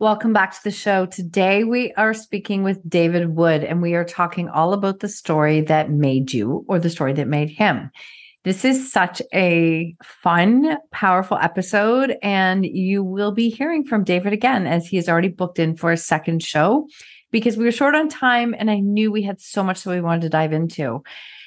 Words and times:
Welcome 0.00 0.32
back 0.32 0.50
to 0.50 0.64
the 0.64 0.72
show. 0.72 1.06
Today 1.06 1.62
we 1.62 1.92
are 1.92 2.12
speaking 2.14 2.64
with 2.64 2.82
David 2.90 3.36
Wood 3.36 3.62
and 3.62 3.80
we 3.80 3.94
are 3.94 4.04
talking 4.04 4.48
all 4.48 4.72
about 4.72 4.98
the 4.98 5.08
story 5.08 5.60
that 5.60 5.88
made 5.88 6.32
you 6.32 6.64
or 6.66 6.80
the 6.80 6.90
story 6.90 7.12
that 7.12 7.28
made 7.28 7.48
him. 7.48 7.92
This 8.42 8.64
is 8.64 8.92
such 8.92 9.22
a 9.32 9.94
fun, 10.02 10.78
powerful 10.90 11.38
episode, 11.40 12.16
and 12.24 12.66
you 12.66 13.04
will 13.04 13.30
be 13.30 13.48
hearing 13.48 13.84
from 13.84 14.02
David 14.02 14.32
again 14.32 14.66
as 14.66 14.84
he 14.84 14.98
is 14.98 15.08
already 15.08 15.28
booked 15.28 15.60
in 15.60 15.76
for 15.76 15.92
a 15.92 15.96
second 15.96 16.42
show 16.42 16.88
because 17.30 17.56
we 17.56 17.64
were 17.64 17.70
short 17.70 17.94
on 17.94 18.08
time 18.08 18.52
and 18.58 18.72
I 18.72 18.80
knew 18.80 19.12
we 19.12 19.22
had 19.22 19.40
so 19.40 19.62
much 19.62 19.84
that 19.84 19.90
we 19.90 20.00
wanted 20.00 20.22
to 20.22 20.28
dive 20.28 20.52
into. 20.52 21.04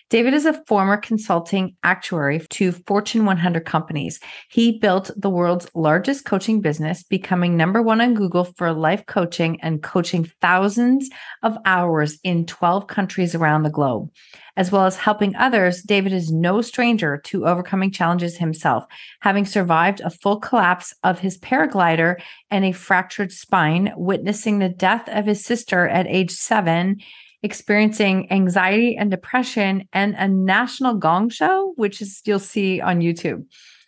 David 0.10 0.34
is 0.34 0.46
a 0.46 0.64
former 0.68 0.96
consulting 0.96 1.76
actuary 1.84 2.39
to 2.52 2.71
Fortune 2.71 3.26
100 3.26 3.66
companies. 3.66 4.21
He 4.50 4.80
built 4.80 5.12
the 5.18 5.30
world's 5.30 5.68
largest 5.76 6.24
coaching 6.24 6.62
business, 6.62 7.04
becoming 7.04 7.57
number 7.57 7.82
one 7.82 8.00
on 8.00 8.14
Google 8.14 8.46
for 8.46 8.71
life 8.71 9.06
coaching 9.06 9.60
and 9.60 9.84
coaching 9.84 10.32
thousands 10.42 11.10
of 11.43 11.57
hours 11.65 12.20
in 12.24 12.46
12 12.46 12.88
countries 12.88 13.36
around 13.36 13.64
the 13.64 13.70
globe. 13.70 14.10
As 14.56 14.71
well 14.71 14.86
as 14.86 14.96
helping 14.96 15.36
others, 15.36 15.84
David 15.84 16.14
is 16.14 16.32
no 16.32 16.62
stranger 16.62 17.18
to 17.26 17.46
overcoming 17.46 17.92
challenges 17.92 18.37
himself, 18.37 18.86
having 19.20 19.46
survived 19.46 20.00
a 20.00 20.10
full 20.10 20.39
collapse 20.39 20.93
of 21.04 21.20
his 21.20 21.37
paraglider 21.37 22.15
and 22.50 22.64
a 22.64 22.71
fractured 22.71 23.34
spine, 23.34 23.92
witnessing 23.98 24.60
the 24.60 24.70
death 24.70 25.10
of 25.10 25.26
his 25.26 25.43
sister 25.43 25.86
at 25.86 26.07
age 26.07 26.32
seven 26.32 27.01
experiencing 27.43 28.32
anxiety 28.32 28.97
and 28.97 29.11
depression 29.11 29.87
and 29.93 30.15
a 30.15 30.28
national 30.28 30.95
gong 30.95 31.29
show, 31.29 31.73
which 31.75 32.02
is 32.02 32.22
you'll 32.25 32.39
see 32.39 32.81
on 32.81 33.00
YouTube. 33.00 33.45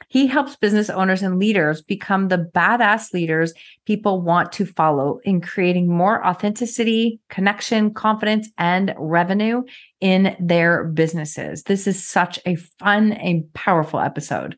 He 0.07 0.25
helps 0.25 0.55
business 0.55 0.89
owners 0.89 1.21
and 1.21 1.37
leaders 1.37 1.81
become 1.81 2.27
the 2.27 2.49
badass 2.55 3.13
leaders 3.13 3.53
people 3.85 4.21
want 4.21 4.51
to 4.53 4.65
follow 4.65 5.19
in 5.23 5.41
creating 5.41 5.87
more 5.87 6.25
authenticity, 6.25 7.19
connection, 7.29 7.93
confidence, 7.93 8.49
and 8.57 8.93
revenue 8.97 9.63
in 10.01 10.35
their 10.39 10.85
businesses. 10.85 11.63
This 11.63 11.85
is 11.85 12.03
such 12.03 12.39
a 12.45 12.55
fun 12.55 13.13
and 13.13 13.51
powerful 13.53 13.99
episode. 13.99 14.57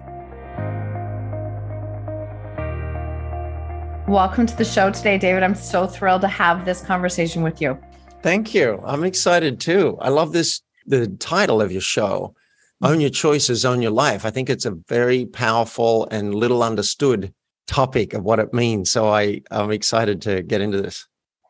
Welcome 4.11 4.45
to 4.47 4.57
the 4.57 4.65
show 4.65 4.91
today, 4.91 5.17
David. 5.17 5.41
I'm 5.41 5.55
so 5.55 5.87
thrilled 5.87 6.19
to 6.19 6.27
have 6.27 6.65
this 6.65 6.81
conversation 6.81 7.43
with 7.43 7.61
you. 7.61 7.79
Thank 8.21 8.53
you. 8.53 8.83
I'm 8.83 9.05
excited 9.05 9.61
too. 9.61 9.97
I 10.01 10.09
love 10.09 10.33
this, 10.33 10.59
the 10.85 11.07
title 11.07 11.61
of 11.61 11.71
your 11.71 11.79
show, 11.79 12.35
Own 12.81 12.99
Your 12.99 13.09
Choices, 13.09 13.63
Own 13.63 13.81
Your 13.81 13.91
Life. 13.91 14.25
I 14.25 14.29
think 14.29 14.49
it's 14.49 14.65
a 14.65 14.71
very 14.89 15.27
powerful 15.27 16.09
and 16.11 16.35
little 16.35 16.61
understood 16.61 17.33
topic 17.67 18.13
of 18.13 18.25
what 18.25 18.39
it 18.39 18.53
means. 18.53 18.91
So 18.91 19.07
I, 19.07 19.43
I'm 19.49 19.71
excited 19.71 20.21
to 20.23 20.43
get 20.43 20.59
into 20.59 20.81
this. 20.81 21.07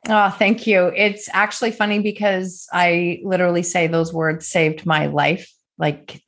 Oh, 0.07 0.29
thank 0.29 0.67
you. 0.67 0.91
It's 0.95 1.29
actually 1.33 1.71
funny 1.71 1.97
because 1.97 2.67
I 2.71 3.21
literally 3.23 3.63
say 3.63 3.87
those 3.87 4.13
words 4.13 4.47
saved 4.47 4.85
my 4.85 5.07
life 5.07 5.51
like 5.79 6.21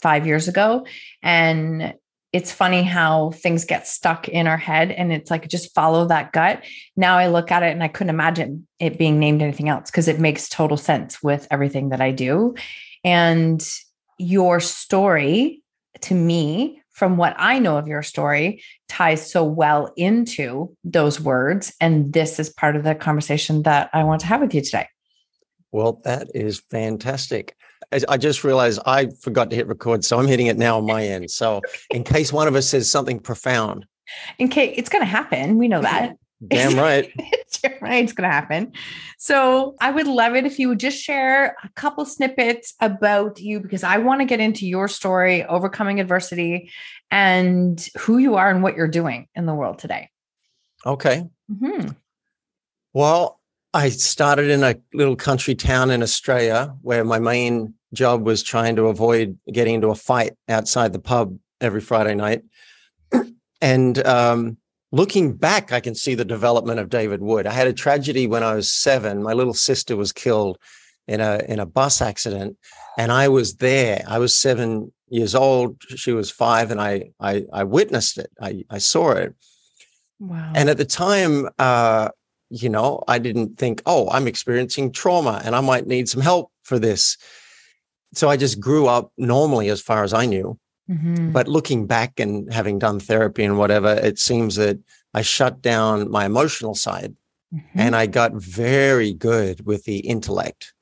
five 0.00 0.26
years 0.26 0.48
ago. 0.48 0.86
And 1.22 1.92
it's 2.34 2.50
funny 2.50 2.82
how 2.82 3.30
things 3.30 3.64
get 3.64 3.86
stuck 3.86 4.28
in 4.28 4.48
our 4.48 4.56
head 4.56 4.90
and 4.90 5.12
it's 5.12 5.30
like 5.30 5.46
just 5.46 5.72
follow 5.72 6.08
that 6.08 6.32
gut. 6.32 6.64
Now 6.96 7.16
I 7.16 7.28
look 7.28 7.52
at 7.52 7.62
it 7.62 7.70
and 7.70 7.80
I 7.80 7.86
couldn't 7.86 8.10
imagine 8.10 8.66
it 8.80 8.98
being 8.98 9.20
named 9.20 9.40
anything 9.40 9.68
else 9.68 9.88
because 9.88 10.08
it 10.08 10.18
makes 10.18 10.48
total 10.48 10.76
sense 10.76 11.22
with 11.22 11.46
everything 11.52 11.90
that 11.90 12.00
I 12.00 12.10
do. 12.10 12.56
And 13.04 13.64
your 14.18 14.58
story 14.58 15.62
to 16.00 16.14
me, 16.16 16.82
from 16.90 17.16
what 17.16 17.36
I 17.38 17.60
know 17.60 17.76
of 17.76 17.86
your 17.86 18.02
story, 18.02 18.64
ties 18.88 19.30
so 19.30 19.44
well 19.44 19.92
into 19.96 20.76
those 20.82 21.20
words. 21.20 21.72
And 21.80 22.12
this 22.12 22.40
is 22.40 22.50
part 22.50 22.74
of 22.74 22.82
the 22.82 22.96
conversation 22.96 23.62
that 23.62 23.90
I 23.92 24.02
want 24.02 24.22
to 24.22 24.26
have 24.26 24.40
with 24.40 24.52
you 24.52 24.60
today. 24.60 24.88
Well, 25.70 26.00
that 26.02 26.28
is 26.34 26.60
fantastic. 26.68 27.56
I 28.08 28.16
just 28.16 28.44
realized 28.44 28.80
I 28.86 29.08
forgot 29.20 29.50
to 29.50 29.56
hit 29.56 29.66
record, 29.66 30.04
so 30.04 30.18
I'm 30.18 30.26
hitting 30.26 30.46
it 30.46 30.58
now 30.58 30.78
on 30.78 30.86
my 30.86 31.04
end. 31.06 31.30
So, 31.30 31.60
in 31.90 32.04
case 32.04 32.32
one 32.32 32.48
of 32.48 32.54
us 32.54 32.68
says 32.68 32.90
something 32.90 33.18
profound, 33.18 33.86
in 34.38 34.48
case 34.48 34.74
it's 34.76 34.88
going 34.88 35.02
to 35.02 35.06
happen, 35.06 35.58
we 35.58 35.68
know 35.68 35.82
that. 35.82 36.16
Damn 36.48 36.76
right. 36.76 37.10
it's 37.16 37.60
right. 37.80 38.04
It's 38.04 38.12
going 38.12 38.28
to 38.28 38.34
happen. 38.34 38.72
So, 39.18 39.76
I 39.80 39.90
would 39.90 40.06
love 40.06 40.34
it 40.34 40.44
if 40.44 40.58
you 40.58 40.68
would 40.68 40.80
just 40.80 40.98
share 40.98 41.56
a 41.62 41.68
couple 41.74 42.04
snippets 42.04 42.74
about 42.80 43.40
you 43.40 43.60
because 43.60 43.82
I 43.82 43.98
want 43.98 44.20
to 44.20 44.26
get 44.26 44.40
into 44.40 44.66
your 44.66 44.88
story, 44.88 45.44
overcoming 45.44 46.00
adversity, 46.00 46.70
and 47.10 47.88
who 47.98 48.18
you 48.18 48.34
are 48.34 48.50
and 48.50 48.62
what 48.62 48.76
you're 48.76 48.88
doing 48.88 49.28
in 49.34 49.46
the 49.46 49.54
world 49.54 49.78
today. 49.78 50.10
Okay. 50.84 51.24
Mm-hmm. 51.50 51.90
Well, 52.92 53.40
I 53.74 53.88
started 53.88 54.50
in 54.50 54.62
a 54.62 54.76
little 54.92 55.16
country 55.16 55.56
town 55.56 55.90
in 55.90 56.00
Australia 56.00 56.72
where 56.82 57.04
my 57.04 57.18
main 57.18 57.74
job 57.92 58.24
was 58.24 58.40
trying 58.40 58.76
to 58.76 58.86
avoid 58.86 59.36
getting 59.52 59.74
into 59.74 59.88
a 59.88 59.96
fight 59.96 60.34
outside 60.48 60.92
the 60.92 61.00
pub 61.00 61.36
every 61.60 61.80
Friday 61.80 62.14
night. 62.14 62.42
And 63.60 64.06
um, 64.06 64.58
looking 64.92 65.32
back, 65.32 65.72
I 65.72 65.80
can 65.80 65.94
see 65.94 66.14
the 66.14 66.24
development 66.24 66.80
of 66.80 66.90
David 66.90 67.22
Wood. 67.22 67.46
I 67.46 67.52
had 67.52 67.66
a 67.66 67.72
tragedy 67.72 68.26
when 68.26 68.42
I 68.42 68.54
was 68.54 68.70
seven. 68.70 69.22
My 69.22 69.32
little 69.32 69.54
sister 69.54 69.96
was 69.96 70.12
killed 70.12 70.58
in 71.08 71.22
a 71.22 71.40
in 71.48 71.60
a 71.60 71.64
bus 71.64 72.02
accident, 72.02 72.58
and 72.98 73.10
I 73.10 73.28
was 73.28 73.54
there. 73.54 74.04
I 74.06 74.18
was 74.18 74.36
seven 74.36 74.92
years 75.08 75.34
old. 75.34 75.80
She 75.96 76.12
was 76.12 76.30
five, 76.30 76.70
and 76.70 76.78
I 76.78 77.12
I, 77.18 77.46
I 77.54 77.64
witnessed 77.64 78.18
it. 78.18 78.30
I 78.38 78.64
I 78.68 78.76
saw 78.76 79.12
it. 79.12 79.34
Wow. 80.18 80.52
And 80.54 80.68
at 80.68 80.76
the 80.76 80.84
time, 80.84 81.48
uh, 81.58 82.10
you 82.54 82.68
know, 82.68 83.02
I 83.08 83.18
didn't 83.18 83.58
think, 83.58 83.82
oh, 83.84 84.08
I'm 84.10 84.28
experiencing 84.28 84.92
trauma 84.92 85.42
and 85.44 85.56
I 85.56 85.60
might 85.60 85.88
need 85.88 86.08
some 86.08 86.22
help 86.22 86.52
for 86.62 86.78
this. 86.78 87.18
So 88.12 88.28
I 88.28 88.36
just 88.36 88.60
grew 88.60 88.86
up 88.86 89.10
normally 89.18 89.68
as 89.70 89.80
far 89.80 90.04
as 90.04 90.14
I 90.14 90.26
knew. 90.26 90.56
Mm-hmm. 90.88 91.32
But 91.32 91.48
looking 91.48 91.86
back 91.86 92.20
and 92.20 92.52
having 92.52 92.78
done 92.78 93.00
therapy 93.00 93.42
and 93.42 93.58
whatever, 93.58 93.92
it 93.92 94.20
seems 94.20 94.54
that 94.54 94.78
I 95.14 95.22
shut 95.22 95.62
down 95.62 96.10
my 96.12 96.26
emotional 96.26 96.76
side 96.76 97.16
mm-hmm. 97.52 97.80
and 97.80 97.96
I 97.96 98.06
got 98.06 98.34
very 98.34 99.12
good 99.12 99.66
with 99.66 99.82
the 99.84 99.98
intellect. 99.98 100.74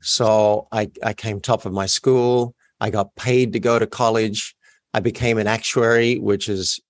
So 0.00 0.66
I, 0.72 0.90
I 1.02 1.12
came 1.12 1.40
top 1.40 1.66
of 1.66 1.74
my 1.74 1.86
school. 1.86 2.54
I 2.80 2.88
got 2.88 3.14
paid 3.16 3.52
to 3.52 3.60
go 3.60 3.78
to 3.78 3.86
college. 3.86 4.56
I 4.94 5.00
became 5.00 5.36
an 5.36 5.46
actuary, 5.46 6.18
which 6.18 6.48
is 6.48 6.80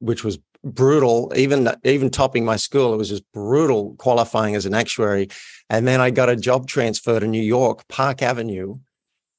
which 0.00 0.22
was 0.22 0.38
brutal. 0.64 1.32
Even 1.36 1.70
even 1.84 2.10
topping 2.10 2.44
my 2.44 2.56
school, 2.56 2.94
it 2.94 2.96
was 2.96 3.08
just 3.08 3.24
brutal 3.32 3.94
qualifying 3.98 4.54
as 4.54 4.66
an 4.66 4.74
actuary. 4.74 5.28
And 5.68 5.86
then 5.86 6.00
I 6.00 6.10
got 6.10 6.28
a 6.28 6.36
job 6.36 6.66
transfer 6.66 7.20
to 7.20 7.26
New 7.26 7.42
York, 7.42 7.86
Park 7.88 8.22
Avenue, 8.22 8.78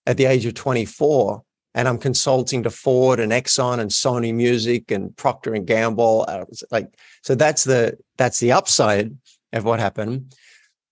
at 0.06 0.18
the 0.18 0.26
age 0.26 0.46
of 0.46 0.54
24. 0.54 1.44
And 1.74 1.88
I'm 1.88 1.98
consulting 1.98 2.64
to 2.64 2.70
Ford 2.70 3.20
and 3.20 3.32
Exxon 3.32 3.80
and 3.80 3.92
Sony 3.92 4.34
Music 4.34 4.92
and 4.92 5.16
Procter 5.16 5.54
and 5.54 5.66
Gamble. 5.66 6.26
Like, 6.70 6.88
so 7.24 7.36
that's 7.36 7.64
the 7.64 7.98
that's 8.18 8.40
the 8.40 8.52
upside 8.52 9.16
of 9.54 9.64
what 9.64 9.80
happened. 9.80 10.36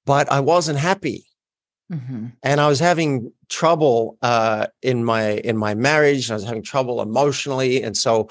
But 0.05 0.31
I 0.31 0.39
wasn't 0.39 0.79
happy. 0.79 1.25
Mm-hmm. 1.91 2.27
And 2.43 2.61
I 2.61 2.67
was 2.67 2.79
having 2.79 3.33
trouble 3.49 4.17
uh, 4.21 4.67
in 4.81 5.03
my 5.03 5.31
in 5.31 5.57
my 5.57 5.73
marriage. 5.73 6.29
I 6.29 6.35
was 6.35 6.45
having 6.45 6.63
trouble 6.63 7.01
emotionally, 7.01 7.81
and 7.81 7.97
so 7.97 8.29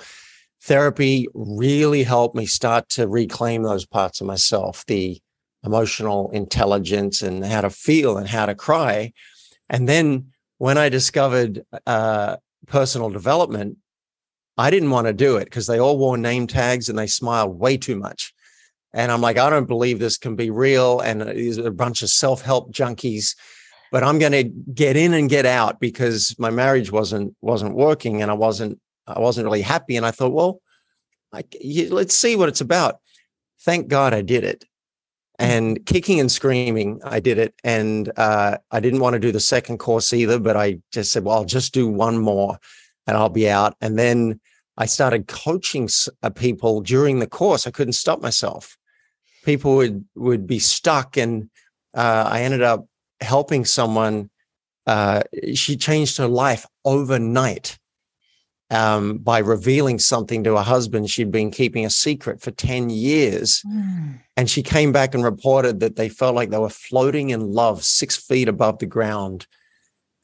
therapy 0.62 1.28
really 1.34 2.02
helped 2.02 2.37
me 2.37 2.46
start 2.46 2.88
to 2.90 3.08
reclaim 3.08 3.62
those 3.62 3.87
parts 3.87 4.20
of 4.20 4.26
myself 4.26 4.84
the 4.87 5.20
emotional 5.64 6.31
intelligence 6.31 7.22
and 7.22 7.44
how 7.44 7.60
to 7.60 7.70
feel 7.70 8.16
and 8.16 8.28
how 8.28 8.46
to 8.46 8.55
cry. 8.55 9.12
And 9.69 9.88
then 9.88 10.32
when 10.58 10.78
I 10.78 10.88
discovered 10.88 11.64
uh, 11.87 12.37
personal 12.66 13.10
development, 13.10 13.78
I 14.56 14.70
didn't 14.70 14.90
want 14.90 15.06
to 15.06 15.12
do 15.12 15.37
it 15.37 15.44
because 15.44 15.66
they 15.66 15.78
all 15.78 15.99
wore 15.99 16.16
name 16.16 16.46
tags 16.46 16.88
and 16.88 16.99
they 16.99 17.06
smiled 17.06 17.58
way 17.58 17.76
too 17.76 17.96
much. 17.96 18.32
And 18.93 19.12
I'm 19.12 19.20
like, 19.20 19.38
I 19.38 19.50
don't 19.50 19.69
believe 19.69 19.99
this 19.99 20.16
can 20.16 20.34
be 20.34 20.50
real. 20.50 21.00
And 21.00 21.22
these 21.22 21.58
are 21.58 21.69
a 21.69 21.72
bunch 21.72 22.02
of 22.02 22.11
self 22.11 22.43
help 22.43 22.72
junkies. 22.72 23.37
But 23.93 24.02
I'm 24.02 24.19
going 24.19 24.32
to 24.32 24.44
get 24.44 24.96
in 24.96 25.14
and 25.14 25.31
get 25.31 25.46
out 25.46 25.81
because 25.81 26.34
my 26.38 26.50
marriage 26.50 26.90
wasn't 26.90 27.34
wasn't 27.40 27.75
working 27.75 28.20
and 28.20 28.31
I 28.31 28.34
wasn't 28.34 28.78
I 29.08 29.20
wasn't 29.20 29.46
really 29.46 29.62
happy. 29.62 29.96
And 29.96 30.06
I 30.06 30.10
thought, 30.10 30.32
well, 30.32 30.60
I, 31.32 31.44
let's 31.90 32.16
see 32.16 32.37
what 32.37 32.49
it's 32.49 32.60
about. 32.60 33.00
Thank 33.60 33.88
God 33.88 34.14
I 34.14 34.22
did 34.22 34.44
it. 34.44 34.64
And 35.40 35.84
kicking 35.87 36.19
and 36.19 36.32
screaming 36.32 37.00
i 37.05 37.20
did 37.20 37.38
it. 37.38 37.55
And 37.62 38.10
uh, 38.16 38.58
i 38.70 38.81
didn't 38.81 39.00
want 39.00 39.14
to 39.14 39.20
do 39.20 39.32
the 39.32 39.40
second 39.40 39.78
course 39.78 40.12
either 40.12 40.38
but 40.38 40.56
i 40.56 40.81
just 40.93 41.12
said 41.12 41.25
well 41.25 41.37
i'll 41.37 41.44
just 41.44 41.72
do 41.72 41.87
one 41.87 42.19
more 42.19 42.58
and 43.06 43.16
i'll 43.16 43.28
be 43.28 43.49
out. 43.49 43.76
And 43.81 43.99
then 43.99 44.40
i 44.76 44.87
started 44.87 45.28
coaching 45.28 45.88
uh, 46.22 46.31
people 46.31 46.81
during 46.81 47.19
the 47.19 47.26
course. 47.26 47.66
I 47.66 47.70
couldn't 47.70 47.93
stop 47.93 48.20
myself. 48.20 48.76
People 49.44 49.76
would 49.76 50.04
would 50.16 50.46
be 50.46 50.58
stuck 50.58 51.16
and 51.16 51.50
uh, 51.94 52.28
i 52.28 52.43
ended 52.43 52.62
up 52.62 52.87
helping 53.20 53.64
someone 53.64 54.31
uh, 54.87 55.22
she 55.54 55.76
changed 55.76 56.16
her 56.16 56.26
life 56.26 56.64
overnight 56.84 57.78
um, 58.70 59.19
by 59.19 59.38
revealing 59.38 59.99
something 59.99 60.44
to 60.44 60.56
her 60.56 60.62
husband 60.62 61.11
she'd 61.11 61.31
been 61.31 61.50
keeping 61.50 61.87
a 61.87 61.91
secret 61.91 62.41
for 62.41 62.50
10 62.50 62.91
years. 62.91 63.62
Mm. 63.67 64.20
And 64.37 64.50
she 64.50 64.62
came 64.62 64.93
back 64.93 65.15
and 65.15 65.25
reported 65.25 65.81
that 65.81 65.97
they 65.97 66.09
felt 66.09 66.35
like 66.35 66.50
they 66.50 66.59
were 66.59 66.69
floating 66.69 67.31
in 67.31 67.53
love 67.53 67.82
six 67.82 68.17
feet 68.17 68.49
above 68.49 68.79
the 68.79 68.87
ground 68.87 69.47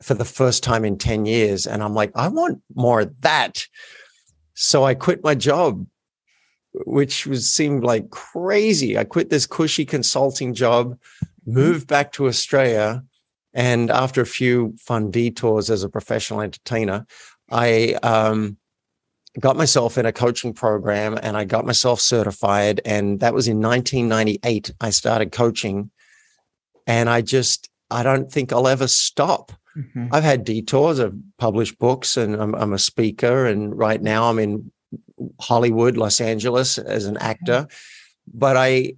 for 0.02 0.14
the 0.14 0.24
first 0.24 0.62
time 0.62 0.84
in 0.84 0.98
10 0.98 1.24
years. 1.24 1.66
And 1.66 1.82
I'm 1.82 1.94
like, 1.94 2.12
I 2.14 2.28
want 2.28 2.60
more 2.74 3.00
of 3.00 3.20
that. 3.22 3.66
So 4.52 4.84
I 4.84 4.94
quit 4.94 5.24
my 5.24 5.34
job, 5.34 5.86
which 6.84 7.26
was 7.26 7.50
seemed 7.50 7.82
like 7.82 8.10
crazy. 8.10 8.98
I 8.98 9.04
quit 9.04 9.30
this 9.30 9.46
cushy 9.46 9.86
consulting 9.86 10.52
job, 10.52 10.98
moved 11.46 11.88
back 11.88 12.12
to 12.12 12.26
Australia. 12.26 13.02
And 13.54 13.90
after 13.90 14.20
a 14.20 14.26
few 14.26 14.74
fun 14.78 15.10
detours 15.10 15.70
as 15.70 15.84
a 15.84 15.88
professional 15.88 16.40
entertainer, 16.40 17.06
I 17.54 17.94
um, 18.02 18.58
got 19.38 19.56
myself 19.56 19.96
in 19.96 20.06
a 20.06 20.12
coaching 20.12 20.52
program 20.52 21.18
and 21.22 21.36
I 21.36 21.44
got 21.44 21.64
myself 21.64 22.00
certified. 22.00 22.80
And 22.84 23.20
that 23.20 23.32
was 23.32 23.46
in 23.46 23.60
1998. 23.60 24.72
I 24.80 24.90
started 24.90 25.32
coaching. 25.32 25.90
And 26.86 27.08
I 27.08 27.22
just, 27.22 27.70
I 27.90 28.02
don't 28.02 28.30
think 28.30 28.52
I'll 28.52 28.68
ever 28.68 28.88
stop. 28.88 29.52
Mm-hmm. 29.76 30.08
I've 30.12 30.24
had 30.24 30.44
detours. 30.44 31.00
I've 31.00 31.14
published 31.38 31.78
books 31.78 32.16
and 32.16 32.34
I'm, 32.34 32.54
I'm, 32.54 32.72
a 32.72 32.78
speaker. 32.78 33.46
And 33.46 33.76
right 33.76 34.02
now 34.02 34.28
I'm 34.28 34.38
in 34.38 34.70
Hollywood, 35.40 35.96
Los 35.96 36.20
Angeles 36.20 36.78
as 36.78 37.06
an 37.06 37.16
actor. 37.18 37.66
But 38.32 38.56
I, 38.56 38.94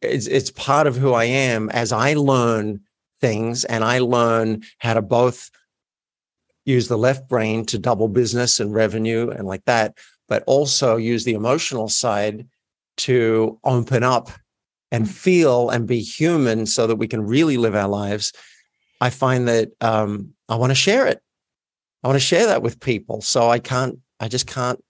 it's, 0.00 0.26
it's 0.26 0.50
part 0.50 0.86
of 0.86 0.96
who 0.96 1.12
I 1.12 1.24
am 1.24 1.68
as 1.70 1.92
I 1.92 2.14
learn 2.14 2.80
things 3.20 3.64
and 3.64 3.84
I 3.84 3.98
learn 3.98 4.62
how 4.78 4.94
to 4.94 5.02
both 5.02 5.50
use 6.70 6.88
the 6.88 6.98
left 6.98 7.28
brain 7.28 7.64
to 7.66 7.78
double 7.78 8.08
business 8.08 8.60
and 8.60 8.74
revenue 8.74 9.30
and 9.30 9.46
like 9.46 9.64
that, 9.66 9.98
but 10.28 10.42
also 10.46 10.96
use 10.96 11.24
the 11.24 11.34
emotional 11.34 11.88
side 11.88 12.46
to 12.98 13.58
open 13.64 14.02
up 14.02 14.30
and 14.92 15.08
feel 15.08 15.70
and 15.70 15.86
be 15.86 16.00
human 16.00 16.66
so 16.66 16.86
that 16.86 16.96
we 16.96 17.08
can 17.08 17.26
really 17.26 17.56
live 17.56 17.74
our 17.74 17.88
lives. 17.88 18.32
I 19.00 19.10
find 19.10 19.48
that 19.48 19.70
um, 19.80 20.34
I 20.48 20.56
want 20.56 20.70
to 20.70 20.74
share 20.74 21.06
it. 21.06 21.20
I 22.02 22.08
want 22.08 22.16
to 22.16 22.24
share 22.24 22.46
that 22.46 22.62
with 22.62 22.80
people. 22.80 23.20
So 23.20 23.48
I 23.48 23.58
can't, 23.58 23.98
I 24.18 24.28
just 24.28 24.46
can't 24.46 24.82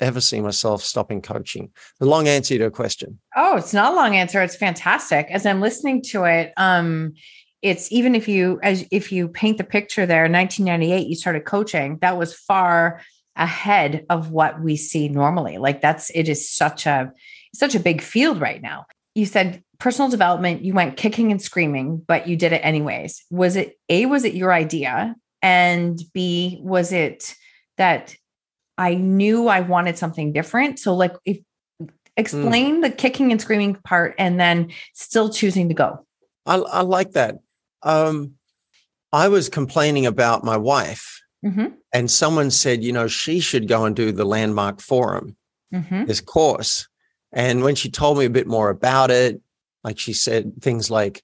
ever 0.00 0.20
see 0.20 0.40
myself 0.40 0.82
stopping 0.82 1.22
coaching. 1.22 1.70
The 2.00 2.06
long 2.06 2.26
answer 2.26 2.58
to 2.58 2.66
a 2.66 2.70
question. 2.70 3.20
Oh, 3.36 3.56
it's 3.56 3.72
not 3.72 3.92
a 3.92 3.96
long 3.96 4.16
answer. 4.16 4.42
It's 4.42 4.56
fantastic. 4.56 5.28
As 5.30 5.46
I'm 5.46 5.60
listening 5.60 6.02
to 6.10 6.24
it, 6.24 6.52
um, 6.56 7.14
it's 7.64 7.90
even 7.90 8.14
if 8.14 8.28
you 8.28 8.60
as 8.62 8.84
if 8.90 9.10
you 9.10 9.26
paint 9.26 9.56
the 9.58 9.64
picture 9.64 10.04
there 10.04 10.28
1998 10.30 11.08
you 11.08 11.16
started 11.16 11.44
coaching 11.46 11.98
that 12.02 12.18
was 12.18 12.34
far 12.34 13.00
ahead 13.36 14.06
of 14.10 14.30
what 14.30 14.60
we 14.60 14.76
see 14.76 15.08
normally. 15.08 15.58
Like 15.58 15.80
that's 15.80 16.10
it 16.10 16.28
is 16.28 16.48
such 16.48 16.86
a 16.86 17.12
such 17.54 17.74
a 17.74 17.80
big 17.80 18.00
field 18.00 18.40
right 18.40 18.62
now. 18.62 18.86
You 19.14 19.26
said 19.26 19.62
personal 19.78 20.10
development 20.10 20.62
you 20.62 20.72
went 20.72 20.96
kicking 20.96 21.32
and 21.32 21.42
screaming 21.42 22.02
but 22.06 22.28
you 22.28 22.36
did 22.36 22.52
it 22.52 22.64
anyways. 22.64 23.24
Was 23.30 23.56
it 23.56 23.78
a 23.88 24.06
was 24.06 24.24
it 24.24 24.34
your 24.34 24.52
idea? 24.52 25.16
And 25.42 26.00
b 26.12 26.58
was 26.62 26.92
it 26.92 27.34
that 27.76 28.16
i 28.76 28.94
knew 28.94 29.48
i 29.48 29.60
wanted 29.60 29.98
something 29.98 30.32
different? 30.32 30.78
So 30.78 30.94
like 30.94 31.16
if 31.24 31.38
explain 32.16 32.76
mm. 32.76 32.82
the 32.82 32.90
kicking 32.90 33.32
and 33.32 33.40
screaming 33.40 33.74
part 33.74 34.14
and 34.18 34.38
then 34.38 34.70
still 34.92 35.30
choosing 35.30 35.68
to 35.68 35.74
go. 35.74 36.06
I, 36.46 36.56
I 36.56 36.80
like 36.82 37.12
that 37.12 37.36
um, 37.84 38.32
I 39.12 39.28
was 39.28 39.48
complaining 39.48 40.06
about 40.06 40.42
my 40.42 40.56
wife, 40.56 41.22
mm-hmm. 41.44 41.66
and 41.92 42.10
someone 42.10 42.50
said, 42.50 42.82
you 42.82 42.92
know, 42.92 43.06
she 43.06 43.38
should 43.38 43.68
go 43.68 43.84
and 43.84 43.94
do 43.94 44.10
the 44.10 44.24
Landmark 44.24 44.80
Forum, 44.80 45.36
mm-hmm. 45.72 46.06
this 46.06 46.20
course. 46.20 46.88
And 47.32 47.62
when 47.62 47.74
she 47.74 47.90
told 47.90 48.18
me 48.18 48.24
a 48.24 48.30
bit 48.30 48.46
more 48.46 48.70
about 48.70 49.10
it, 49.10 49.40
like 49.84 49.98
she 49.98 50.12
said 50.12 50.52
things 50.60 50.90
like, 50.90 51.22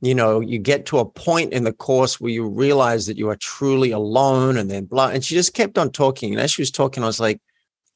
you 0.00 0.14
know, 0.14 0.40
you 0.40 0.58
get 0.58 0.86
to 0.86 0.98
a 0.98 1.04
point 1.04 1.52
in 1.52 1.64
the 1.64 1.72
course 1.72 2.20
where 2.20 2.30
you 2.30 2.46
realize 2.46 3.06
that 3.06 3.16
you 3.16 3.28
are 3.30 3.36
truly 3.36 3.90
alone, 3.90 4.56
and 4.58 4.70
then 4.70 4.84
blah. 4.84 5.08
And 5.08 5.24
she 5.24 5.34
just 5.34 5.54
kept 5.54 5.78
on 5.78 5.90
talking. 5.90 6.32
And 6.32 6.40
as 6.40 6.50
she 6.50 6.62
was 6.62 6.70
talking, 6.70 7.02
I 7.02 7.06
was 7.06 7.20
like, 7.20 7.40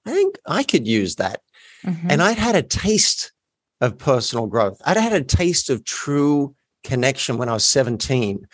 I 0.07 0.13
think 0.13 0.39
I 0.47 0.63
could 0.63 0.87
use 0.87 1.17
that. 1.17 1.43
Mm-hmm. 1.85 2.11
And 2.11 2.23
I'd 2.23 2.39
had 2.39 2.57
a 2.57 2.63
taste 2.63 3.33
of 3.81 3.99
personal 3.99 4.47
growth. 4.47 4.81
I'd 4.85 4.97
had 4.97 5.13
a 5.13 5.23
taste 5.23 5.69
of 5.69 5.85
true 5.85 6.55
connection 6.89 7.37
when 7.37 7.49
I 7.49 7.53
was 7.53 7.67
17. 7.67 8.47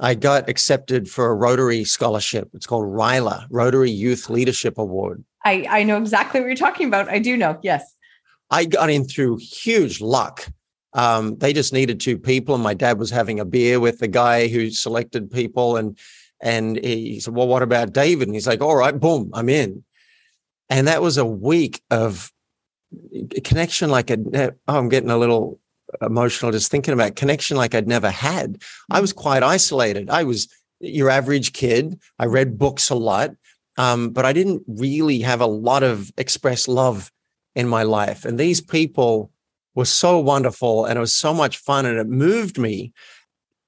I 0.00 0.14
got 0.14 0.48
accepted 0.48 1.10
for 1.10 1.30
a 1.30 1.34
Rotary 1.34 1.84
scholarship. 1.84 2.48
It's 2.54 2.66
called 2.66 2.86
RYLA, 2.86 3.46
Rotary 3.50 3.90
Youth 3.90 4.30
Leadership 4.30 4.78
Award. 4.78 5.24
I, 5.44 5.66
I 5.68 5.82
know 5.82 5.96
exactly 5.96 6.40
what 6.40 6.46
you're 6.46 6.56
talking 6.56 6.86
about. 6.86 7.08
I 7.08 7.18
do 7.18 7.36
know. 7.36 7.58
Yes. 7.62 7.82
I 8.50 8.66
got 8.66 8.90
in 8.90 9.04
through 9.04 9.38
huge 9.38 10.00
luck. 10.00 10.46
Um, 10.92 11.38
they 11.38 11.52
just 11.52 11.72
needed 11.72 12.00
two 12.00 12.18
people, 12.18 12.54
and 12.54 12.64
my 12.64 12.74
dad 12.74 12.98
was 12.98 13.10
having 13.10 13.38
a 13.40 13.44
beer 13.44 13.78
with 13.78 14.00
the 14.00 14.08
guy 14.08 14.48
who 14.48 14.70
selected 14.70 15.30
people, 15.30 15.76
and 15.76 15.96
and 16.42 16.82
he 16.82 17.20
said, 17.20 17.32
"Well, 17.32 17.46
what 17.46 17.62
about 17.62 17.92
David?" 17.92 18.26
And 18.26 18.34
he's 18.34 18.48
like, 18.48 18.60
"All 18.60 18.74
right, 18.74 18.98
boom, 18.98 19.30
I'm 19.32 19.48
in." 19.48 19.84
And 20.68 20.88
that 20.88 21.00
was 21.00 21.16
a 21.16 21.24
week 21.24 21.80
of 21.92 22.32
connection, 23.44 23.88
like 23.88 24.10
a. 24.10 24.18
Oh, 24.66 24.78
I'm 24.78 24.88
getting 24.88 25.10
a 25.10 25.16
little 25.16 25.60
emotional 26.02 26.52
just 26.52 26.70
thinking 26.70 26.94
about 26.94 27.16
connection 27.16 27.56
like 27.56 27.74
I'd 27.74 27.88
never 27.88 28.10
had. 28.10 28.62
I 28.90 29.00
was 29.00 29.12
quite 29.12 29.42
isolated. 29.42 30.10
I 30.10 30.24
was 30.24 30.48
your 30.80 31.10
average 31.10 31.52
kid. 31.52 31.98
I 32.18 32.26
read 32.26 32.58
books 32.58 32.90
a 32.90 32.94
lot, 32.94 33.30
um, 33.76 34.10
but 34.10 34.24
I 34.24 34.32
didn't 34.32 34.62
really 34.66 35.20
have 35.20 35.40
a 35.40 35.46
lot 35.46 35.82
of 35.82 36.10
express 36.16 36.68
love 36.68 37.10
in 37.54 37.68
my 37.68 37.82
life. 37.82 38.24
And 38.24 38.38
these 38.38 38.60
people 38.60 39.30
were 39.74 39.84
so 39.84 40.18
wonderful 40.18 40.84
and 40.84 40.96
it 40.96 41.00
was 41.00 41.14
so 41.14 41.32
much 41.32 41.58
fun 41.58 41.86
and 41.86 41.98
it 41.98 42.08
moved 42.08 42.58
me. 42.58 42.92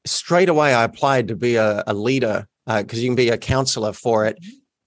Straight 0.05 0.49
away, 0.49 0.75
I 0.75 0.85
applied 0.85 1.29
to 1.29 1.37
be 1.37 1.57
a, 1.57 1.85
a 1.87 1.95
leader 1.95 2.47
because 2.67 2.99
uh, 2.99 3.03
you 3.03 3.09
can 3.09 3.17
be 3.17 3.29
a 3.29 3.39
counselor 3.39 3.93
for 3.93 4.27
it 4.27 4.39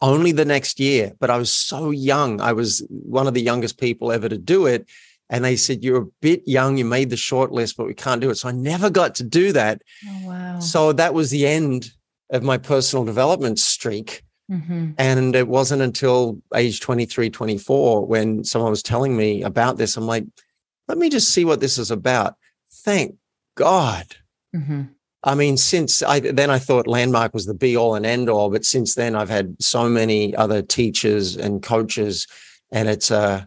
only 0.01 0.31
the 0.31 0.45
next 0.45 0.79
year. 0.79 1.13
But 1.19 1.29
I 1.29 1.37
was 1.37 1.53
so 1.53 1.91
young. 1.91 2.41
I 2.41 2.53
was 2.53 2.85
one 2.89 3.27
of 3.27 3.33
the 3.33 3.41
youngest 3.41 3.79
people 3.79 4.11
ever 4.11 4.27
to 4.29 4.37
do 4.37 4.65
it 4.65 4.87
and 5.29 5.43
they 5.43 5.55
said 5.55 5.83
you're 5.83 6.01
a 6.01 6.07
bit 6.21 6.43
young 6.45 6.77
you 6.77 6.85
made 6.85 7.09
the 7.09 7.17
short 7.17 7.51
list 7.51 7.77
but 7.77 7.87
we 7.87 7.93
can't 7.93 8.21
do 8.21 8.29
it 8.29 8.35
so 8.35 8.49
i 8.49 8.51
never 8.51 8.89
got 8.89 9.15
to 9.15 9.23
do 9.23 9.51
that 9.51 9.81
oh, 10.07 10.27
wow. 10.27 10.59
so 10.59 10.91
that 10.93 11.13
was 11.13 11.29
the 11.29 11.47
end 11.47 11.91
of 12.31 12.43
my 12.43 12.57
personal 12.57 13.05
development 13.05 13.59
streak 13.59 14.23
mm-hmm. 14.51 14.91
and 14.97 15.35
it 15.35 15.47
wasn't 15.47 15.81
until 15.81 16.41
age 16.53 16.79
23 16.79 17.29
24 17.29 18.05
when 18.05 18.43
someone 18.43 18.71
was 18.71 18.83
telling 18.83 19.15
me 19.15 19.41
about 19.43 19.77
this 19.77 19.97
i'm 19.97 20.07
like 20.07 20.25
let 20.87 20.97
me 20.97 21.09
just 21.09 21.31
see 21.31 21.45
what 21.45 21.59
this 21.59 21.77
is 21.77 21.91
about 21.91 22.35
thank 22.71 23.15
god 23.55 24.15
mm-hmm. 24.55 24.83
i 25.23 25.35
mean 25.35 25.57
since 25.57 26.03
i 26.03 26.19
then 26.19 26.49
i 26.49 26.59
thought 26.59 26.87
landmark 26.87 27.33
was 27.33 27.45
the 27.45 27.53
be 27.53 27.75
all 27.75 27.95
and 27.95 28.05
end 28.05 28.29
all 28.29 28.49
but 28.49 28.65
since 28.65 28.95
then 28.95 29.15
i've 29.15 29.29
had 29.29 29.55
so 29.59 29.89
many 29.89 30.35
other 30.35 30.61
teachers 30.61 31.35
and 31.35 31.63
coaches 31.63 32.27
and 32.71 32.89
it's 32.89 33.11
uh 33.11 33.43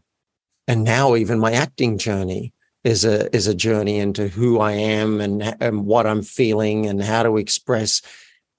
and 0.69 0.85
now 0.85 1.17
even 1.17 1.41
my 1.41 1.53
acting 1.53 1.99
journey 1.99 2.53
is 2.85 3.05
a 3.05 3.35
is 3.35 3.49
a 3.49 3.55
journey 3.55 3.99
into 3.99 4.29
who 4.29 4.61
I 4.61 4.73
am 4.73 5.21
and, 5.21 5.57
and 5.61 5.85
what 5.85 6.07
I'm 6.07 6.23
feeling 6.23 6.87
and 6.87 7.03
how 7.03 7.25
to 7.25 7.39
express. 7.39 8.03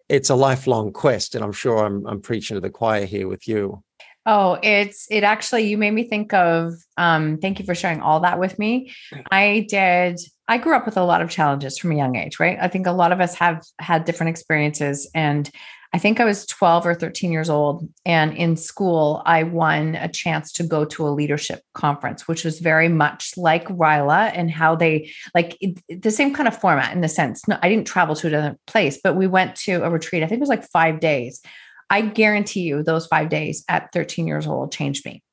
It's 0.09 0.29
a 0.29 0.35
lifelong 0.35 0.91
quest, 0.91 1.35
and 1.35 1.43
I'm 1.43 1.53
sure 1.53 1.85
I'm 1.85 2.05
I'm 2.05 2.19
preaching 2.19 2.55
to 2.55 2.61
the 2.61 2.71
choir 2.71 3.05
here 3.05 3.27
with 3.27 3.47
you. 3.47 3.83
Oh, 4.25 4.59
it's 4.61 5.07
it 5.09 5.23
actually 5.23 5.67
you 5.67 5.77
made 5.77 5.91
me 5.91 6.03
think 6.03 6.33
of 6.33 6.73
um 6.97 7.37
thank 7.37 7.59
you 7.59 7.65
for 7.65 7.75
sharing 7.75 8.01
all 8.01 8.19
that 8.21 8.39
with 8.39 8.59
me. 8.59 8.91
I 9.31 9.67
did 9.69 10.19
I 10.47 10.57
grew 10.57 10.75
up 10.75 10.85
with 10.85 10.97
a 10.97 11.03
lot 11.03 11.21
of 11.21 11.29
challenges 11.29 11.77
from 11.77 11.91
a 11.91 11.95
young 11.95 12.15
age, 12.15 12.39
right? 12.39 12.57
I 12.59 12.67
think 12.67 12.87
a 12.87 12.91
lot 12.91 13.11
of 13.11 13.21
us 13.21 13.35
have 13.35 13.63
had 13.77 14.05
different 14.05 14.31
experiences 14.31 15.09
and 15.13 15.49
I 15.91 15.97
think 15.97 16.19
I 16.19 16.25
was 16.25 16.45
12 16.45 16.85
or 16.85 16.93
13 16.93 17.31
years 17.31 17.49
old. 17.49 17.87
And 18.05 18.33
in 18.37 18.55
school, 18.57 19.23
I 19.25 19.43
won 19.43 19.95
a 19.95 20.07
chance 20.07 20.51
to 20.53 20.63
go 20.63 20.85
to 20.85 21.07
a 21.07 21.09
leadership 21.09 21.61
conference, 21.73 22.27
which 22.27 22.45
was 22.45 22.59
very 22.59 22.89
much 22.89 23.33
like 23.37 23.67
Ryla 23.67 24.31
and 24.35 24.51
how 24.51 24.75
they 24.75 25.11
like 25.33 25.57
it, 25.61 25.81
the 26.01 26.11
same 26.11 26.33
kind 26.33 26.47
of 26.47 26.55
format 26.55 26.93
in 26.93 27.01
the 27.01 27.09
sense. 27.09 27.47
No, 27.47 27.57
I 27.63 27.69
didn't 27.69 27.87
travel 27.87 28.15
to 28.17 28.27
another 28.27 28.57
place, 28.67 28.99
but 29.03 29.15
we 29.15 29.25
went 29.25 29.55
to 29.57 29.83
a 29.83 29.89
retreat. 29.89 30.21
I 30.21 30.27
think 30.27 30.37
it 30.37 30.41
was 30.41 30.49
like 30.49 30.69
five 30.69 30.99
days. 30.99 31.41
I 31.89 32.01
guarantee 32.01 32.61
you, 32.61 32.83
those 32.83 33.07
five 33.07 33.29
days 33.29 33.63
at 33.67 33.91
13 33.91 34.27
years 34.27 34.45
old 34.45 34.71
changed 34.71 35.05
me. 35.05 35.23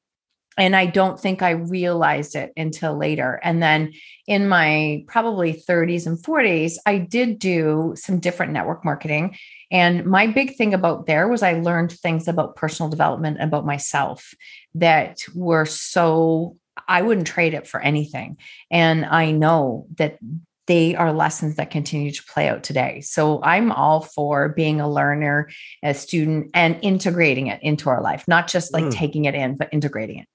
And 0.58 0.74
I 0.74 0.86
don't 0.86 1.20
think 1.20 1.42
I 1.42 1.50
realized 1.50 2.34
it 2.34 2.52
until 2.56 2.96
later. 2.96 3.40
And 3.42 3.62
then 3.62 3.92
in 4.26 4.48
my 4.48 5.04
probably 5.06 5.52
30s 5.52 6.06
and 6.06 6.18
40s, 6.18 6.76
I 6.86 6.98
did 6.98 7.38
do 7.38 7.94
some 7.96 8.20
different 8.20 8.52
network 8.52 8.84
marketing 8.84 9.36
and 9.70 10.06
my 10.06 10.26
big 10.26 10.56
thing 10.56 10.74
about 10.74 11.06
there 11.06 11.28
was 11.28 11.42
I 11.42 11.54
learned 11.54 11.92
things 11.92 12.28
about 12.28 12.56
personal 12.56 12.88
development 12.88 13.38
about 13.40 13.66
myself 13.66 14.32
that 14.74 15.18
were 15.34 15.66
so 15.66 16.56
I 16.86 17.02
wouldn't 17.02 17.26
trade 17.26 17.54
it 17.54 17.66
for 17.66 17.80
anything. 17.80 18.36
And 18.70 19.04
I 19.04 19.32
know 19.32 19.86
that 19.96 20.18
they 20.66 20.94
are 20.94 21.12
lessons 21.12 21.56
that 21.56 21.70
continue 21.70 22.10
to 22.10 22.24
play 22.24 22.48
out 22.48 22.64
today. 22.64 23.00
So 23.00 23.42
I'm 23.42 23.72
all 23.72 24.00
for 24.00 24.48
being 24.50 24.80
a 24.80 24.90
learner, 24.90 25.48
a 25.82 25.94
student, 25.94 26.50
and 26.54 26.78
integrating 26.82 27.46
it 27.46 27.62
into 27.62 27.88
our 27.88 28.02
life, 28.02 28.24
not 28.26 28.48
just 28.48 28.72
like 28.72 28.84
mm. 28.84 28.92
taking 28.92 29.24
it 29.26 29.34
in, 29.34 29.56
but 29.56 29.68
integrating 29.72 30.18
it. 30.18 30.28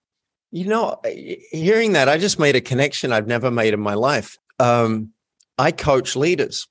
You 0.52 0.66
know, 0.66 1.00
hearing 1.52 1.94
that, 1.94 2.10
I 2.10 2.18
just 2.18 2.38
made 2.38 2.56
a 2.56 2.62
connection 2.62 3.14
I've 3.14 3.28
never 3.28 3.50
made 3.50 3.74
in 3.74 3.80
my 3.80 3.94
life. 3.94 4.38
Um, 4.60 5.12
I 5.58 5.72
coach 5.72 6.16
leaders, 6.16 6.68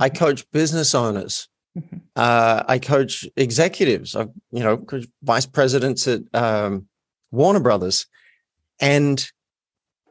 I 0.00 0.08
mm-hmm. 0.08 0.18
coach 0.18 0.50
business 0.50 0.94
owners, 0.94 1.48
Mm-hmm. 1.78 1.96
Uh, 2.16 2.64
I 2.66 2.78
coach 2.78 3.26
executives. 3.36 4.16
I, 4.16 4.22
you 4.50 4.62
know, 4.62 4.84
vice 5.22 5.46
presidents 5.46 6.08
at 6.08 6.22
um, 6.34 6.88
Warner 7.30 7.60
Brothers, 7.60 8.06
and 8.80 9.30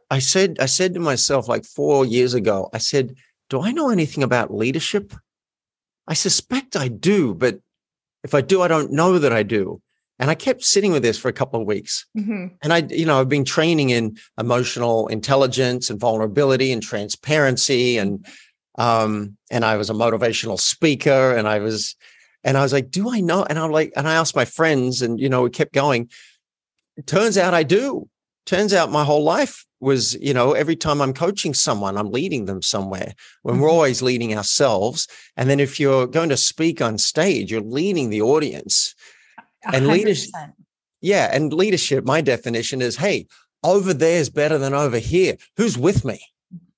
I 0.10 0.20
said, 0.20 0.58
I 0.60 0.68
said 0.68 0.94
to 0.94 1.00
myself, 1.00 1.48
like 1.48 1.66
four 1.66 2.06
years 2.06 2.34
ago, 2.34 2.70
I 2.74 2.78
said, 2.78 3.16
"Do 3.50 3.62
I 3.62 3.72
know 3.72 3.90
anything 3.90 4.24
about 4.24 4.54
leadership?" 4.54 5.14
I 6.08 6.14
suspect 6.14 6.78
I 6.78 6.88
do, 6.88 7.34
but 7.34 7.60
if 8.24 8.34
I 8.34 8.42
do, 8.42 8.62
I 8.62 8.70
don't 8.70 8.92
know 8.92 9.20
that 9.20 9.34
I 9.34 9.44
do. 9.44 9.82
And 10.20 10.32
I 10.32 10.36
kept 10.36 10.64
sitting 10.64 10.92
with 10.92 11.04
this 11.04 11.18
for 11.18 11.30
a 11.30 11.34
couple 11.34 11.62
of 11.62 11.68
weeks. 11.68 12.06
Mm-hmm. 12.18 12.48
And 12.64 12.74
I, 12.74 12.78
you 12.90 13.06
know, 13.06 13.20
I've 13.20 13.30
been 13.30 13.46
training 13.46 13.92
in 13.92 14.18
emotional 14.40 15.08
intelligence 15.08 15.90
and 15.90 16.00
vulnerability 16.00 16.72
and 16.72 16.82
transparency 16.82 17.98
and 17.98 18.26
um, 18.78 19.38
and 19.50 19.66
I 19.66 19.76
was 19.78 19.90
a 19.90 19.94
motivational 19.94 20.60
speaker 20.60 21.36
and 21.36 21.48
I 21.48 21.60
was, 21.60 21.96
and 22.44 22.58
I 22.58 22.62
was 22.62 22.74
like, 22.74 22.92
do 22.92 23.12
I 23.12 23.22
know? 23.22 23.44
And 23.44 23.58
I'm 23.58 23.72
like, 23.72 23.92
and 23.96 24.08
I 24.08 24.14
asked 24.14 24.36
my 24.36 24.46
friends 24.46 25.02
and, 25.02 25.20
you 25.20 25.30
know, 25.30 25.42
we 25.42 25.50
kept 25.50 25.74
going. 25.74 26.10
Turns 27.06 27.38
out 27.38 27.54
I 27.54 27.64
do. 27.64 28.08
Turns 28.46 28.74
out 28.74 28.92
my 28.92 29.04
whole 29.04 29.24
life 29.24 29.66
was, 29.80 30.14
you 30.16 30.34
know, 30.34 30.54
every 30.54 30.76
time 30.76 31.02
I'm 31.02 31.14
coaching 31.14 31.54
someone, 31.54 31.98
I'm 31.98 32.12
leading 32.12 32.46
them 32.46 32.62
somewhere 32.62 33.14
when 33.42 33.56
mm-hmm. 33.56 33.64
we're 33.64 33.70
always 33.70 34.02
leading 34.02 34.36
ourselves. 34.36 35.08
And 35.36 35.50
then 35.50 35.60
if 35.60 35.80
you're 35.80 36.08
going 36.08 36.30
to 36.30 36.38
speak 36.38 36.82
on 36.82 36.98
stage, 36.98 37.52
you're 37.52 37.62
leading 37.62 38.10
the 38.10 38.22
audience 38.22 38.96
100%. 39.66 39.74
and 39.74 39.88
leadership. 39.88 40.32
Yeah. 41.02 41.30
And 41.32 41.54
leadership, 41.54 42.06
my 42.06 42.22
definition 42.22 42.82
is, 42.82 42.98
Hey, 42.98 43.28
over 43.64 43.94
there 43.94 44.20
is 44.20 44.30
better 44.30 44.58
than 44.58 44.74
over 44.74 45.00
here. 45.00 45.38
Who's 45.58 45.78
with 45.78 46.06
me? 46.06 46.20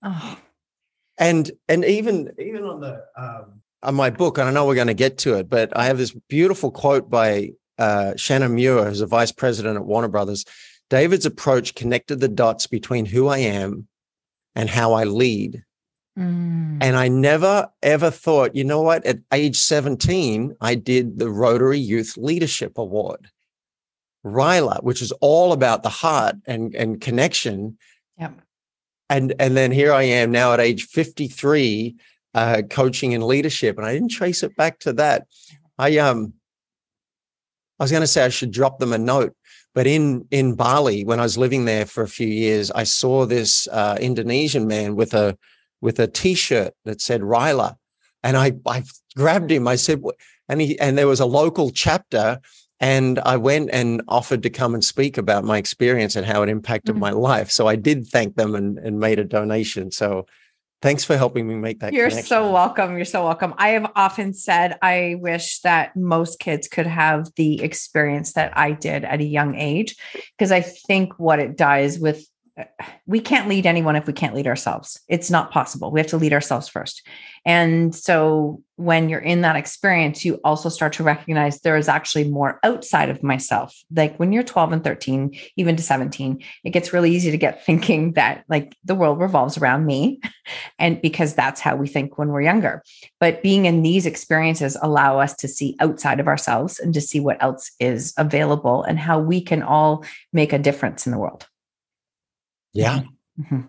Oh 0.03 0.38
and 1.19 1.51
and 1.67 1.86
even 1.86 2.31
even 2.39 2.63
on 2.63 2.79
the 2.79 3.03
um, 3.15 3.62
on 3.83 3.95
my 3.95 4.09
book, 4.09 4.38
and 4.38 4.48
I 4.48 4.51
know 4.51 4.65
we're 4.65 4.75
going 4.75 4.88
to 4.88 4.93
get 4.93 5.19
to 5.19 5.36
it, 5.36 5.50
but 5.50 5.75
I 5.77 5.86
have 5.86 5.98
this 5.98 6.15
beautiful 6.27 6.71
quote 6.71 7.09
by 7.09 7.51
uh, 7.77 8.13
Shannon 8.15 8.55
Muir, 8.55 8.86
who's 8.86 9.01
a 9.01 9.05
vice 9.05 9.31
president 9.31 9.75
at 9.75 9.86
Warner 9.86 10.07
Brothers. 10.07 10.45
David's 10.89 11.25
approach 11.25 11.75
connected 11.75 12.19
the 12.19 12.27
dots 12.27 12.65
between 12.65 13.05
who 13.05 13.27
I 13.27 13.39
am 13.39 13.88
and 14.55 14.69
how 14.69 14.93
I 14.93 15.03
lead. 15.03 15.63
Mm. 16.19 16.77
And 16.81 16.95
I 16.97 17.07
never 17.07 17.69
ever 17.81 18.11
thought, 18.11 18.55
you 18.55 18.63
know 18.63 18.81
what? 18.81 19.05
At 19.05 19.19
age 19.33 19.57
17, 19.57 20.55
I 20.59 20.75
did 20.75 21.19
the 21.19 21.29
Rotary 21.29 21.79
Youth 21.79 22.17
Leadership 22.17 22.77
Award. 22.77 23.29
Ryla, 24.25 24.83
which 24.83 25.01
is 25.01 25.13
all 25.21 25.53
about 25.53 25.81
the 25.81 25.89
heart 25.89 26.35
and, 26.45 26.75
and 26.75 26.99
connection. 26.99 27.77
Yep 28.19 28.41
and 29.09 29.33
and 29.39 29.57
then 29.57 29.71
here 29.71 29.91
I 29.91 30.03
am 30.03 30.31
now 30.31 30.53
at 30.53 30.59
age 30.59 30.85
53, 30.85 31.95
uh, 32.35 32.61
coaching 32.69 33.13
and 33.13 33.23
leadership, 33.23 33.77
and 33.77 33.85
I 33.85 33.93
didn't 33.93 34.11
trace 34.11 34.43
it 34.43 34.55
back 34.55 34.79
to 34.79 34.93
that. 34.93 35.25
I 35.77 35.97
um, 35.97 36.33
I 37.79 37.83
was 37.83 37.91
going 37.91 38.01
to 38.01 38.07
say 38.07 38.23
I 38.23 38.29
should 38.29 38.51
drop 38.51 38.79
them 38.79 38.93
a 38.93 38.97
note, 38.97 39.35
but 39.73 39.88
in 39.88 40.27
in 40.29 40.55
Bali, 40.55 41.03
when 41.03 41.19
I 41.19 41.23
was 41.23 41.38
living 41.38 41.65
there 41.65 41.85
for 41.85 42.03
a 42.03 42.07
few 42.07 42.27
years, 42.27 42.69
I 42.71 42.83
saw 42.83 43.25
this 43.25 43.67
uh, 43.71 43.97
Indonesian 43.99 44.67
man 44.67 44.95
with 44.95 45.13
a 45.13 45.38
with 45.81 46.00
a 46.00 46.07
T-shirt 46.07 46.74
that 46.86 47.01
said 47.01 47.21
Ryla, 47.21 47.75
and 48.24 48.38
I 48.38 48.53
I 48.65 48.83
grabbed 49.15 49.51
him. 49.51 49.67
I 49.67 49.75
said, 49.75 50.01
and 50.48 50.62
he 50.62 50.79
and 50.79 50.98
there 50.98 51.07
was 51.07 51.19
a 51.19 51.25
local 51.25 51.71
chapter 51.71 52.39
and 52.79 53.19
I 53.19 53.38
went 53.38 53.69
and 53.74 54.01
offered 54.07 54.43
to 54.43 54.50
come 54.50 54.74
and 54.74 54.83
speak 54.83 55.17
about 55.17 55.43
my 55.43 55.57
experience 55.57 56.15
and 56.15 56.25
how 56.25 56.41
it 56.43 56.50
impacted 56.50 56.95
mm-hmm. 56.95 57.01
my 57.01 57.12
life. 57.12 57.51
So 57.51 57.67
I 57.67 57.75
did 57.75 58.07
thank 58.07 58.36
them 58.36 58.55
and, 58.55 58.77
and 58.77 59.00
made 59.00 59.19
a 59.19 59.25
donation. 59.25 59.91
So 59.91 60.27
thanks 60.81 61.03
for 61.03 61.17
helping 61.17 61.45
me 61.45 61.55
make 61.55 61.79
that. 61.79 61.91
You're 61.91 62.09
connection. 62.09 62.29
so 62.29 62.51
welcome. 62.51 62.95
You're 62.95 63.03
so 63.03 63.25
welcome. 63.25 63.53
I 63.57 63.69
have 63.69 63.91
often 63.95 64.33
said 64.33 64.77
I 64.81 65.17
wish 65.19 65.59
that 65.62 65.95
most 65.98 66.39
kids 66.39 66.69
could 66.69 66.88
have 66.88 67.27
the 67.36 67.62
experience 67.62 68.33
that 68.33 68.57
I 68.57 68.71
did 68.71 69.03
at 69.03 69.19
a 69.19 69.25
young 69.25 69.55
age, 69.55 69.98
because 70.38 70.53
I 70.53 70.62
think 70.62 71.19
what 71.19 71.39
it 71.39 71.57
does 71.57 72.00
with 72.00 72.25
we 73.05 73.19
can't 73.19 73.47
lead 73.47 73.65
anyone 73.65 73.95
if 73.95 74.07
we 74.07 74.13
can't 74.13 74.35
lead 74.35 74.47
ourselves. 74.47 74.99
It's 75.07 75.31
not 75.31 75.51
possible. 75.51 75.91
We 75.91 75.99
have 75.99 76.07
to 76.07 76.17
lead 76.17 76.33
ourselves 76.33 76.67
first. 76.67 77.05
And 77.45 77.95
so 77.95 78.61
when 78.75 79.09
you're 79.09 79.19
in 79.19 79.41
that 79.41 79.55
experience, 79.55 80.23
you 80.23 80.39
also 80.43 80.69
start 80.69 80.93
to 80.93 81.03
recognize 81.03 81.59
there 81.59 81.77
is 81.77 81.89
actually 81.89 82.29
more 82.29 82.59
outside 82.63 83.09
of 83.09 83.23
myself. 83.23 83.75
Like 83.93 84.17
when 84.17 84.31
you're 84.31 84.43
12 84.43 84.71
and 84.71 84.83
13, 84.83 85.37
even 85.57 85.75
to 85.75 85.83
17, 85.83 86.41
it 86.63 86.69
gets 86.69 86.93
really 86.93 87.11
easy 87.11 87.31
to 87.31 87.37
get 87.37 87.65
thinking 87.65 88.13
that 88.13 88.45
like 88.49 88.75
the 88.85 88.95
world 88.95 89.19
revolves 89.19 89.57
around 89.57 89.85
me. 89.85 90.21
And 90.79 90.99
because 90.99 91.35
that's 91.35 91.61
how 91.61 91.75
we 91.75 91.87
think 91.87 92.17
when 92.17 92.29
we're 92.29 92.41
younger. 92.41 92.81
But 93.19 93.43
being 93.43 93.65
in 93.65 93.83
these 93.83 94.07
experiences 94.07 94.75
allow 94.81 95.19
us 95.19 95.35
to 95.35 95.47
see 95.47 95.75
outside 95.79 96.19
of 96.19 96.27
ourselves 96.27 96.79
and 96.79 96.91
to 96.95 97.01
see 97.01 97.19
what 97.19 97.37
else 97.43 97.71
is 97.79 98.15
available 98.17 98.81
and 98.81 98.97
how 98.97 99.19
we 99.19 99.41
can 99.41 99.61
all 99.61 100.03
make 100.33 100.53
a 100.53 100.57
difference 100.57 101.05
in 101.05 101.11
the 101.11 101.19
world. 101.19 101.45
Yeah. 102.73 103.01
Mm-hmm. 103.39 103.61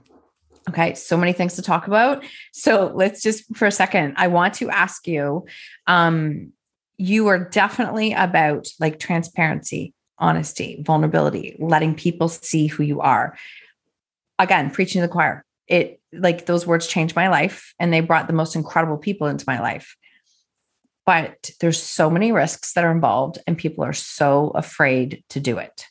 Okay, 0.69 0.95
so 0.95 1.17
many 1.17 1.33
things 1.33 1.55
to 1.57 1.63
talk 1.63 1.87
about. 1.87 2.25
So 2.53 2.93
let's 2.95 3.23
just 3.23 3.57
for 3.57 3.67
a 3.67 3.73
second, 3.73 4.15
I 4.17 4.29
want 4.29 4.55
to 4.55 4.71
ask 4.71 5.07
you 5.07 5.47
um 5.87 6.53
you 6.97 7.29
are 7.29 7.39
definitely 7.39 8.13
about 8.13 8.69
like 8.79 8.99
transparency, 8.99 9.95
honesty, 10.19 10.83
vulnerability, 10.85 11.57
letting 11.59 11.95
people 11.95 12.29
see 12.29 12.67
who 12.67 12.83
you 12.83 13.01
are. 13.01 13.39
Again, 14.39 14.71
preaching 14.71 15.01
to 15.01 15.07
the 15.07 15.13
choir. 15.13 15.45
It 15.67 16.01
like 16.13 16.45
those 16.45 16.67
words 16.67 16.87
changed 16.87 17.17
my 17.17 17.29
life 17.29 17.75
and 17.79 17.93
they 17.93 18.01
brought 18.01 18.27
the 18.27 18.35
most 18.35 18.55
incredible 18.55 18.99
people 18.99 19.29
into 19.29 19.45
my 19.47 19.61
life. 19.61 19.97
But 21.07 21.51
there's 21.61 21.83
so 21.83 22.11
many 22.11 22.33
risks 22.33 22.75
that 22.75 22.85
are 22.85 22.93
involved 22.93 23.39
and 23.47 23.57
people 23.57 23.83
are 23.83 23.95
so 23.95 24.51
afraid 24.51 25.25
to 25.31 25.41
do 25.41 25.59
it 25.59 25.87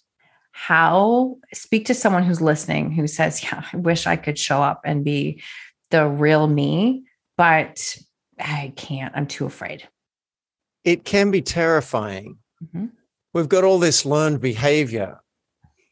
how 0.60 1.38
speak 1.54 1.86
to 1.86 1.94
someone 1.94 2.24
who's 2.24 2.42
listening 2.42 2.92
who 2.92 3.08
says, 3.08 3.42
Yeah, 3.44 3.64
I 3.72 3.78
wish 3.78 4.06
I 4.06 4.18
could 4.18 4.38
show 4.38 4.62
up 4.62 4.82
and 4.84 5.06
be 5.06 5.42
the 5.90 6.06
real 6.06 6.48
me, 6.48 7.06
but 7.38 7.98
I 8.38 8.74
can't. 8.76 9.14
I'm 9.16 9.26
too 9.26 9.46
afraid. 9.46 9.88
It 10.84 11.06
can 11.06 11.32
be 11.32 11.42
terrifying. 11.42 12.38
Mm-hmm. 12.62 12.88
We've 13.34 13.48
got 13.48 13.64
all 13.64 13.80
this 13.80 14.06
learned 14.06 14.42
behavior. 14.42 15.22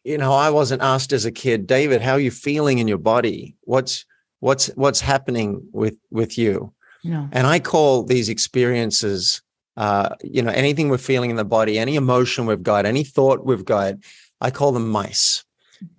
You 0.04 0.18
know, 0.18 0.34
I 0.34 0.50
wasn't 0.50 0.82
asked 0.82 1.14
as 1.14 1.24
a 1.24 1.32
kid, 1.32 1.66
David, 1.66 2.02
how 2.02 2.14
are 2.14 2.20
you 2.20 2.32
feeling 2.32 2.80
in 2.80 2.90
your 2.90 2.98
body? 2.98 3.56
What's 3.62 4.06
what's 4.42 4.68
what's 4.76 5.00
happening 5.00 5.66
with 5.72 5.96
with 6.12 6.38
you? 6.38 6.74
No. 7.06 7.30
And 7.32 7.48
I 7.48 7.60
call 7.60 8.04
these 8.04 8.28
experiences 8.28 9.42
uh, 9.78 10.16
you 10.24 10.42
know, 10.42 10.52
anything 10.52 10.90
we're 10.90 10.98
feeling 10.98 11.30
in 11.30 11.36
the 11.36 11.46
body, 11.46 11.78
any 11.78 11.96
emotion 11.96 12.48
we've 12.48 12.64
got, 12.64 12.88
any 12.88 13.04
thought 13.04 13.46
we've 13.46 13.64
got, 13.64 13.94
I 14.42 14.52
call 14.52 14.72
them 14.72 14.90
mice. 14.90 15.44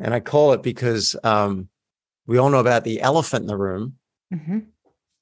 And 0.00 0.12
I 0.12 0.20
call 0.20 0.52
it 0.52 0.62
because 0.62 1.16
um, 1.22 1.68
we 2.26 2.38
all 2.38 2.50
know 2.50 2.58
about 2.58 2.84
the 2.84 3.00
elephant 3.00 3.42
in 3.42 3.46
the 3.46 3.56
room. 3.56 3.94
Mm-hmm. 4.32 4.58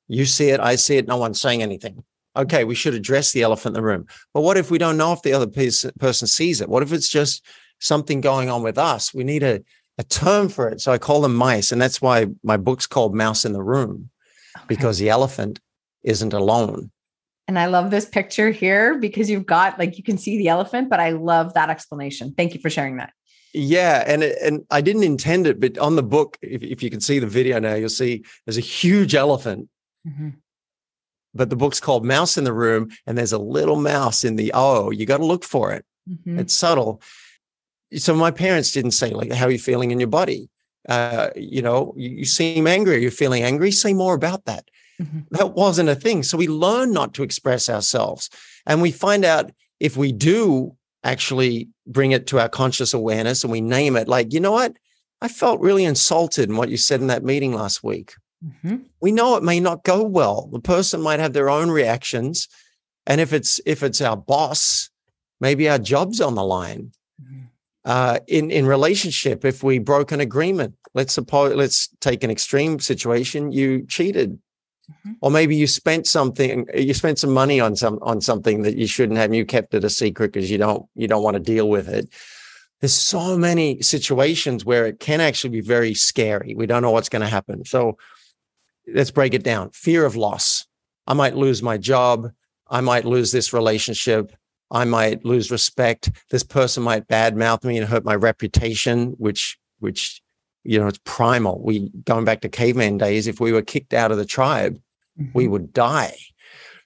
You 0.09 0.25
see 0.25 0.51
it, 0.51 0.61
I 0.61 0.77
see 0.77 0.97
it, 0.97 1.07
no 1.07 1.17
one's 1.17 1.41
saying 1.41 1.63
anything. 1.63 2.05
Okay, 2.37 2.65
we 2.65 2.75
should 2.75 2.95
address 2.95 3.33
the 3.33 3.43
elephant 3.43 3.77
in 3.77 3.83
the 3.83 3.87
room. 3.87 4.07
But 4.35 4.43
what 4.43 4.57
if 4.57 4.71
we 4.71 4.79
don't 4.79 4.97
know 4.97 5.13
if 5.13 5.23
the 5.23 5.33
other 5.33 5.47
person 5.47 6.29
sees 6.29 6.61
it? 6.61 6.69
What 6.69 6.83
if 6.83 6.93
it's 6.93 7.09
just 7.09 7.45
something 7.81 8.21
going 8.21 8.51
on 8.51 8.63
with 8.63 8.79
us? 8.79 9.15
We 9.15 9.25
need 9.25 9.43
a, 9.43 9.63
a 9.99 10.05
term 10.05 10.49
for 10.49 10.69
it. 10.69 10.81
So 10.81 10.93
I 10.93 10.99
call 10.99 11.23
them 11.23 11.35
mice. 11.35 11.73
And 11.73 11.81
that's 11.81 12.03
why 12.03 12.27
my 12.43 12.57
book's 12.57 12.87
called 12.87 13.15
Mouse 13.15 13.45
in 13.45 13.53
the 13.53 13.63
Room, 13.63 14.11
okay. 14.57 14.65
because 14.69 14.99
the 14.99 15.09
elephant 15.09 15.61
isn't 16.03 16.33
alone. 16.33 16.91
And 17.49 17.59
I 17.59 17.67
love 17.67 17.91
this 17.91 18.07
picture 18.07 18.51
here 18.51 18.99
because 18.99 19.31
you've 19.31 19.47
got 19.47 19.79
like 19.79 19.97
you 19.97 20.03
can 20.03 20.19
see 20.19 20.37
the 20.37 20.49
elephant, 20.49 20.91
but 20.91 20.99
I 20.99 21.11
love 21.11 21.55
that 21.55 21.71
explanation. 21.71 22.35
Thank 22.37 22.55
you 22.55 22.61
for 22.61 22.71
sharing 22.71 22.97
that. 22.97 23.13
Yeah, 23.55 24.05
and 24.07 24.23
and 24.23 24.65
I 24.71 24.81
didn't 24.81 25.05
intend 25.05 25.47
it, 25.47 25.61
but 25.61 25.79
on 25.79 25.97
the 25.97 26.03
book, 26.03 26.37
if, 26.43 26.63
if 26.63 26.83
you 26.83 26.91
can 26.91 27.01
see 27.01 27.19
the 27.19 27.27
video 27.27 27.59
now, 27.59 27.75
you'll 27.75 27.89
see 27.89 28.25
there's 28.45 28.59
a 28.59 28.63
huge 28.63 29.15
elephant. 29.15 29.69
Mm-hmm. 30.07 30.31
But 31.35 31.51
the 31.51 31.57
book's 31.57 31.81
called 31.81 32.05
Mouse 32.05 32.37
in 32.37 32.45
the 32.45 32.53
Room, 32.53 32.91
and 33.07 33.17
there's 33.17 33.33
a 33.33 33.39
little 33.39 33.77
mouse 33.77 34.25
in 34.25 34.37
the 34.37 34.51
O. 34.55 34.91
You 34.91 35.07
got 35.07 35.19
to 35.19 35.25
look 35.25 35.45
for 35.45 35.73
it. 35.73 35.85
Mm-hmm. 36.09 36.41
It's 36.41 36.55
subtle. 36.55 37.01
So 37.95 38.15
my 38.15 38.31
parents 38.31 38.73
didn't 38.73 38.91
say 38.91 39.11
like, 39.11 39.33
"How 39.33 39.47
are 39.47 39.51
you 39.51 39.59
feeling 39.59 39.91
in 39.91 40.01
your 40.01 40.09
body?" 40.09 40.51
Uh, 40.89 41.31
you 41.37 41.63
know, 41.63 41.95
you, 41.97 42.11
you 42.11 42.25
seem 42.25 42.67
angry. 42.67 43.01
You're 43.01 43.11
feeling 43.11 43.43
angry. 43.43 43.71
Say 43.71 43.93
more 43.93 44.15
about 44.15 44.45
that. 44.47 44.69
Mm-hmm. 45.01 45.21
That 45.33 45.53
wasn't 45.55 45.89
a 45.89 45.95
thing. 45.95 46.23
So 46.23 46.39
we 46.39 46.49
learn 46.49 46.93
not 46.93 47.15
to 47.15 47.23
express 47.23 47.69
ourselves, 47.69 48.31
and 48.67 48.81
we 48.81 48.91
find 48.91 49.25
out 49.25 49.51
if 49.81 49.97
we 49.97 50.13
do 50.13 50.77
actually 51.05 51.69
bring 51.87 52.11
it 52.11 52.27
to 52.27 52.41
our 52.41 52.49
conscious 52.49 52.93
awareness 52.93 53.45
and 53.45 53.53
we 53.53 53.61
name 53.61 53.97
it 53.97 54.09
like, 54.09 54.33
you 54.33 54.41
know 54.41 54.53
what? 54.53 54.75
I 55.21 55.29
felt 55.29 55.61
really 55.61 55.85
insulted 55.85 56.51
in 56.51 56.57
what 56.57 56.69
you 56.69 56.77
said 56.77 57.01
in 57.01 57.07
that 57.07 57.25
meeting 57.25 57.55
last 57.55 57.83
week. 57.83 58.13
Mm-hmm. 58.45 58.77
We 59.01 59.13
know 59.13 59.37
it 59.37 59.43
may 59.43 59.61
not 59.61 59.85
go 59.85 60.03
well. 60.03 60.49
The 60.53 60.61
person 60.61 61.01
might 61.01 61.21
have 61.21 61.33
their 61.33 61.49
own 61.49 61.71
reactions. 61.71 62.49
And 63.07 63.21
if 63.21 63.33
it's 63.33 63.61
if 63.65 63.83
it's 63.83 64.01
our 64.01 64.17
boss, 64.17 64.91
maybe 65.41 65.69
our 65.69 65.79
job's 65.79 66.21
on 66.21 66.35
the 66.35 66.45
line. 66.45 66.93
Mm-hmm. 67.23 67.45
Uh, 67.85 68.19
in 68.27 68.51
in 68.51 68.67
relationship, 68.67 69.45
if 69.45 69.63
we 69.63 69.79
broke 69.79 70.13
an 70.13 70.21
agreement, 70.21 70.75
let's 70.93 71.15
suppose 71.15 71.55
let's 71.55 71.89
take 72.01 72.25
an 72.25 72.31
extreme 72.31 72.79
situation. 72.79 73.53
You 73.53 73.87
cheated 73.87 74.39
Mm-hmm. 74.91 75.13
Or 75.21 75.31
maybe 75.31 75.57
you 75.57 75.67
spent 75.67 76.07
something, 76.07 76.67
you 76.75 76.95
spent 76.95 77.19
some 77.19 77.33
money 77.33 77.61
on 77.61 77.77
some 77.77 77.99
on 78.03 78.21
something 78.21 78.63
that 78.63 78.77
you 78.77 78.87
shouldn't 78.87 79.19
have, 79.19 79.27
and 79.27 79.37
you 79.37 79.45
kept 79.45 79.75
it 79.75 79.85
a 79.85 79.91
secret 79.91 80.33
because 80.33 80.51
you 80.51 80.59
don't 80.59 80.87
you 80.95 81.09
don't 81.09 81.23
want 81.23 81.35
to 81.35 81.43
deal 81.43 81.69
with 81.69 81.89
it. 81.89 82.09
There's 82.81 82.93
so 82.93 83.39
many 83.39 83.81
situations 83.83 84.65
where 84.65 84.87
it 84.87 85.01
can 85.01 85.21
actually 85.21 85.51
be 85.51 85.61
very 85.63 85.95
scary. 85.95 86.55
We 86.55 86.67
don't 86.67 86.83
know 86.83 86.91
what's 86.91 87.09
going 87.09 87.23
to 87.23 87.29
happen. 87.29 87.65
So 87.65 87.97
let's 88.93 89.11
break 89.11 89.35
it 89.35 89.43
down. 89.43 89.71
Fear 89.71 90.05
of 90.05 90.15
loss. 90.15 90.67
I 91.07 91.15
might 91.15 91.37
lose 91.37 91.63
my 91.63 91.79
job. 91.79 92.31
I 92.69 92.81
might 92.81 93.05
lose 93.05 93.33
this 93.33 93.53
relationship. 93.53 94.37
I 94.71 94.85
might 94.85 95.25
lose 95.25 95.51
respect. 95.51 96.11
This 96.31 96.43
person 96.43 96.83
might 96.83 97.07
badmouth 97.07 97.65
me 97.65 97.79
and 97.79 97.89
hurt 97.89 98.05
my 98.05 98.15
reputation, 98.15 99.15
which 99.19 99.59
which 99.79 100.23
you 100.67 100.79
know, 100.79 100.87
it's 100.87 101.01
primal. 101.05 101.63
We 101.63 101.91
going 102.05 102.25
back 102.25 102.41
to 102.43 102.49
caveman 102.49 102.99
days, 102.99 103.27
if 103.27 103.41
we 103.41 103.53
were 103.53 103.63
kicked 103.63 103.95
out 103.95 104.11
of 104.11 104.19
the 104.19 104.25
tribe, 104.25 104.81
mm-hmm. 105.19 105.31
we 105.35 105.49
would 105.49 105.73
die. 105.73 106.17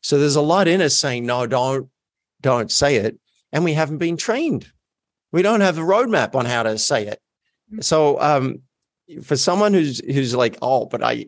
So 0.03 0.19
there's 0.19 0.37
a 0.37 0.41
lot 0.41 0.69
in 0.69 0.81
us 0.81 0.97
saying, 0.97 1.27
no, 1.27 1.47
don't, 1.47 1.89
don't 2.41 2.71
say 2.71 2.97
it. 2.97 3.19
And 3.53 3.65
we 3.65 3.75
haven't 3.75 3.99
been 3.99 4.17
trained. 4.17 4.71
We 5.33 5.43
don't 5.43 5.61
have 5.61 5.79
a 5.79 5.83
roadmap 5.83 6.35
on 6.35 6.47
how 6.47 6.63
to 6.63 6.79
say 6.79 7.07
it. 7.07 7.21
Mm-hmm. 7.71 7.83
So 7.83 8.21
um, 8.21 8.63
for 9.23 9.37
someone 9.37 9.75
who's 9.75 10.01
who's 10.05 10.35
like, 10.35 10.57
oh, 10.63 10.87
but 10.87 11.03
I 11.03 11.27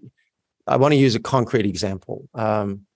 I 0.66 0.76
want 0.76 0.92
to 0.92 0.98
use 0.98 1.14
a 1.14 1.20
concrete 1.20 1.66
example. 1.66 2.28
Um, 2.34 2.86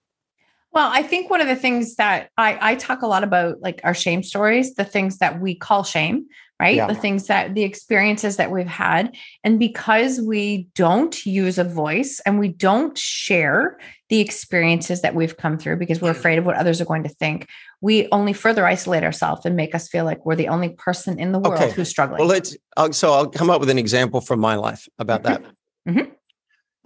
well, 0.72 0.90
I 0.92 1.02
think 1.02 1.30
one 1.30 1.40
of 1.40 1.48
the 1.48 1.56
things 1.56 1.96
that 1.96 2.30
I, 2.36 2.58
I 2.60 2.74
talk 2.74 3.00
a 3.00 3.06
lot 3.06 3.24
about, 3.24 3.62
like 3.62 3.80
our 3.82 3.94
shame 3.94 4.22
stories, 4.22 4.74
the 4.74 4.84
things 4.84 5.18
that 5.18 5.40
we 5.40 5.54
call 5.54 5.84
shame, 5.84 6.26
right? 6.58 6.76
Yeah. 6.76 6.86
The 6.86 6.94
things 6.94 7.26
that 7.26 7.54
the 7.54 7.64
experiences 7.64 8.36
that 8.36 8.50
we've 8.50 8.66
had. 8.66 9.14
And 9.44 9.58
because 9.58 10.20
we 10.20 10.68
don't 10.74 11.26
use 11.26 11.58
a 11.58 11.64
voice 11.64 12.20
and 12.24 12.38
we 12.38 12.48
don't 12.48 12.96
share 12.96 13.78
the 14.08 14.20
experiences 14.20 15.02
that 15.02 15.14
we've 15.14 15.36
come 15.36 15.58
through 15.58 15.76
because 15.76 16.00
we're 16.00 16.10
afraid 16.10 16.38
of 16.38 16.46
what 16.46 16.56
others 16.56 16.80
are 16.80 16.84
going 16.84 17.02
to 17.02 17.08
think, 17.08 17.48
we 17.80 18.08
only 18.10 18.32
further 18.32 18.66
isolate 18.66 19.02
ourselves 19.02 19.44
and 19.44 19.56
make 19.56 19.74
us 19.74 19.88
feel 19.88 20.04
like 20.04 20.24
we're 20.24 20.36
the 20.36 20.48
only 20.48 20.70
person 20.70 21.18
in 21.18 21.32
the 21.32 21.38
world 21.38 21.62
okay. 21.62 21.72
who's 21.72 21.88
struggling. 21.88 22.20
Well, 22.20 22.28
let's, 22.28 22.56
uh, 22.76 22.92
so 22.92 23.12
I'll 23.12 23.28
come 23.28 23.50
up 23.50 23.60
with 23.60 23.70
an 23.70 23.78
example 23.78 24.20
from 24.20 24.40
my 24.40 24.54
life 24.54 24.88
about 24.98 25.24
that. 25.24 25.42
Mm-hmm. 25.42 25.98
mm-hmm. 25.98 26.10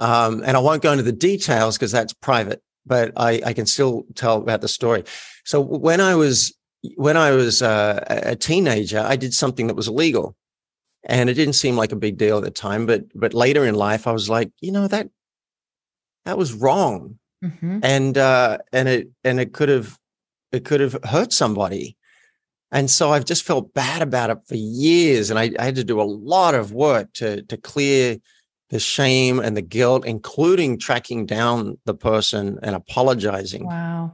Um, 0.00 0.42
and 0.46 0.56
I 0.56 0.60
won't 0.60 0.80
go 0.82 0.92
into 0.92 1.04
the 1.04 1.12
details 1.12 1.76
because 1.76 1.92
that's 1.92 2.14
private, 2.14 2.62
but 2.86 3.12
I, 3.18 3.42
I 3.44 3.52
can 3.52 3.66
still 3.66 4.06
tell 4.14 4.38
about 4.38 4.62
the 4.62 4.68
story. 4.68 5.04
So 5.44 5.60
when 5.60 6.00
I 6.00 6.14
was 6.14 6.54
when 6.96 7.16
I 7.16 7.32
was 7.32 7.62
uh, 7.62 8.04
a 8.08 8.36
teenager, 8.36 9.00
I 9.00 9.16
did 9.16 9.34
something 9.34 9.66
that 9.66 9.76
was 9.76 9.88
illegal, 9.88 10.36
and 11.04 11.28
it 11.28 11.34
didn't 11.34 11.54
seem 11.54 11.76
like 11.76 11.92
a 11.92 11.96
big 11.96 12.16
deal 12.16 12.38
at 12.38 12.44
the 12.44 12.50
time. 12.50 12.86
But 12.86 13.04
but 13.14 13.34
later 13.34 13.64
in 13.64 13.74
life, 13.74 14.06
I 14.06 14.12
was 14.12 14.30
like, 14.30 14.50
you 14.60 14.72
know 14.72 14.88
that 14.88 15.08
that 16.24 16.38
was 16.38 16.54
wrong, 16.54 17.18
mm-hmm. 17.44 17.80
and 17.82 18.16
uh, 18.16 18.58
and 18.72 18.88
it 18.88 19.08
and 19.24 19.40
it 19.40 19.52
could 19.52 19.68
have 19.68 19.98
it 20.52 20.64
could 20.64 20.80
have 20.80 20.96
hurt 21.04 21.32
somebody, 21.32 21.96
and 22.70 22.90
so 22.90 23.12
I've 23.12 23.26
just 23.26 23.44
felt 23.44 23.74
bad 23.74 24.00
about 24.00 24.30
it 24.30 24.38
for 24.46 24.56
years, 24.56 25.30
and 25.30 25.38
I, 25.38 25.50
I 25.58 25.64
had 25.64 25.76
to 25.76 25.84
do 25.84 26.00
a 26.00 26.04
lot 26.04 26.54
of 26.54 26.72
work 26.72 27.12
to 27.14 27.42
to 27.42 27.56
clear 27.58 28.16
the 28.70 28.80
shame 28.80 29.40
and 29.40 29.56
the 29.56 29.62
guilt, 29.62 30.06
including 30.06 30.78
tracking 30.78 31.26
down 31.26 31.76
the 31.84 31.94
person 31.94 32.58
and 32.62 32.74
apologizing. 32.74 33.66
Wow 33.66 34.12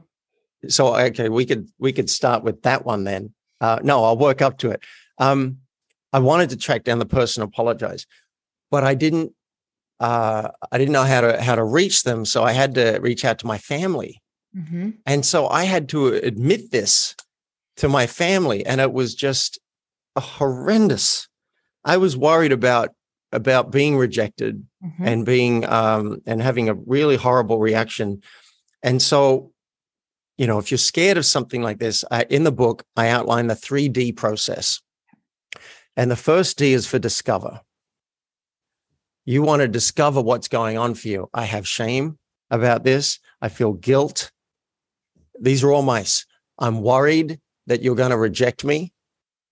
so 0.67 0.95
okay, 0.95 1.29
we 1.29 1.45
could 1.45 1.69
we 1.77 1.93
could 1.93 2.09
start 2.09 2.43
with 2.43 2.61
that 2.63 2.85
one 2.85 3.03
then. 3.03 3.33
Uh, 3.61 3.79
no, 3.83 4.03
I'll 4.03 4.17
work 4.17 4.41
up 4.41 4.57
to 4.59 4.71
it. 4.71 4.81
Um, 5.17 5.59
I 6.13 6.19
wanted 6.19 6.49
to 6.51 6.57
track 6.57 6.83
down 6.83 6.99
the 6.99 7.05
person, 7.05 7.43
apologize, 7.43 8.05
but 8.71 8.83
I 8.83 8.95
didn't. 8.95 9.33
Uh, 9.99 10.49
I 10.71 10.77
didn't 10.77 10.93
know 10.93 11.03
how 11.03 11.21
to 11.21 11.41
how 11.41 11.55
to 11.55 11.63
reach 11.63 12.03
them, 12.03 12.25
so 12.25 12.43
I 12.43 12.51
had 12.51 12.75
to 12.75 12.99
reach 13.01 13.25
out 13.25 13.39
to 13.39 13.47
my 13.47 13.57
family, 13.57 14.21
mm-hmm. 14.55 14.91
and 15.05 15.25
so 15.25 15.47
I 15.47 15.63
had 15.63 15.89
to 15.89 16.07
admit 16.07 16.71
this 16.71 17.15
to 17.77 17.89
my 17.89 18.05
family, 18.05 18.65
and 18.65 18.79
it 18.79 18.93
was 18.93 19.15
just 19.15 19.59
a 20.15 20.21
horrendous. 20.21 21.27
I 21.83 21.97
was 21.97 22.15
worried 22.15 22.51
about 22.51 22.89
about 23.31 23.71
being 23.71 23.97
rejected 23.97 24.63
mm-hmm. 24.83 25.07
and 25.07 25.25
being 25.25 25.65
um, 25.67 26.21
and 26.27 26.41
having 26.41 26.69
a 26.69 26.75
really 26.75 27.15
horrible 27.15 27.59
reaction, 27.59 28.21
and 28.83 29.01
so 29.01 29.51
you 30.37 30.45
know, 30.45 30.59
if 30.59 30.71
you're 30.71 30.77
scared 30.77 31.17
of 31.17 31.25
something 31.25 31.61
like 31.61 31.79
this, 31.79 32.03
I, 32.11 32.23
in 32.29 32.43
the 32.43 32.51
book, 32.51 32.83
I 32.95 33.09
outline 33.09 33.47
the 33.47 33.55
3D 33.55 34.15
process. 34.15 34.81
And 35.95 36.11
the 36.11 36.15
first 36.15 36.57
D 36.57 36.73
is 36.73 36.85
for 36.85 36.99
discover. 36.99 37.61
You 39.25 39.41
want 39.41 39.61
to 39.61 39.67
discover 39.67 40.21
what's 40.21 40.47
going 40.47 40.77
on 40.77 40.93
for 40.93 41.07
you. 41.07 41.29
I 41.33 41.45
have 41.45 41.67
shame 41.67 42.17
about 42.51 42.83
this. 42.83 43.19
I 43.41 43.49
feel 43.49 43.73
guilt. 43.73 44.31
These 45.41 45.63
are 45.63 45.71
all 45.71 45.81
mice. 45.81 46.25
I'm 46.59 46.81
worried 46.81 47.39
that 47.65 47.81
you're 47.81 47.95
going 47.95 48.11
to 48.11 48.17
reject 48.17 48.63
me 48.63 48.93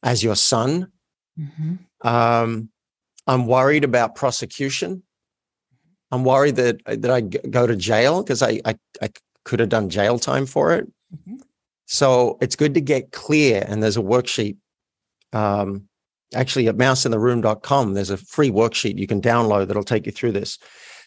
as 0.03 0.23
your 0.23 0.35
son. 0.35 0.91
Mm-hmm. 1.37 2.07
Um, 2.07 2.69
I'm 3.27 3.47
worried 3.47 3.83
about 3.83 4.15
prosecution. 4.15 5.03
I'm 6.11 6.23
worried 6.23 6.55
that 6.57 6.79
that 6.85 7.11
I 7.11 7.21
go 7.21 7.67
to 7.67 7.75
jail 7.75 8.23
because 8.23 8.41
I, 8.41 8.61
I 8.63 8.75
I 9.01 9.09
could 9.45 9.59
have 9.59 9.69
done 9.69 9.89
jail 9.89 10.19
time 10.19 10.45
for 10.45 10.73
it. 10.73 10.85
Mm-hmm. 11.15 11.37
So 11.85 12.37
it's 12.41 12.55
good 12.55 12.73
to 12.73 12.81
get 12.81 13.11
clear. 13.11 13.63
And 13.67 13.81
there's 13.81 13.97
a 13.97 14.01
worksheet. 14.01 14.57
Um, 15.31 15.87
actually, 16.33 16.67
at 16.67 16.75
mouseintheroom.com, 16.75 17.93
there's 17.93 18.09
a 18.09 18.17
free 18.17 18.49
worksheet 18.49 18.97
you 18.97 19.07
can 19.07 19.21
download 19.21 19.67
that'll 19.67 19.83
take 19.83 20.05
you 20.05 20.11
through 20.11 20.33
this. 20.33 20.57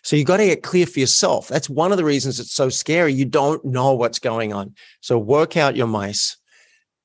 So 0.02 0.16
you've 0.16 0.26
got 0.26 0.36
to 0.38 0.46
get 0.46 0.62
clear 0.62 0.86
for 0.86 1.00
yourself. 1.00 1.48
That's 1.48 1.68
one 1.68 1.90
of 1.90 1.98
the 1.98 2.04
reasons 2.04 2.38
it's 2.38 2.52
so 2.52 2.68
scary. 2.68 3.12
You 3.12 3.24
don't 3.24 3.64
know 3.64 3.92
what's 3.92 4.18
going 4.18 4.52
on. 4.52 4.74
So 5.00 5.18
work 5.18 5.56
out 5.56 5.76
your 5.76 5.88
mice. 5.88 6.36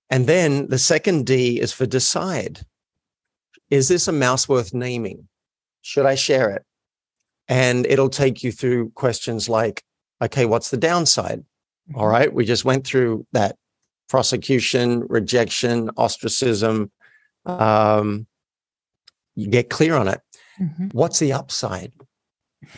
And 0.10 0.28
then 0.28 0.68
the 0.68 0.78
second 0.78 1.26
D 1.26 1.60
is 1.60 1.74
for 1.74 1.88
decide. 1.88 2.62
Is 3.72 3.88
this 3.88 4.08
a 4.08 4.12
mouse 4.12 4.48
worth 4.48 4.74
naming? 4.74 5.28
Should 5.82 6.06
I 6.06 6.14
share 6.14 6.52
it? 6.52 6.64
And 7.48 7.88
it'll 7.88 8.10
take 8.10 8.44
you 8.44 8.52
through 8.52 8.92
questions 8.92 9.50
like 9.50 9.84
okay, 10.24 10.46
what's 10.46 10.70
the 10.70 10.78
downside? 10.78 11.44
All 11.96 12.08
mm-hmm. 12.08 12.12
We 12.34 12.46
just 12.46 12.66
went 12.66 12.88
through 12.88 13.26
that 13.34 13.58
prosecution, 14.10 15.06
rejection, 15.10 15.90
ostracism. 15.98 16.92
Um, 17.46 18.28
you 19.36 19.50
get 19.50 19.70
clear 19.70 19.96
on 19.96 20.08
it. 20.08 20.22
Mm-hmm. 20.60 20.88
What's 20.92 21.20
the 21.20 21.34
upside? 21.34 21.94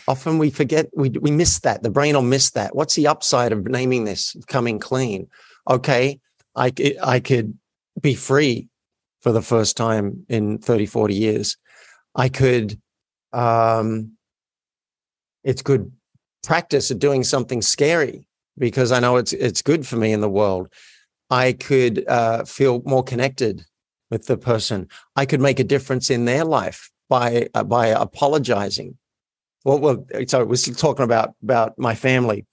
Often 0.07 0.39
we 0.39 0.49
forget, 0.49 0.87
we, 0.95 1.09
we 1.09 1.29
miss 1.29 1.59
that. 1.59 1.83
The 1.83 1.91
brain 1.91 2.15
will 2.15 2.23
miss 2.23 2.51
that. 2.51 2.75
What's 2.75 2.95
the 2.95 3.07
upside 3.07 3.51
of 3.51 3.67
naming 3.67 4.05
this, 4.05 4.35
coming 4.47 4.79
clean? 4.79 5.27
Okay, 5.69 6.19
I, 6.55 6.73
I 7.03 7.19
could 7.19 7.57
be 8.01 8.15
free 8.15 8.69
for 9.21 9.31
the 9.31 9.41
first 9.41 9.77
time 9.77 10.25
in 10.29 10.57
30, 10.57 10.87
40 10.87 11.13
years. 11.13 11.57
I 12.15 12.29
could, 12.29 12.79
um, 13.33 14.13
it's 15.43 15.61
good 15.61 15.91
practice 16.45 16.91
of 16.91 16.99
doing 16.99 17.23
something 17.23 17.61
scary 17.61 18.27
because 18.57 18.91
I 18.91 18.99
know 18.99 19.17
it's 19.17 19.33
it's 19.33 19.61
good 19.61 19.85
for 19.85 19.97
me 19.97 20.13
in 20.13 20.21
the 20.21 20.29
world. 20.29 20.71
I 21.29 21.53
could 21.53 22.07
uh, 22.07 22.45
feel 22.45 22.81
more 22.85 23.03
connected 23.03 23.65
with 24.11 24.27
the 24.27 24.37
person. 24.37 24.87
I 25.15 25.25
could 25.25 25.41
make 25.41 25.59
a 25.59 25.63
difference 25.63 26.09
in 26.09 26.25
their 26.25 26.45
life 26.45 26.91
by 27.09 27.47
uh, 27.53 27.63
by 27.63 27.87
apologizing. 27.87 28.97
Well, 29.63 29.79
well, 29.79 30.05
sorry, 30.27 30.45
we're 30.45 30.55
still 30.55 30.75
talking 30.75 31.03
about 31.03 31.33
about 31.43 31.77
my 31.77 31.95
family. 31.95 32.45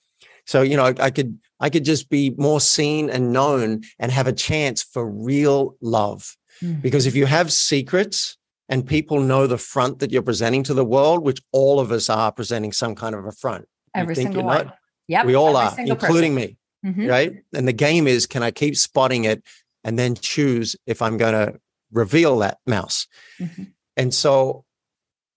So 0.46 0.62
you 0.62 0.76
know, 0.76 0.94
I 0.98 1.10
could 1.10 1.38
I 1.60 1.70
could 1.70 1.84
just 1.84 2.08
be 2.08 2.34
more 2.38 2.60
seen 2.60 3.10
and 3.10 3.32
known 3.32 3.82
and 3.98 4.10
have 4.10 4.26
a 4.26 4.32
chance 4.32 4.82
for 4.82 5.08
real 5.08 5.76
love. 5.80 6.36
Mm. 6.62 6.82
Because 6.82 7.06
if 7.06 7.14
you 7.14 7.26
have 7.26 7.52
secrets 7.52 8.36
and 8.68 8.86
people 8.86 9.20
know 9.20 9.46
the 9.46 9.58
front 9.58 9.98
that 9.98 10.10
you're 10.10 10.22
presenting 10.22 10.62
to 10.64 10.74
the 10.74 10.84
world, 10.84 11.22
which 11.22 11.40
all 11.52 11.78
of 11.78 11.92
us 11.92 12.08
are 12.08 12.32
presenting 12.32 12.72
some 12.72 12.94
kind 12.94 13.14
of 13.14 13.26
a 13.26 13.32
front. 13.32 13.66
Every 13.94 14.14
single 14.14 14.44
one. 14.44 14.72
Yeah, 15.08 15.24
we 15.24 15.34
all 15.34 15.56
are, 15.56 15.74
including 15.78 16.34
person. 16.34 16.34
me. 16.34 16.56
Mm-hmm. 16.84 17.06
Right. 17.06 17.32
And 17.54 17.66
the 17.68 17.72
game 17.72 18.06
is 18.06 18.26
can 18.26 18.42
I 18.42 18.50
keep 18.50 18.76
spotting 18.76 19.24
it 19.24 19.42
and 19.84 19.98
then 19.98 20.14
choose 20.14 20.74
if 20.86 21.00
I'm 21.00 21.16
going 21.16 21.34
to 21.34 21.60
reveal 21.92 22.38
that 22.38 22.58
mouse? 22.66 23.06
Mm-hmm. 23.38 23.64
And 23.96 24.12
so, 24.12 24.64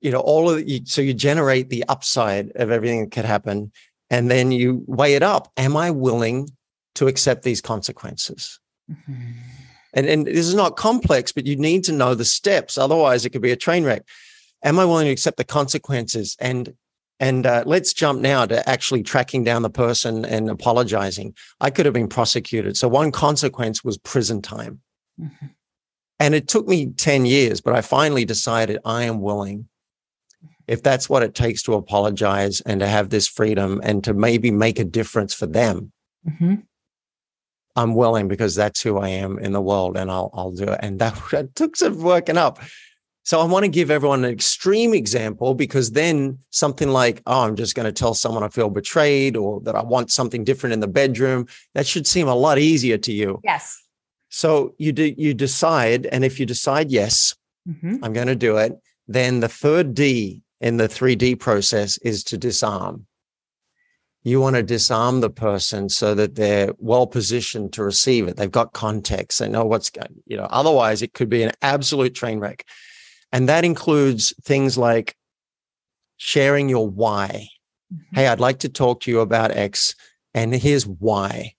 you 0.01 0.11
know, 0.11 0.19
all 0.19 0.49
of 0.49 0.65
the, 0.65 0.81
so 0.85 1.01
you 1.01 1.13
generate 1.13 1.69
the 1.69 1.83
upside 1.87 2.51
of 2.55 2.71
everything 2.71 3.01
that 3.01 3.11
could 3.11 3.25
happen. 3.25 3.71
And 4.09 4.29
then 4.29 4.51
you 4.51 4.83
weigh 4.87 5.15
it 5.15 5.23
up. 5.23 5.51
Am 5.57 5.75
I 5.75 5.91
willing 5.91 6.49
to 6.95 7.07
accept 7.07 7.43
these 7.43 7.61
consequences? 7.61 8.59
Mm-hmm. 8.89 9.31
And, 9.93 10.05
and 10.07 10.27
this 10.27 10.45
is 10.45 10.55
not 10.55 10.77
complex, 10.77 11.31
but 11.31 11.45
you 11.45 11.55
need 11.55 11.83
to 11.85 11.91
know 11.91 12.15
the 12.15 12.25
steps. 12.25 12.77
Otherwise, 12.77 13.25
it 13.25 13.31
could 13.31 13.41
be 13.41 13.51
a 13.51 13.55
train 13.55 13.83
wreck. 13.83 14.03
Am 14.63 14.79
I 14.79 14.85
willing 14.85 15.05
to 15.05 15.11
accept 15.11 15.37
the 15.37 15.43
consequences? 15.43 16.35
And 16.39 16.73
and 17.19 17.45
uh, 17.45 17.63
let's 17.65 17.93
jump 17.93 18.19
now 18.19 18.45
to 18.45 18.67
actually 18.67 19.03
tracking 19.03 19.43
down 19.43 19.61
the 19.61 19.69
person 19.69 20.25
and 20.25 20.49
apologizing. 20.49 21.33
I 21.61 21.69
could 21.69 21.85
have 21.85 21.93
been 21.93 22.09
prosecuted. 22.09 22.75
So 22.75 22.87
one 22.87 23.11
consequence 23.11 23.83
was 23.83 23.97
prison 23.97 24.41
time. 24.41 24.81
Mm-hmm. 25.19 25.47
And 26.19 26.35
it 26.35 26.47
took 26.47 26.67
me 26.67 26.87
10 26.87 27.25
years, 27.25 27.61
but 27.61 27.73
I 27.73 27.81
finally 27.81 28.25
decided 28.25 28.79
I 28.85 29.03
am 29.03 29.21
willing, 29.21 29.67
if 30.67 30.81
that's 30.81 31.09
what 31.09 31.23
it 31.23 31.35
takes 31.35 31.61
to 31.63 31.73
apologize 31.73 32.61
and 32.61 32.79
to 32.79 32.87
have 32.87 33.09
this 33.09 33.27
freedom 33.27 33.81
and 33.83 34.03
to 34.03 34.13
maybe 34.13 34.51
make 34.51 34.79
a 34.79 34.85
difference 34.85 35.33
for 35.33 35.45
them. 35.45 35.91
Mm-hmm. 36.27 36.55
I'm 37.77 37.95
willing 37.95 38.27
because 38.27 38.55
that's 38.55 38.81
who 38.81 38.97
I 38.97 39.09
am 39.09 39.37
in 39.37 39.51
the 39.51 39.61
world 39.61 39.97
and 39.97 40.09
I'll, 40.09 40.29
I'll 40.33 40.51
do 40.51 40.65
it. 40.65 40.79
And 40.81 40.99
that, 40.99 41.21
that 41.31 41.55
took 41.55 41.75
some 41.75 42.01
working 42.01 42.37
up. 42.37 42.59
So 43.25 43.41
I 43.41 43.43
want 43.45 43.65
to 43.65 43.69
give 43.69 43.89
everyone 43.89 44.23
an 44.23 44.31
extreme 44.31 44.93
example 44.93 45.55
because 45.55 45.91
then 45.91 46.37
something 46.51 46.89
like, 46.89 47.23
oh, 47.25 47.41
I'm 47.41 47.55
just 47.55 47.73
going 47.73 47.87
to 47.87 47.91
tell 47.91 48.13
someone 48.13 48.43
I 48.43 48.49
feel 48.49 48.69
betrayed 48.69 49.35
or 49.35 49.61
that 49.61 49.75
I 49.75 49.81
want 49.81 50.11
something 50.11 50.43
different 50.43 50.73
in 50.73 50.79
the 50.79 50.87
bedroom, 50.87 51.47
that 51.73 51.87
should 51.87 52.05
seem 52.05 52.27
a 52.27 52.35
lot 52.35 52.59
easier 52.59 52.99
to 52.99 53.11
you. 53.11 53.41
Yes. 53.43 53.81
So 54.29 54.75
you 54.77 54.91
do 54.91 55.15
you 55.17 55.33
decide, 55.33 56.05
and 56.07 56.23
if 56.23 56.39
you 56.39 56.45
decide 56.45 56.91
yes, 56.91 57.35
mm-hmm. 57.67 58.03
I'm 58.03 58.13
going 58.13 58.27
to 58.27 58.35
do 58.35 58.57
it, 58.57 58.79
then 59.07 59.39
the 59.39 59.49
third 59.49 59.95
D 59.95 60.43
in 60.61 60.77
the 60.77 60.87
3D 60.87 61.39
process 61.39 61.97
is 61.99 62.23
to 62.25 62.37
disarm. 62.37 63.07
You 64.23 64.39
want 64.39 64.55
to 64.55 64.63
disarm 64.63 65.21
the 65.21 65.31
person 65.31 65.89
so 65.89 66.13
that 66.13 66.35
they're 66.35 66.73
well 66.77 67.07
positioned 67.07 67.73
to 67.73 67.83
receive 67.83 68.27
it. 68.27 68.37
They've 68.37 68.51
got 68.51 68.73
context. 68.73 69.39
They 69.39 69.49
know 69.49 69.65
what's 69.65 69.89
going, 69.89 70.21
you 70.27 70.37
know, 70.37 70.47
otherwise 70.51 71.01
it 71.01 71.13
could 71.13 71.29
be 71.29 71.41
an 71.41 71.51
absolute 71.63 72.13
train 72.13 72.37
wreck. 72.39 72.65
And 73.35 73.49
that 73.49 73.65
includes 73.65 74.33
things 74.43 74.77
like 74.77 75.17
sharing 76.15 76.69
your 76.69 76.87
why. 76.87 77.49
Mm-hmm. 77.93 78.15
Hey, 78.15 78.27
I'd 78.29 78.39
like 78.39 78.59
to 78.59 78.69
talk 78.69 79.01
to 79.01 79.11
you 79.11 79.19
about 79.19 79.51
X, 79.51 79.93
and 80.33 80.55
here's 80.55 80.87
why. 80.87 81.53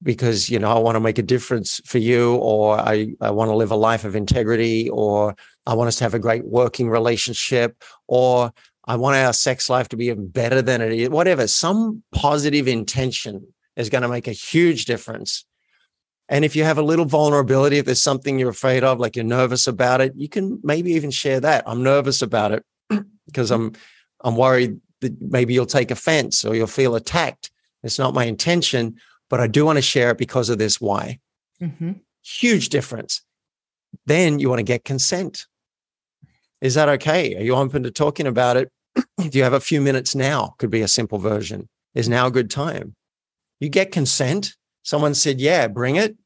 Because, 0.00 0.48
you 0.48 0.60
know, 0.60 0.70
I 0.70 0.78
want 0.78 0.94
to 0.94 1.00
make 1.00 1.18
a 1.18 1.24
difference 1.24 1.80
for 1.84 1.98
you, 1.98 2.36
or 2.36 2.78
I, 2.78 3.16
I 3.20 3.32
want 3.32 3.50
to 3.50 3.56
live 3.56 3.72
a 3.72 3.76
life 3.76 4.04
of 4.04 4.14
integrity, 4.14 4.90
or 4.90 5.34
I 5.66 5.74
want 5.74 5.88
us 5.88 5.96
to 5.96 6.04
have 6.04 6.14
a 6.14 6.20
great 6.20 6.44
working 6.44 6.88
relationship, 6.88 7.82
or 8.06 8.52
I 8.84 8.94
want 8.94 9.16
our 9.16 9.32
sex 9.32 9.68
life 9.68 9.88
to 9.88 9.96
be 9.96 10.06
even 10.06 10.28
better 10.28 10.62
than 10.62 10.80
it 10.80 10.92
is, 10.92 11.08
whatever. 11.08 11.48
Some 11.48 12.04
positive 12.12 12.68
intention 12.68 13.44
is 13.74 13.90
going 13.90 14.02
to 14.02 14.08
make 14.08 14.28
a 14.28 14.32
huge 14.32 14.84
difference 14.84 15.44
and 16.32 16.46
if 16.46 16.56
you 16.56 16.64
have 16.64 16.78
a 16.78 16.82
little 16.82 17.04
vulnerability, 17.04 17.76
if 17.76 17.84
there's 17.84 18.00
something 18.00 18.38
you're 18.38 18.48
afraid 18.48 18.82
of, 18.84 18.98
like 18.98 19.16
you're 19.16 19.24
nervous 19.24 19.66
about 19.66 20.00
it, 20.00 20.14
you 20.16 20.30
can 20.30 20.58
maybe 20.62 20.92
even 20.92 21.10
share 21.10 21.38
that. 21.40 21.62
I'm 21.66 21.82
nervous 21.82 22.22
about 22.22 22.52
it 22.52 22.64
because 23.26 23.50
I'm 23.50 23.74
I'm 24.22 24.36
worried 24.36 24.80
that 25.02 25.20
maybe 25.20 25.52
you'll 25.52 25.66
take 25.66 25.90
offense 25.90 26.42
or 26.42 26.54
you'll 26.54 26.68
feel 26.68 26.94
attacked. 26.94 27.50
It's 27.82 27.98
not 27.98 28.14
my 28.14 28.24
intention, 28.24 28.96
but 29.28 29.40
I 29.40 29.46
do 29.46 29.66
want 29.66 29.76
to 29.76 29.82
share 29.82 30.12
it 30.12 30.16
because 30.16 30.48
of 30.48 30.56
this 30.56 30.80
why. 30.80 31.18
Mm-hmm. 31.60 31.92
Huge 32.24 32.70
difference. 32.70 33.20
Then 34.06 34.38
you 34.38 34.48
want 34.48 34.60
to 34.60 34.64
get 34.64 34.86
consent. 34.86 35.44
Is 36.62 36.72
that 36.76 36.88
okay? 36.88 37.36
Are 37.36 37.42
you 37.42 37.54
open 37.56 37.82
to 37.82 37.90
talking 37.90 38.26
about 38.26 38.56
it? 38.56 38.72
do 39.18 39.36
you 39.36 39.44
have 39.44 39.52
a 39.52 39.60
few 39.60 39.82
minutes 39.82 40.14
now? 40.14 40.54
Could 40.56 40.70
be 40.70 40.80
a 40.80 40.88
simple 40.88 41.18
version. 41.18 41.68
Is 41.94 42.08
now 42.08 42.28
a 42.28 42.30
good 42.30 42.50
time? 42.50 42.94
You 43.60 43.68
get 43.68 43.92
consent. 43.92 44.54
Someone 44.82 45.14
said, 45.14 45.38
Yeah, 45.38 45.68
bring 45.68 45.96
it 45.96 46.16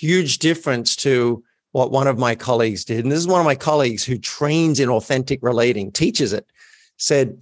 huge 0.00 0.38
difference 0.38 0.96
to 0.96 1.42
what 1.72 1.90
one 1.90 2.06
of 2.06 2.18
my 2.18 2.34
colleagues 2.34 2.84
did. 2.84 3.04
And 3.04 3.12
this 3.12 3.18
is 3.18 3.28
one 3.28 3.40
of 3.40 3.44
my 3.44 3.54
colleagues 3.54 4.04
who 4.04 4.18
trains 4.18 4.80
in 4.80 4.88
authentic 4.88 5.40
relating, 5.42 5.92
teaches 5.92 6.32
it, 6.32 6.46
said, 6.96 7.38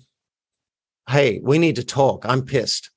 Hey, 1.08 1.38
we 1.42 1.58
need 1.58 1.76
to 1.76 1.84
talk. 1.84 2.24
I'm 2.26 2.42
pissed. 2.42 2.90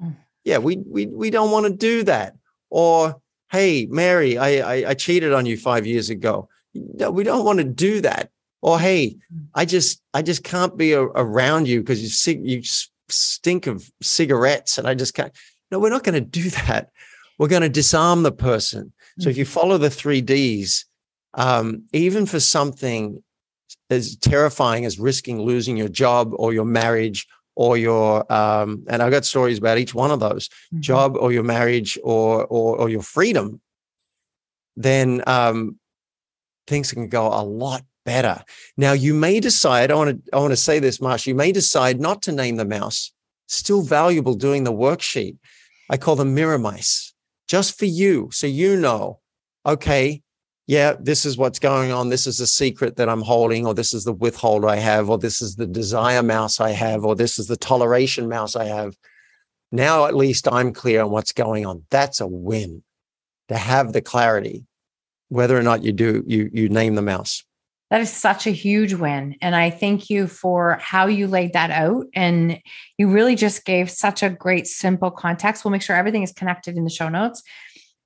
Mm. 0.00 0.16
Yeah, 0.44 0.58
we 0.58 0.76
we 0.76 1.06
we 1.06 1.30
don't 1.30 1.50
want 1.50 1.66
to 1.66 1.72
do 1.72 2.04
that. 2.04 2.36
Or, 2.68 3.20
hey, 3.50 3.86
Mary, 3.86 4.36
I, 4.38 4.48
I, 4.58 4.90
I 4.90 4.94
cheated 4.94 5.32
on 5.32 5.46
you 5.46 5.56
five 5.56 5.86
years 5.86 6.10
ago. 6.10 6.48
No, 6.74 7.10
we 7.10 7.24
don't 7.24 7.44
want 7.44 7.58
to 7.58 7.64
do 7.64 8.00
that. 8.02 8.30
Or 8.62 8.78
hey. 8.78 9.16
I 9.54 9.64
just 9.64 10.02
I 10.14 10.22
just 10.22 10.44
can't 10.44 10.76
be 10.76 10.92
a, 10.92 11.02
around 11.02 11.66
you 11.66 11.80
because 11.80 12.26
you 12.26 12.40
you 12.44 12.62
stink 13.08 13.66
of 13.66 13.90
cigarettes, 14.00 14.78
and 14.78 14.86
I 14.86 14.94
just 14.94 15.14
can't. 15.14 15.32
No, 15.70 15.78
we're 15.78 15.90
not 15.90 16.04
going 16.04 16.14
to 16.14 16.20
do 16.20 16.50
that 16.66 16.90
we're 17.40 17.48
going 17.48 17.62
to 17.62 17.70
disarm 17.70 18.22
the 18.22 18.30
person. 18.32 18.92
So 19.18 19.30
if 19.30 19.38
you 19.38 19.44
mm-hmm. 19.44 19.52
follow 19.52 19.78
the 19.78 19.88
three 19.88 20.20
Ds, 20.20 20.84
um, 21.32 21.84
even 21.94 22.26
for 22.26 22.38
something 22.38 23.22
as 23.88 24.14
terrifying 24.16 24.84
as 24.84 24.98
risking 24.98 25.40
losing 25.40 25.78
your 25.78 25.88
job 25.88 26.32
or 26.34 26.52
your 26.52 26.66
marriage 26.66 27.26
or 27.56 27.78
your 27.78 28.30
um, 28.30 28.84
and 28.88 29.02
I've 29.02 29.10
got 29.10 29.24
stories 29.24 29.56
about 29.56 29.78
each 29.78 29.94
one 29.94 30.10
of 30.10 30.20
those 30.20 30.48
mm-hmm. 30.48 30.80
job 30.80 31.16
or 31.16 31.32
your 31.32 31.42
marriage 31.42 31.98
or 32.04 32.44
or, 32.44 32.76
or 32.76 32.88
your 32.90 33.02
freedom, 33.02 33.62
then 34.76 35.22
um, 35.26 35.78
things 36.66 36.92
can 36.92 37.08
go 37.08 37.28
a 37.28 37.42
lot 37.42 37.82
better. 38.04 38.44
Now 38.76 38.92
you 38.92 39.14
may 39.14 39.40
decide. 39.40 39.90
I 39.90 39.94
want 39.94 40.26
to 40.26 40.36
I 40.36 40.40
want 40.40 40.52
to 40.52 40.58
say 40.58 40.78
this, 40.78 41.00
Marsh. 41.00 41.26
You 41.26 41.34
may 41.34 41.52
decide 41.52 42.00
not 42.00 42.20
to 42.22 42.32
name 42.32 42.56
the 42.56 42.66
mouse. 42.66 43.12
Still 43.46 43.80
valuable 43.80 44.34
doing 44.34 44.64
the 44.64 44.74
worksheet. 44.74 45.38
I 45.88 45.96
call 45.96 46.16
them 46.16 46.34
mirror 46.34 46.58
mice 46.58 47.09
just 47.50 47.76
for 47.76 47.84
you. 47.84 48.28
So 48.30 48.46
you 48.46 48.76
know, 48.76 49.18
okay, 49.66 50.22
yeah, 50.68 50.94
this 51.00 51.26
is 51.26 51.36
what's 51.36 51.58
going 51.58 51.90
on. 51.90 52.08
This 52.08 52.28
is 52.28 52.38
a 52.38 52.46
secret 52.46 52.94
that 52.94 53.08
I'm 53.08 53.22
holding, 53.22 53.66
or 53.66 53.74
this 53.74 53.92
is 53.92 54.04
the 54.04 54.12
withhold 54.12 54.64
I 54.64 54.76
have, 54.76 55.10
or 55.10 55.18
this 55.18 55.42
is 55.42 55.56
the 55.56 55.66
desire 55.66 56.22
mouse 56.22 56.60
I 56.60 56.70
have, 56.70 57.04
or 57.04 57.16
this 57.16 57.40
is 57.40 57.48
the 57.48 57.56
toleration 57.56 58.28
mouse 58.28 58.54
I 58.54 58.66
have. 58.66 58.96
Now 59.72 60.06
at 60.06 60.14
least 60.14 60.46
I'm 60.46 60.72
clear 60.72 61.02
on 61.02 61.10
what's 61.10 61.32
going 61.32 61.66
on. 61.66 61.82
That's 61.90 62.20
a 62.20 62.26
win 62.28 62.84
to 63.48 63.56
have 63.56 63.92
the 63.92 64.00
clarity, 64.00 64.64
whether 65.28 65.58
or 65.58 65.62
not 65.64 65.82
you 65.82 65.90
do 65.90 66.22
you 66.28 66.48
you 66.52 66.68
name 66.68 66.94
the 66.94 67.02
mouse. 67.02 67.44
That 67.90 68.00
is 68.00 68.12
such 68.12 68.46
a 68.46 68.52
huge 68.52 68.94
win. 68.94 69.36
And 69.42 69.56
I 69.56 69.70
thank 69.70 70.10
you 70.10 70.28
for 70.28 70.78
how 70.80 71.06
you 71.06 71.26
laid 71.26 71.54
that 71.54 71.72
out. 71.72 72.06
And 72.14 72.60
you 72.98 73.08
really 73.08 73.34
just 73.34 73.64
gave 73.64 73.90
such 73.90 74.22
a 74.22 74.30
great, 74.30 74.68
simple 74.68 75.10
context. 75.10 75.64
We'll 75.64 75.72
make 75.72 75.82
sure 75.82 75.96
everything 75.96 76.22
is 76.22 76.32
connected 76.32 76.76
in 76.76 76.84
the 76.84 76.90
show 76.90 77.08
notes. 77.08 77.42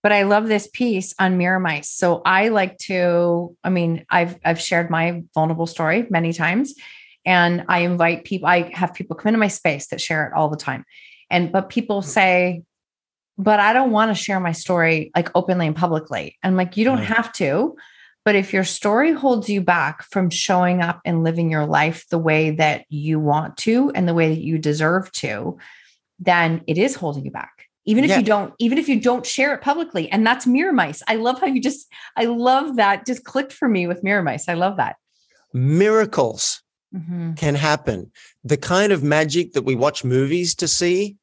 But 0.03 0.13
I 0.13 0.23
love 0.23 0.49
this 0.49 0.69
piece 0.73 1.15
on 1.19 1.39
mirror 1.39 1.61
mice. 1.61 1.91
So 1.91 2.23
I 2.25 2.49
like 2.49 2.79
to, 2.79 3.55
I 3.63 3.71
mean, 3.71 4.05
I've 4.11 4.39
I've 4.45 4.61
shared 4.61 4.91
my 4.91 5.23
vulnerable 5.35 5.67
story 5.67 6.07
many 6.11 6.33
times. 6.33 6.75
And 7.27 7.65
I 7.69 7.81
invite 7.81 8.25
people, 8.25 8.49
I 8.49 8.71
have 8.75 8.93
people 8.93 9.17
come 9.17 9.31
into 9.31 9.39
my 9.39 9.49
space 9.49 9.89
that 9.89 10.01
share 10.01 10.27
it 10.27 10.35
all 10.35 10.49
the 10.49 10.59
time. 10.59 10.85
And 11.31 11.53
but 11.53 11.71
people 11.71 12.03
mm. 12.03 12.05
say, 12.05 12.63
but 13.37 13.61
I 13.61 13.73
don't 13.73 13.93
want 13.93 14.11
to 14.11 14.15
share 14.15 14.41
my 14.41 14.53
story 14.53 15.11
like 15.17 15.31
openly 15.35 15.67
and 15.67 15.77
publicly. 15.77 16.39
And 16.43 16.53
I'm 16.53 16.57
like, 16.57 16.77
you 16.77 16.85
don't 16.85 16.99
right. 16.99 17.07
have 17.07 17.33
to 17.35 17.77
but 18.25 18.35
if 18.35 18.53
your 18.53 18.65
story 18.65 19.13
holds 19.13 19.49
you 19.49 19.61
back 19.61 20.03
from 20.05 20.31
showing 20.31 20.81
up 20.81 21.01
and 21.05 21.23
living 21.23 21.51
your 21.51 21.67
life 21.67 22.07
the 22.09 22.19
way 22.19 22.53
that 22.53 22.87
you 22.89 23.21
want 23.21 23.57
to 23.59 23.91
and 23.95 24.09
the 24.09 24.15
way 24.15 24.29
that 24.31 24.41
you 24.41 24.59
deserve 24.59 25.13
to, 25.13 25.59
then 26.19 26.63
it 26.67 26.79
is 26.79 26.95
holding 26.95 27.25
you 27.25 27.31
back. 27.31 27.53
Even 27.85 28.03
if 28.03 28.09
yeah. 28.11 28.19
you 28.19 28.25
don't, 28.25 28.55
even 28.59 28.79
if 28.79 28.89
you 28.89 28.99
don't 28.99 29.27
share 29.27 29.53
it 29.55 29.61
publicly. 29.61 30.11
And 30.11 30.27
that's 30.27 30.47
mirror 30.47 30.73
mice. 30.73 31.03
I 31.07 31.17
love 31.17 31.39
how 31.39 31.47
you 31.47 31.61
just, 31.61 31.87
I 32.17 32.25
love 32.25 32.77
that 32.77 33.05
just 33.05 33.25
clicked 33.25 33.53
for 33.53 33.69
me 33.69 33.87
with 33.87 34.03
mirror 34.03 34.23
mice. 34.23 34.49
I 34.49 34.55
love 34.55 34.79
that. 34.79 34.97
Miracles 35.53 36.63
mm-hmm. 36.95 37.35
can 37.35 37.57
happen. 37.57 38.11
The 38.43 38.57
kind 38.57 38.91
of 38.91 39.03
magic 39.03 39.53
that 39.53 39.65
we 39.65 39.75
watch 39.75 40.03
movies 40.03 40.55
to 40.55 40.67
see, 40.67 41.19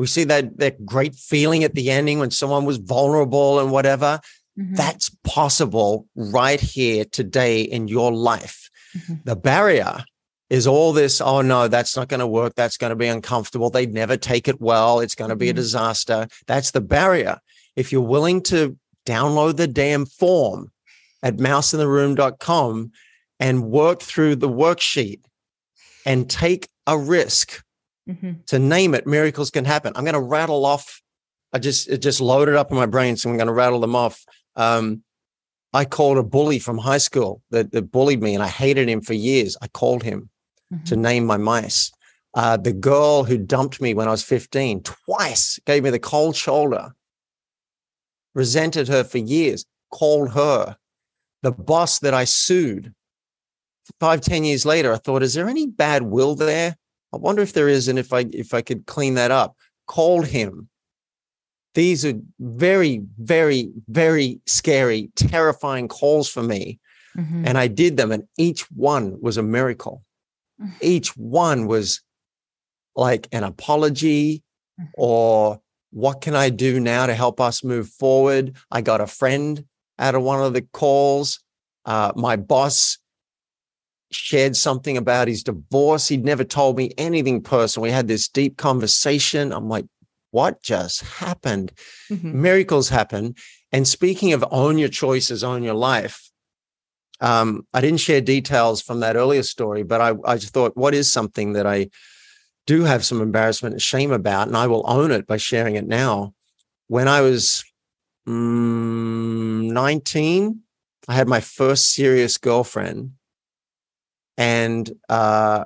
We 0.00 0.06
see 0.06 0.24
that 0.24 0.56
that 0.56 0.86
great 0.86 1.14
feeling 1.14 1.62
at 1.62 1.74
the 1.74 1.90
ending 1.90 2.20
when 2.20 2.30
someone 2.30 2.64
was 2.64 2.78
vulnerable 2.78 3.60
and 3.60 3.70
whatever. 3.70 4.18
Mm-hmm. 4.60 4.74
That's 4.74 5.10
possible 5.24 6.06
right 6.14 6.60
here 6.60 7.04
today 7.04 7.62
in 7.62 7.88
your 7.88 8.12
life. 8.12 8.68
Mm-hmm. 8.96 9.14
The 9.24 9.36
barrier 9.36 10.04
is 10.50 10.66
all 10.66 10.92
this, 10.92 11.20
oh 11.20 11.40
no, 11.40 11.68
that's 11.68 11.96
not 11.96 12.08
going 12.08 12.20
to 12.20 12.26
work. 12.26 12.54
That's 12.56 12.76
going 12.76 12.90
to 12.90 12.96
be 12.96 13.06
uncomfortable. 13.06 13.70
They'd 13.70 13.94
never 13.94 14.16
take 14.16 14.48
it 14.48 14.60
well. 14.60 15.00
It's 15.00 15.14
going 15.14 15.30
to 15.30 15.36
be 15.36 15.46
mm-hmm. 15.46 15.58
a 15.58 15.62
disaster. 15.62 16.28
That's 16.46 16.72
the 16.72 16.80
barrier. 16.80 17.38
If 17.76 17.92
you're 17.92 18.02
willing 18.02 18.42
to 18.44 18.76
download 19.06 19.56
the 19.56 19.68
damn 19.68 20.04
form 20.04 20.70
at 21.22 21.36
mouseintheroom.com 21.36 22.90
and 23.38 23.70
work 23.70 24.02
through 24.02 24.36
the 24.36 24.48
worksheet 24.48 25.20
and 26.04 26.28
take 26.28 26.68
a 26.86 26.98
risk 26.98 27.62
mm-hmm. 28.08 28.32
to 28.48 28.58
name 28.58 28.94
it, 28.94 29.06
miracles 29.06 29.50
can 29.50 29.64
happen. 29.64 29.92
I'm 29.96 30.04
going 30.04 30.14
to 30.14 30.20
rattle 30.20 30.66
off. 30.66 31.00
I 31.52 31.58
just 31.58 31.88
it 31.88 31.98
just 31.98 32.20
loaded 32.20 32.54
up 32.56 32.70
in 32.70 32.76
my 32.76 32.86
brain, 32.86 33.16
so 33.16 33.30
I'm 33.30 33.36
going 33.36 33.46
to 33.46 33.52
rattle 33.52 33.80
them 33.80 33.96
off. 33.96 34.24
Um, 34.56 35.02
I 35.72 35.84
called 35.84 36.18
a 36.18 36.22
bully 36.22 36.58
from 36.58 36.78
high 36.78 36.98
school 36.98 37.42
that, 37.50 37.70
that 37.72 37.92
bullied 37.92 38.22
me, 38.22 38.34
and 38.34 38.42
I 38.42 38.48
hated 38.48 38.88
him 38.88 39.00
for 39.00 39.14
years. 39.14 39.56
I 39.62 39.68
called 39.68 40.02
him 40.02 40.28
mm-hmm. 40.72 40.84
to 40.84 40.96
name 40.96 41.26
my 41.26 41.36
mice. 41.36 41.92
Uh, 42.34 42.56
the 42.56 42.72
girl 42.72 43.24
who 43.24 43.38
dumped 43.38 43.80
me 43.80 43.94
when 43.94 44.08
I 44.08 44.12
was 44.12 44.22
15 44.22 44.82
twice 44.82 45.58
gave 45.66 45.82
me 45.82 45.90
the 45.90 45.98
cold 45.98 46.36
shoulder, 46.36 46.94
resented 48.34 48.88
her 48.88 49.04
for 49.04 49.18
years, 49.18 49.64
called 49.90 50.32
her. 50.32 50.76
The 51.42 51.52
boss 51.52 52.00
that 52.00 52.14
I 52.14 52.24
sued 52.24 52.92
five, 53.98 54.20
ten 54.20 54.44
years 54.44 54.66
later, 54.66 54.92
I 54.92 54.98
thought, 54.98 55.22
is 55.22 55.34
there 55.34 55.48
any 55.48 55.66
bad 55.66 56.02
will 56.02 56.34
there? 56.34 56.76
I 57.12 57.16
wonder 57.16 57.42
if 57.42 57.52
there 57.52 57.68
is, 57.68 57.88
and 57.88 57.98
if 57.98 58.12
I 58.12 58.26
if 58.32 58.54
I 58.54 58.62
could 58.62 58.86
clean 58.86 59.14
that 59.14 59.30
up. 59.30 59.56
Called 59.86 60.26
him. 60.26 60.68
These 61.74 62.04
are 62.04 62.14
very, 62.38 63.02
very, 63.18 63.70
very 63.88 64.40
scary, 64.46 65.10
terrifying 65.14 65.88
calls 65.88 66.28
for 66.28 66.42
me. 66.42 66.80
Mm-hmm. 67.16 67.46
And 67.46 67.58
I 67.58 67.66
did 67.68 67.96
them, 67.96 68.12
and 68.12 68.24
each 68.38 68.70
one 68.70 69.20
was 69.20 69.36
a 69.36 69.42
miracle. 69.42 70.02
Mm-hmm. 70.60 70.72
Each 70.80 71.16
one 71.16 71.66
was 71.66 72.02
like 72.96 73.28
an 73.32 73.44
apology 73.44 74.42
mm-hmm. 74.80 74.90
or 74.94 75.60
what 75.90 76.20
can 76.20 76.36
I 76.36 76.50
do 76.50 76.78
now 76.78 77.06
to 77.06 77.14
help 77.14 77.40
us 77.40 77.64
move 77.64 77.88
forward? 77.88 78.56
I 78.70 78.80
got 78.80 79.00
a 79.00 79.06
friend 79.06 79.64
out 79.98 80.14
of 80.14 80.22
one 80.22 80.42
of 80.42 80.54
the 80.54 80.62
calls. 80.62 81.40
Uh, 81.84 82.12
my 82.14 82.36
boss 82.36 82.98
shared 84.12 84.56
something 84.56 84.96
about 84.96 85.28
his 85.28 85.42
divorce. 85.42 86.08
He'd 86.08 86.24
never 86.24 86.44
told 86.44 86.76
me 86.76 86.92
anything 86.96 87.42
personal. 87.42 87.82
We 87.82 87.90
had 87.90 88.08
this 88.08 88.28
deep 88.28 88.56
conversation. 88.56 89.52
I'm 89.52 89.68
like, 89.68 89.86
what 90.30 90.62
just 90.62 91.02
happened? 91.02 91.72
Mm-hmm. 92.10 92.42
Miracles 92.42 92.88
happen. 92.88 93.34
And 93.72 93.86
speaking 93.86 94.32
of 94.32 94.44
own 94.50 94.78
your 94.78 94.88
choices, 94.88 95.44
own 95.44 95.62
your 95.62 95.74
life, 95.74 96.30
um, 97.20 97.66
I 97.74 97.80
didn't 97.80 98.00
share 98.00 98.20
details 98.20 98.80
from 98.80 99.00
that 99.00 99.16
earlier 99.16 99.42
story, 99.42 99.82
but 99.82 100.00
I, 100.00 100.14
I 100.24 100.36
just 100.36 100.54
thought, 100.54 100.76
what 100.76 100.94
is 100.94 101.12
something 101.12 101.52
that 101.52 101.66
I 101.66 101.90
do 102.66 102.84
have 102.84 103.04
some 103.04 103.20
embarrassment 103.20 103.74
and 103.74 103.82
shame 103.82 104.10
about? 104.10 104.48
And 104.48 104.56
I 104.56 104.66
will 104.66 104.84
own 104.86 105.10
it 105.10 105.26
by 105.26 105.36
sharing 105.36 105.76
it 105.76 105.86
now. 105.86 106.34
When 106.88 107.08
I 107.08 107.20
was 107.20 107.64
mm, 108.26 109.70
19, 109.70 110.60
I 111.08 111.14
had 111.14 111.28
my 111.28 111.40
first 111.40 111.92
serious 111.92 112.38
girlfriend 112.38 113.12
and 114.36 114.90
uh, 115.08 115.64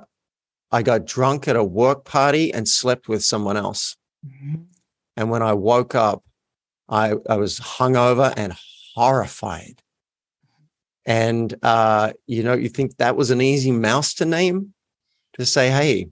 I 0.71 0.83
got 0.83 1.05
drunk 1.05 1.47
at 1.47 1.55
a 1.55 1.63
work 1.63 2.03
party 2.03 2.53
and 2.53 2.67
slept 2.67 3.07
with 3.07 3.23
someone 3.23 3.55
else. 3.55 3.95
Mm-hmm. 4.25 4.55
And 5.17 5.29
when 5.29 5.41
I 5.41 5.53
woke 5.53 5.95
up, 5.95 6.23
I, 6.89 7.13
I 7.29 7.35
was 7.37 7.59
hungover 7.59 8.33
and 8.35 8.53
horrified. 8.95 9.81
And 11.05 11.53
uh, 11.61 12.13
you 12.25 12.43
know, 12.43 12.53
you 12.53 12.69
think 12.69 12.97
that 12.97 13.15
was 13.15 13.29
an 13.29 13.41
easy 13.41 13.71
mouse 13.71 14.15
to 14.15 14.25
name 14.25 14.73
to 15.37 15.45
say, 15.45 15.69
"Hey, 15.69 16.07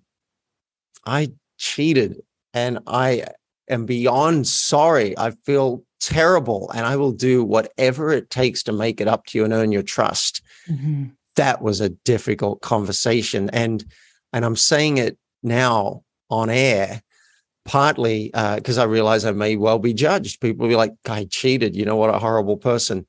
I 1.05 1.31
cheated, 1.57 2.21
and 2.53 2.79
I 2.85 3.25
am 3.67 3.87
beyond 3.87 4.47
sorry. 4.47 5.17
I 5.17 5.31
feel 5.45 5.83
terrible, 5.99 6.69
and 6.75 6.85
I 6.85 6.95
will 6.95 7.11
do 7.11 7.43
whatever 7.43 8.11
it 8.11 8.29
takes 8.29 8.61
to 8.63 8.71
make 8.71 9.01
it 9.01 9.07
up 9.07 9.25
to 9.27 9.39
you 9.39 9.45
and 9.45 9.53
earn 9.53 9.71
your 9.71 9.81
trust." 9.81 10.43
Mm-hmm 10.69 11.05
that 11.35 11.61
was 11.61 11.81
a 11.81 11.89
difficult 11.89 12.61
conversation. 12.61 13.49
And 13.51 13.83
and 14.31 14.45
I'm 14.45 14.55
saying 14.55 14.97
it 14.97 15.17
now 15.41 16.03
on 16.29 16.49
air, 16.49 17.01
partly 17.65 18.25
because 18.27 18.77
uh, 18.77 18.81
I 18.81 18.85
realize 18.85 19.25
I 19.25 19.31
may 19.31 19.55
well 19.55 19.79
be 19.79 19.93
judged. 19.93 20.41
People 20.41 20.63
will 20.63 20.69
be 20.69 20.75
like, 20.75 20.93
"I 21.07 21.27
cheated." 21.29 21.75
You 21.75 21.85
know 21.85 21.95
what 21.95 22.13
a 22.13 22.19
horrible 22.19 22.57
person. 22.57 23.05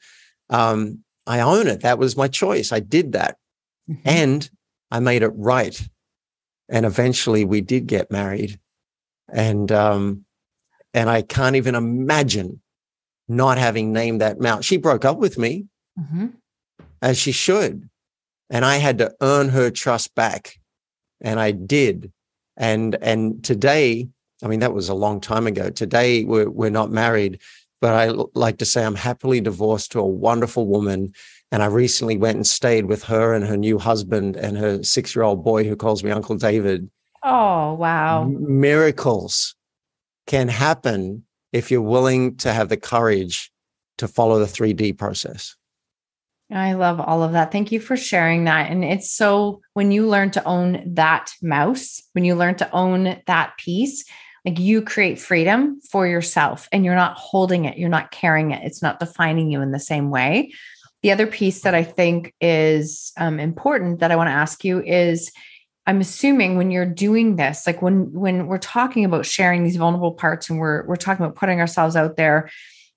Um, 0.50 1.04
I 1.26 1.40
own 1.40 1.66
it. 1.66 1.80
That 1.80 1.98
was 1.98 2.16
my 2.16 2.28
choice. 2.28 2.72
I 2.72 2.80
did 2.80 3.12
that, 3.12 3.36
mm-hmm. 3.88 4.02
and 4.04 4.50
I 4.90 5.00
made 5.00 5.22
it 5.22 5.32
right. 5.34 5.80
And 6.68 6.86
eventually, 6.86 7.44
we 7.44 7.60
did 7.60 7.86
get 7.86 8.10
married, 8.10 8.58
and 9.28 9.70
um, 9.72 10.24
and 10.92 11.10
I 11.10 11.22
can't 11.22 11.56
even 11.56 11.74
imagine 11.74 12.60
not 13.28 13.58
having 13.58 13.92
named 13.92 14.20
that 14.20 14.40
mount. 14.40 14.64
She 14.64 14.76
broke 14.76 15.04
up 15.04 15.18
with 15.18 15.38
me, 15.38 15.66
mm-hmm. 15.98 16.26
as 17.02 17.18
she 17.18 17.32
should, 17.32 17.88
and 18.50 18.64
I 18.64 18.76
had 18.76 18.98
to 18.98 19.14
earn 19.20 19.48
her 19.50 19.70
trust 19.70 20.14
back. 20.14 20.58
And 21.20 21.40
I 21.40 21.52
did. 21.52 22.12
And, 22.56 22.96
and 23.00 23.42
today, 23.42 24.08
I 24.42 24.48
mean, 24.48 24.60
that 24.60 24.74
was 24.74 24.88
a 24.88 24.94
long 24.94 25.20
time 25.20 25.46
ago. 25.46 25.70
Today, 25.70 26.24
we're, 26.24 26.50
we're 26.50 26.70
not 26.70 26.90
married, 26.90 27.40
but 27.80 27.94
I 27.94 28.08
like 28.34 28.58
to 28.58 28.64
say 28.64 28.84
I'm 28.84 28.94
happily 28.94 29.40
divorced 29.40 29.92
to 29.92 30.00
a 30.00 30.06
wonderful 30.06 30.66
woman. 30.66 31.12
And 31.52 31.62
I 31.62 31.66
recently 31.66 32.16
went 32.16 32.36
and 32.36 32.46
stayed 32.46 32.86
with 32.86 33.04
her 33.04 33.32
and 33.32 33.46
her 33.46 33.56
new 33.56 33.78
husband 33.78 34.36
and 34.36 34.58
her 34.58 34.82
six 34.82 35.14
year 35.14 35.22
old 35.22 35.44
boy 35.44 35.64
who 35.64 35.76
calls 35.76 36.02
me 36.02 36.10
Uncle 36.10 36.36
David. 36.36 36.90
Oh, 37.22 37.74
wow. 37.74 38.24
Miracles 38.24 39.54
can 40.26 40.48
happen 40.48 41.24
if 41.52 41.70
you're 41.70 41.80
willing 41.80 42.36
to 42.38 42.52
have 42.52 42.68
the 42.68 42.76
courage 42.76 43.52
to 43.98 44.08
follow 44.08 44.38
the 44.38 44.46
3D 44.46 44.98
process. 44.98 45.56
I 46.54 46.74
love 46.74 47.00
all 47.00 47.24
of 47.24 47.32
that. 47.32 47.50
Thank 47.50 47.72
you 47.72 47.80
for 47.80 47.96
sharing 47.96 48.44
that. 48.44 48.70
And 48.70 48.84
it's 48.84 49.10
so 49.10 49.60
when 49.72 49.90
you 49.90 50.06
learn 50.06 50.30
to 50.32 50.44
own 50.44 50.94
that 50.94 51.32
mouse, 51.42 52.00
when 52.12 52.24
you 52.24 52.36
learn 52.36 52.54
to 52.56 52.70
own 52.72 53.20
that 53.26 53.56
piece, 53.58 54.04
like 54.44 54.60
you 54.60 54.80
create 54.80 55.18
freedom 55.18 55.80
for 55.90 56.06
yourself 56.06 56.68
and 56.70 56.84
you're 56.84 56.94
not 56.94 57.16
holding 57.16 57.64
it, 57.64 57.76
you're 57.76 57.88
not 57.88 58.12
carrying 58.12 58.52
it, 58.52 58.62
it's 58.64 58.82
not 58.82 59.00
defining 59.00 59.50
you 59.50 59.62
in 59.62 59.72
the 59.72 59.80
same 59.80 60.10
way. 60.10 60.52
The 61.02 61.10
other 61.10 61.26
piece 61.26 61.62
that 61.62 61.74
I 61.74 61.82
think 61.82 62.32
is 62.40 63.12
um, 63.16 63.40
important 63.40 64.00
that 64.00 64.12
I 64.12 64.16
want 64.16 64.28
to 64.28 64.34
ask 64.34 64.64
you 64.64 64.80
is 64.82 65.32
I'm 65.86 66.00
assuming 66.00 66.56
when 66.56 66.70
you're 66.70 66.86
doing 66.86 67.36
this, 67.36 67.66
like 67.66 67.82
when 67.82 68.12
when 68.12 68.46
we're 68.46 68.58
talking 68.58 69.04
about 69.04 69.26
sharing 69.26 69.64
these 69.64 69.76
vulnerable 69.76 70.12
parts 70.12 70.48
and 70.48 70.58
we're 70.58 70.86
we're 70.86 70.96
talking 70.96 71.26
about 71.26 71.36
putting 71.36 71.60
ourselves 71.60 71.94
out 71.94 72.16
there, 72.16 72.48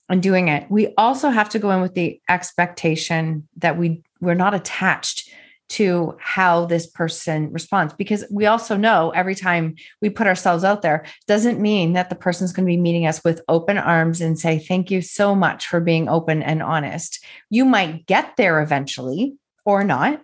and 0.10 0.24
doing 0.24 0.48
it. 0.48 0.70
We 0.70 0.94
also 0.98 1.30
have 1.30 1.50
to 1.50 1.60
go 1.60 1.72
in 1.72 1.82
with 1.82 1.94
the 1.94 2.22
expectation 2.30 3.48
that 3.58 3.78
we 3.78 4.04
we're 4.22 4.34
not 4.34 4.54
attached 4.54 5.30
to 5.70 6.16
how 6.20 6.66
this 6.66 6.88
person 6.88 7.52
responds 7.52 7.94
because 7.94 8.24
we 8.32 8.46
also 8.46 8.78
know 8.78 9.10
every 9.10 9.36
time 9.36 9.76
we 10.02 10.10
put 10.10 10.26
ourselves 10.26 10.64
out 10.64 10.82
there 10.82 11.06
doesn't 11.28 11.60
mean 11.60 11.92
that 11.92 12.10
the 12.10 12.16
person's 12.16 12.54
going 12.54 12.66
to 12.66 12.72
be 12.72 12.78
meeting 12.78 13.06
us 13.06 13.22
with 13.26 13.42
open 13.50 13.78
arms 13.78 14.22
and 14.22 14.40
say 14.40 14.60
thank 14.60 14.90
you 14.90 15.02
so 15.02 15.36
much 15.36 15.68
for 15.68 15.82
being 15.82 16.08
open 16.08 16.42
and 16.42 16.64
honest. 16.64 17.24
You 17.50 17.66
might 17.66 18.06
get 18.06 18.38
there 18.38 18.62
eventually 18.62 19.36
or 19.66 19.84
not 19.84 20.22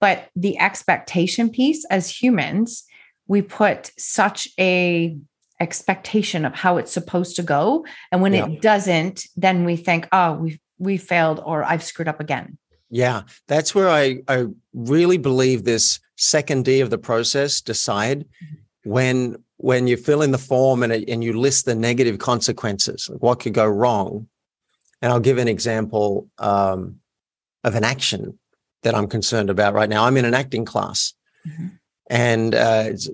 but 0.00 0.28
the 0.36 0.58
expectation 0.58 1.48
piece 1.48 1.84
as 1.86 2.10
humans 2.10 2.84
we 3.26 3.40
put 3.40 3.90
such 3.96 4.48
a 4.60 5.16
expectation 5.60 6.44
of 6.44 6.54
how 6.54 6.76
it's 6.76 6.92
supposed 6.92 7.36
to 7.36 7.42
go. 7.42 7.86
And 8.10 8.20
when 8.20 8.34
yeah. 8.34 8.46
it 8.46 8.60
doesn't 8.60 9.26
then 9.36 9.64
we 9.64 9.76
think 9.76 10.08
oh 10.12 10.34
we 10.34 10.60
we 10.78 10.96
failed 10.96 11.40
or 11.44 11.64
i've 11.64 11.82
screwed 11.82 12.08
up 12.08 12.20
again. 12.20 12.58
Yeah 12.90 13.22
that's 13.46 13.74
where 13.74 13.88
i 13.88 14.18
i 14.28 14.46
really 14.72 15.18
believe 15.18 15.64
this 15.64 16.00
second 16.16 16.64
d 16.64 16.80
of 16.80 16.90
the 16.90 16.98
process 16.98 17.60
decide 17.60 18.20
mm-hmm. 18.20 18.90
when 18.90 19.36
when 19.56 19.86
you 19.86 19.96
fill 19.96 20.22
in 20.22 20.32
the 20.32 20.38
form 20.38 20.82
and, 20.82 20.92
and 20.92 21.22
you 21.22 21.32
list 21.32 21.64
the 21.64 21.74
negative 21.74 22.18
consequences 22.18 23.08
like 23.10 23.22
what 23.22 23.40
could 23.40 23.54
go 23.54 23.66
wrong. 23.66 24.28
And 25.00 25.12
i'll 25.12 25.20
give 25.20 25.38
an 25.38 25.48
example 25.48 26.28
um, 26.38 27.00
of 27.62 27.74
an 27.74 27.84
action 27.84 28.38
that 28.82 28.94
i'm 28.94 29.06
concerned 29.06 29.50
about 29.50 29.74
right 29.74 29.88
now. 29.88 30.04
I'm 30.04 30.16
in 30.16 30.24
an 30.24 30.34
acting 30.34 30.64
class. 30.64 31.14
Mm-hmm 31.46 31.68
and 32.10 32.54
uh, 32.54 32.84
it's 32.86 33.08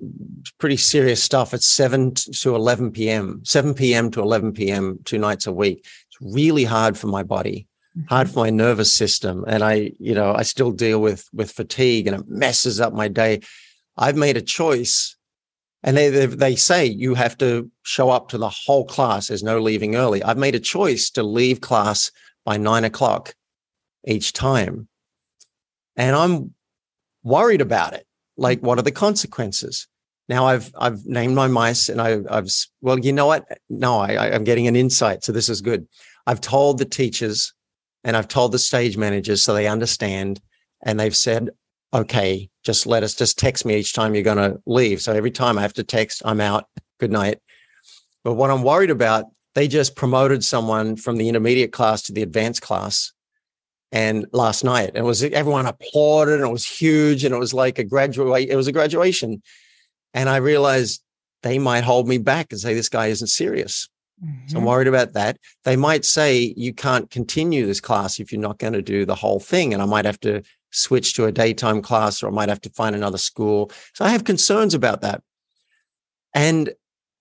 pretty 0.59 0.77
serious 0.77 1.23
stuff. 1.23 1.53
It's 1.53 1.65
7 1.65 2.13
to 2.13 2.55
11 2.55 2.91
p.m., 2.91 3.41
7 3.43 3.73
p.m. 3.73 4.11
to 4.11 4.21
11 4.21 4.53
p.m., 4.53 4.99
two 5.05 5.17
nights 5.17 5.47
a 5.47 5.53
week. 5.53 5.85
It's 6.07 6.35
really 6.35 6.65
hard 6.65 6.97
for 6.97 7.07
my 7.07 7.23
body, 7.23 7.67
mm-hmm. 7.97 8.07
hard 8.07 8.29
for 8.29 8.39
my 8.39 8.49
nervous 8.49 8.93
system. 8.93 9.45
And 9.47 9.63
I, 9.63 9.91
you 9.99 10.13
know, 10.13 10.33
I 10.33 10.43
still 10.43 10.71
deal 10.71 11.01
with, 11.01 11.27
with 11.33 11.51
fatigue 11.51 12.07
and 12.07 12.19
it 12.19 12.27
messes 12.27 12.81
up 12.81 12.93
my 12.93 13.07
day. 13.07 13.41
I've 13.97 14.17
made 14.17 14.37
a 14.37 14.41
choice 14.41 15.15
And 15.83 15.97
they, 15.97 16.09
they, 16.09 16.25
they 16.27 16.55
say 16.55 16.85
you 16.85 17.15
have 17.15 17.37
to 17.37 17.69
show 17.83 18.09
up 18.09 18.29
to 18.29 18.37
the 18.37 18.49
whole 18.49 18.85
class. 18.85 19.27
There's 19.27 19.43
no 19.43 19.59
leaving 19.59 19.95
early. 19.95 20.21
I've 20.21 20.37
made 20.37 20.55
a 20.55 20.59
choice 20.59 21.09
to 21.11 21.23
leave 21.23 21.61
class 21.61 22.11
by 22.45 22.57
nine 22.57 22.83
o'clock 22.83 23.33
each 24.05 24.33
time. 24.33 24.87
And 25.95 26.15
I'm 26.15 26.53
worried 27.23 27.61
about 27.61 27.93
it. 27.93 28.05
Like, 28.41 28.59
what 28.61 28.79
are 28.79 28.81
the 28.81 28.91
consequences? 28.91 29.87
Now 30.27 30.47
I've 30.47 30.71
I've 30.77 31.05
named 31.05 31.35
my 31.35 31.47
mice 31.47 31.89
and 31.89 32.01
I, 32.01 32.19
I've 32.29 32.49
well, 32.81 32.97
you 32.97 33.13
know 33.13 33.27
what? 33.27 33.45
No, 33.69 33.99
I, 33.99 34.33
I'm 34.33 34.43
getting 34.43 34.67
an 34.67 34.75
insight. 34.75 35.23
So 35.23 35.31
this 35.31 35.49
is 35.49 35.61
good. 35.61 35.87
I've 36.25 36.41
told 36.41 36.77
the 36.77 36.85
teachers 36.85 37.53
and 38.03 38.17
I've 38.17 38.27
told 38.27 38.51
the 38.51 38.59
stage 38.59 38.97
managers 38.97 39.43
so 39.43 39.53
they 39.53 39.67
understand. 39.67 40.41
And 40.83 40.99
they've 40.99 41.15
said, 41.15 41.49
okay, 41.93 42.49
just 42.63 42.87
let 42.87 43.03
us 43.03 43.13
just 43.13 43.37
text 43.37 43.65
me 43.65 43.75
each 43.75 43.93
time 43.93 44.15
you're 44.15 44.23
going 44.23 44.37
to 44.37 44.59
leave. 44.65 45.01
So 45.01 45.13
every 45.13 45.31
time 45.31 45.57
I 45.57 45.61
have 45.61 45.73
to 45.73 45.83
text, 45.83 46.23
I'm 46.25 46.41
out. 46.41 46.65
Good 46.99 47.11
night. 47.11 47.37
But 48.23 48.33
what 48.33 48.49
I'm 48.49 48.63
worried 48.63 48.89
about, 48.89 49.25
they 49.53 49.67
just 49.67 49.95
promoted 49.95 50.43
someone 50.43 50.95
from 50.95 51.17
the 51.17 51.29
intermediate 51.29 51.73
class 51.73 52.03
to 52.03 52.13
the 52.13 52.23
advanced 52.23 52.61
class. 52.61 53.13
And 53.91 54.25
last 54.31 54.63
night, 54.63 54.91
it 54.95 55.01
was 55.01 55.21
everyone 55.23 55.65
applauded 55.65 56.35
and 56.35 56.47
it 56.47 56.51
was 56.51 56.65
huge 56.65 57.25
and 57.25 57.35
it 57.35 57.37
was 57.37 57.53
like 57.53 57.77
a 57.77 57.83
graduate, 57.83 58.49
it 58.49 58.55
was 58.55 58.67
a 58.67 58.71
graduation. 58.71 59.41
And 60.13 60.29
I 60.29 60.37
realized 60.37 61.03
they 61.43 61.59
might 61.59 61.83
hold 61.83 62.07
me 62.07 62.17
back 62.17 62.47
and 62.51 62.59
say, 62.59 62.73
this 62.73 62.89
guy 62.89 63.07
isn't 63.07 63.27
serious. 63.27 63.89
Mm-hmm. 64.23 64.47
So 64.47 64.57
I'm 64.57 64.61
mm-hmm. 64.61 64.69
worried 64.69 64.87
about 64.87 65.13
that. 65.13 65.37
They 65.65 65.75
might 65.75 66.05
say, 66.05 66.53
you 66.55 66.73
can't 66.73 67.09
continue 67.09 67.65
this 67.65 67.81
class 67.81 68.19
if 68.19 68.31
you're 68.31 68.41
not 68.41 68.59
going 68.59 68.73
to 68.73 68.81
do 68.81 69.05
the 69.05 69.15
whole 69.15 69.39
thing. 69.39 69.73
And 69.73 69.81
I 69.81 69.85
might 69.85 70.05
have 70.05 70.19
to 70.21 70.43
switch 70.71 71.13
to 71.15 71.25
a 71.25 71.31
daytime 71.31 71.81
class 71.81 72.23
or 72.23 72.27
I 72.27 72.31
might 72.31 72.49
have 72.49 72.61
to 72.61 72.69
find 72.69 72.95
another 72.95 73.17
school. 73.17 73.71
So 73.93 74.05
I 74.05 74.09
have 74.09 74.23
concerns 74.23 74.73
about 74.73 75.01
that. 75.01 75.21
And 76.33 76.71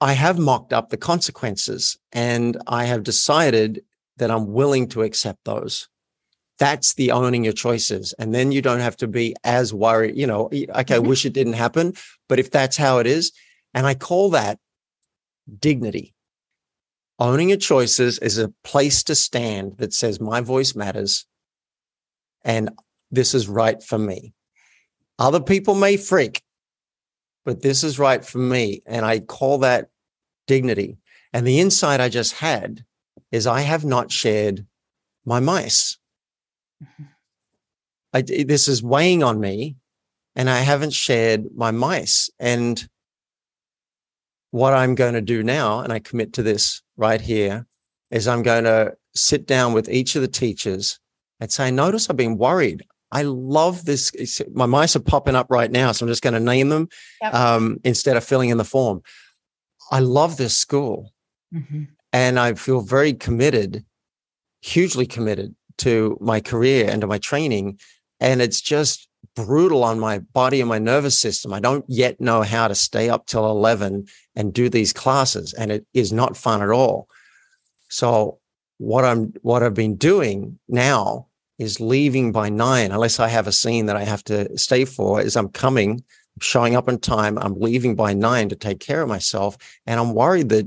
I 0.01 0.13
have 0.13 0.39
mocked 0.39 0.73
up 0.73 0.91
the 0.91 0.97
consequences 0.97 1.99
and 2.13 2.57
I 2.67 2.85
have 2.85 3.03
decided 3.03 3.83
that 4.19 4.31
I'm 4.31 4.53
willing 4.53 4.89
to 4.91 5.03
accept 5.03 5.45
those. 5.45 5.89
That's 6.61 6.95
the 6.95 7.11
owning 7.11 7.43
your 7.43 7.53
choices. 7.53 8.13
And 8.19 8.33
then 8.33 8.53
you 8.53 8.63
don't 8.63 8.81
have 8.81 8.97
to 8.99 9.09
be 9.09 9.35
as 9.43 9.75
worried, 9.75 10.17
you 10.17 10.27
know, 10.27 10.47
okay, 10.47 10.67
I 10.71 10.83
mm-hmm. 10.83 11.09
wish 11.09 11.27
it 11.27 11.33
didn't 11.33 11.55
happen, 11.55 11.95
but 12.29 12.39
if 12.39 12.51
that's 12.53 12.77
how 12.77 12.99
it 12.99 13.09
is, 13.09 13.33
and 13.75 13.87
I 13.87 13.95
call 13.95 14.31
that 14.31 14.61
dignity. 15.59 16.15
Owning 17.19 17.49
your 17.49 17.59
choices 17.59 18.19
is 18.19 18.39
a 18.39 18.53
place 18.63 19.03
to 19.05 19.15
stand 19.15 19.79
that 19.79 19.93
says 19.93 20.21
my 20.21 20.41
voice 20.41 20.75
matters 20.75 21.27
and 22.45 22.71
this 23.11 23.35
is 23.35 23.49
right 23.49 23.83
for 23.83 23.99
me. 23.99 24.33
Other 25.19 25.41
people 25.41 25.75
may 25.75 25.97
freak, 25.97 26.43
but 27.45 27.63
this 27.63 27.85
is 27.85 27.99
right 27.99 28.25
for 28.25 28.39
me. 28.39 28.83
And 28.87 29.05
I 29.05 29.21
call 29.21 29.59
that 29.59 29.91
dignity. 30.47 30.99
And 31.33 31.47
the 31.47 31.61
insight 31.61 32.01
I 32.01 32.09
just 32.09 32.35
had 32.35 32.85
is 33.31 33.47
I 33.47 33.61
have 33.61 33.85
not 33.85 34.11
shared 34.11 34.67
my 35.25 35.41
mice. 35.41 35.99
I, 38.13 38.23
this 38.23 38.69
is 38.69 38.83
weighing 38.83 39.23
on 39.23 39.41
me 39.41 39.77
and 40.37 40.49
I 40.49 40.59
haven't 40.59 40.93
shared 40.93 41.47
my 41.55 41.71
mice. 41.71 42.31
And 42.39 42.89
what 44.51 44.73
I'm 44.73 44.95
going 44.95 45.15
to 45.15 45.21
do 45.21 45.43
now, 45.43 45.81
and 45.81 45.93
I 45.93 45.99
commit 45.99 46.33
to 46.35 46.43
this 46.43 46.83
right 46.97 47.21
here, 47.21 47.67
is 48.11 48.27
I'm 48.27 48.43
going 48.43 48.65
to 48.65 48.95
sit 49.15 49.47
down 49.47 49.73
with 49.73 49.89
each 49.89 50.17
of 50.17 50.23
the 50.23 50.29
teachers 50.29 50.99
and 51.41 51.51
say, 51.51 51.71
notice 51.71 52.11
I've 52.11 52.17
been 52.17 52.39
worried. 52.39 52.85
I 53.13 53.23
love 53.23 53.85
this. 53.85 54.13
My 54.53 54.67
mice 54.67 54.95
are 54.95 55.01
popping 55.01 55.35
up 55.35 55.49
right 55.51 55.71
now, 55.71 55.93
so 55.93 56.05
I'm 56.05 56.11
just 56.11 56.23
going 56.23 56.35
to 56.35 56.41
name 56.41 56.69
them 56.69 56.89
yep. 57.21 57.35
um, 57.35 57.81
instead 57.83 58.17
of 58.17 58.25
filling 58.25 58.51
in 58.51 58.59
the 58.59 58.65
form. 58.65 59.03
I 59.91 59.99
love 59.99 60.37
this 60.37 60.57
school, 60.57 61.13
mm-hmm. 61.53 61.85
and 62.13 62.39
I 62.39 62.55
feel 62.55 62.81
very 62.81 63.13
committed, 63.13 63.85
hugely 64.61 65.07
committed 65.07 65.57
to 65.81 66.17
my 66.21 66.41
career 66.41 66.89
and 66.89 67.01
to 67.01 67.07
my 67.07 67.19
training. 67.19 67.79
And 68.21 68.43
it's 68.43 68.61
just 68.61 69.09
brutal 69.35 69.85
on 69.85 69.99
my 69.99 70.19
body 70.19 70.61
and 70.61 70.69
my 70.69 70.79
nervous 70.79 71.19
system. 71.19 71.53
I 71.53 71.61
don't 71.61 71.85
yet 71.89 72.21
know 72.21 72.43
how 72.43 72.69
to 72.69 72.75
stay 72.75 73.09
up 73.09 73.27
till 73.27 73.51
11 73.51 74.07
and 74.35 74.53
do 74.53 74.69
these 74.69 74.93
classes, 74.93 75.53
and 75.55 75.71
it 75.71 75.87
is 75.95 76.13
not 76.13 76.37
fun 76.37 76.63
at 76.63 76.71
all. 76.71 77.09
So 77.89 78.39
what 78.79 79.05
I'm 79.05 79.33
what 79.43 79.63
I've 79.63 79.75
been 79.75 79.97
doing 79.97 80.59
now 80.69 81.27
is 81.59 81.81
leaving 81.81 82.33
by 82.33 82.49
nine, 82.49 82.91
unless 82.91 83.21
I 83.21 83.29
have 83.29 83.47
a 83.47 83.53
scene 83.53 83.87
that 83.87 83.97
I 83.97 84.05
have 84.05 84.25
to 84.25 84.57
stay 84.57 84.87
for, 84.87 85.21
is 85.21 85.37
I'm 85.37 85.51
coming, 85.51 86.03
showing 86.41 86.75
up 86.75 86.89
on 86.89 86.99
time. 86.99 87.37
I'm 87.39 87.55
leaving 87.61 87.95
by 87.95 88.15
nine 88.15 88.49
to 88.49 88.57
take 88.57 88.81
care 88.81 89.03
of 89.03 89.09
myself. 89.09 89.59
And 89.87 90.01
I'm 90.01 90.15
worried 90.15 90.49
that 90.49 90.67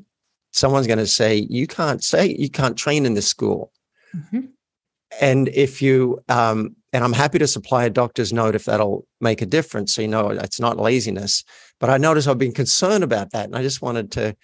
someone's 0.52 0.86
going 0.86 1.00
to 1.00 1.08
say, 1.08 1.48
you 1.50 1.66
can't 1.66 2.04
say, 2.04 2.36
you 2.38 2.50
can't 2.50 2.78
train 2.78 3.08
in 3.08 3.16
this 3.16 3.28
school. 3.28 3.72
Mm-hmm. 4.16 4.42
And 5.22 5.48
if 5.50 5.82
you, 5.82 6.20
um, 6.30 6.76
and 6.92 7.04
I'm 7.04 7.14
happy 7.14 7.40
to 7.40 7.48
supply 7.48 7.86
a 7.86 7.90
doctor's 7.90 8.34
note 8.34 8.56
if 8.56 8.66
that'll 8.66 9.06
make 9.20 9.42
a 9.42 9.46
difference. 9.46 9.96
So, 9.96 10.02
you 10.02 10.08
know, 10.08 10.30
it's 10.30 10.60
not 10.60 10.78
laziness, 10.78 11.44
but 11.80 11.90
I 11.90 11.98
notice 11.98 12.28
I've 12.28 12.38
been 12.38 12.54
concerned 12.54 13.04
about 13.04 13.32
that. 13.32 13.46
And 13.46 13.56
I 13.56 13.62
just 13.62 13.82
wanted 13.82 14.12
to, 14.14 14.36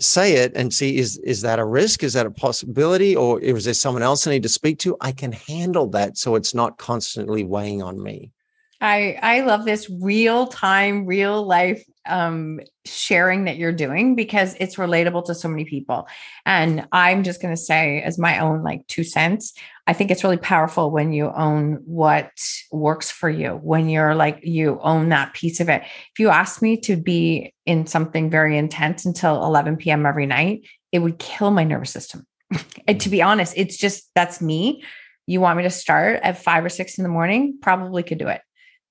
say 0.00 0.34
it 0.34 0.52
and 0.56 0.74
see 0.74 0.98
is 0.98 1.18
is 1.18 1.42
that 1.42 1.60
a 1.60 1.64
risk 1.64 2.02
is 2.02 2.14
that 2.14 2.26
a 2.26 2.30
possibility 2.30 3.14
or 3.14 3.40
is 3.40 3.64
there 3.64 3.74
someone 3.74 4.02
else 4.02 4.26
i 4.26 4.30
need 4.30 4.42
to 4.42 4.48
speak 4.48 4.78
to 4.78 4.96
i 5.00 5.12
can 5.12 5.30
handle 5.30 5.86
that 5.88 6.18
so 6.18 6.34
it's 6.34 6.52
not 6.52 6.78
constantly 6.78 7.44
weighing 7.44 7.80
on 7.80 8.02
me 8.02 8.32
i 8.80 9.16
i 9.22 9.40
love 9.42 9.64
this 9.64 9.88
real 10.00 10.48
time 10.48 11.06
real 11.06 11.46
life 11.46 11.84
um 12.06 12.60
sharing 12.84 13.44
that 13.44 13.56
you're 13.56 13.72
doing 13.72 14.14
because 14.14 14.54
it's 14.60 14.76
relatable 14.76 15.24
to 15.24 15.34
so 15.34 15.48
many 15.48 15.64
people 15.64 16.06
and 16.44 16.86
i'm 16.92 17.22
just 17.22 17.40
going 17.40 17.54
to 17.54 17.60
say 17.60 18.02
as 18.02 18.18
my 18.18 18.38
own 18.38 18.62
like 18.62 18.86
two 18.86 19.04
cents 19.04 19.54
I 19.86 19.92
think 19.92 20.10
it's 20.10 20.24
really 20.24 20.38
powerful 20.38 20.90
when 20.90 21.12
you 21.12 21.30
own 21.30 21.82
what 21.84 22.30
works 22.72 23.10
for 23.10 23.28
you, 23.28 23.60
when 23.62 23.88
you're 23.88 24.14
like, 24.14 24.40
you 24.42 24.80
own 24.82 25.10
that 25.10 25.34
piece 25.34 25.60
of 25.60 25.68
it. 25.68 25.82
If 25.82 26.18
you 26.18 26.30
asked 26.30 26.62
me 26.62 26.78
to 26.82 26.96
be 26.96 27.52
in 27.66 27.86
something 27.86 28.30
very 28.30 28.56
intense 28.56 29.04
until 29.04 29.44
11 29.44 29.76
p.m. 29.76 30.06
every 30.06 30.24
night, 30.24 30.66
it 30.90 31.00
would 31.00 31.18
kill 31.18 31.50
my 31.50 31.64
nervous 31.64 31.90
system. 31.90 32.26
and 32.86 33.00
to 33.02 33.10
be 33.10 33.20
honest, 33.20 33.54
it's 33.56 33.76
just 33.76 34.10
that's 34.14 34.40
me. 34.40 34.82
You 35.26 35.40
want 35.40 35.58
me 35.58 35.64
to 35.64 35.70
start 35.70 36.20
at 36.22 36.42
five 36.42 36.64
or 36.64 36.70
six 36.70 36.96
in 36.96 37.02
the 37.02 37.10
morning? 37.10 37.58
Probably 37.60 38.02
could 38.02 38.18
do 38.18 38.28
it. 38.28 38.40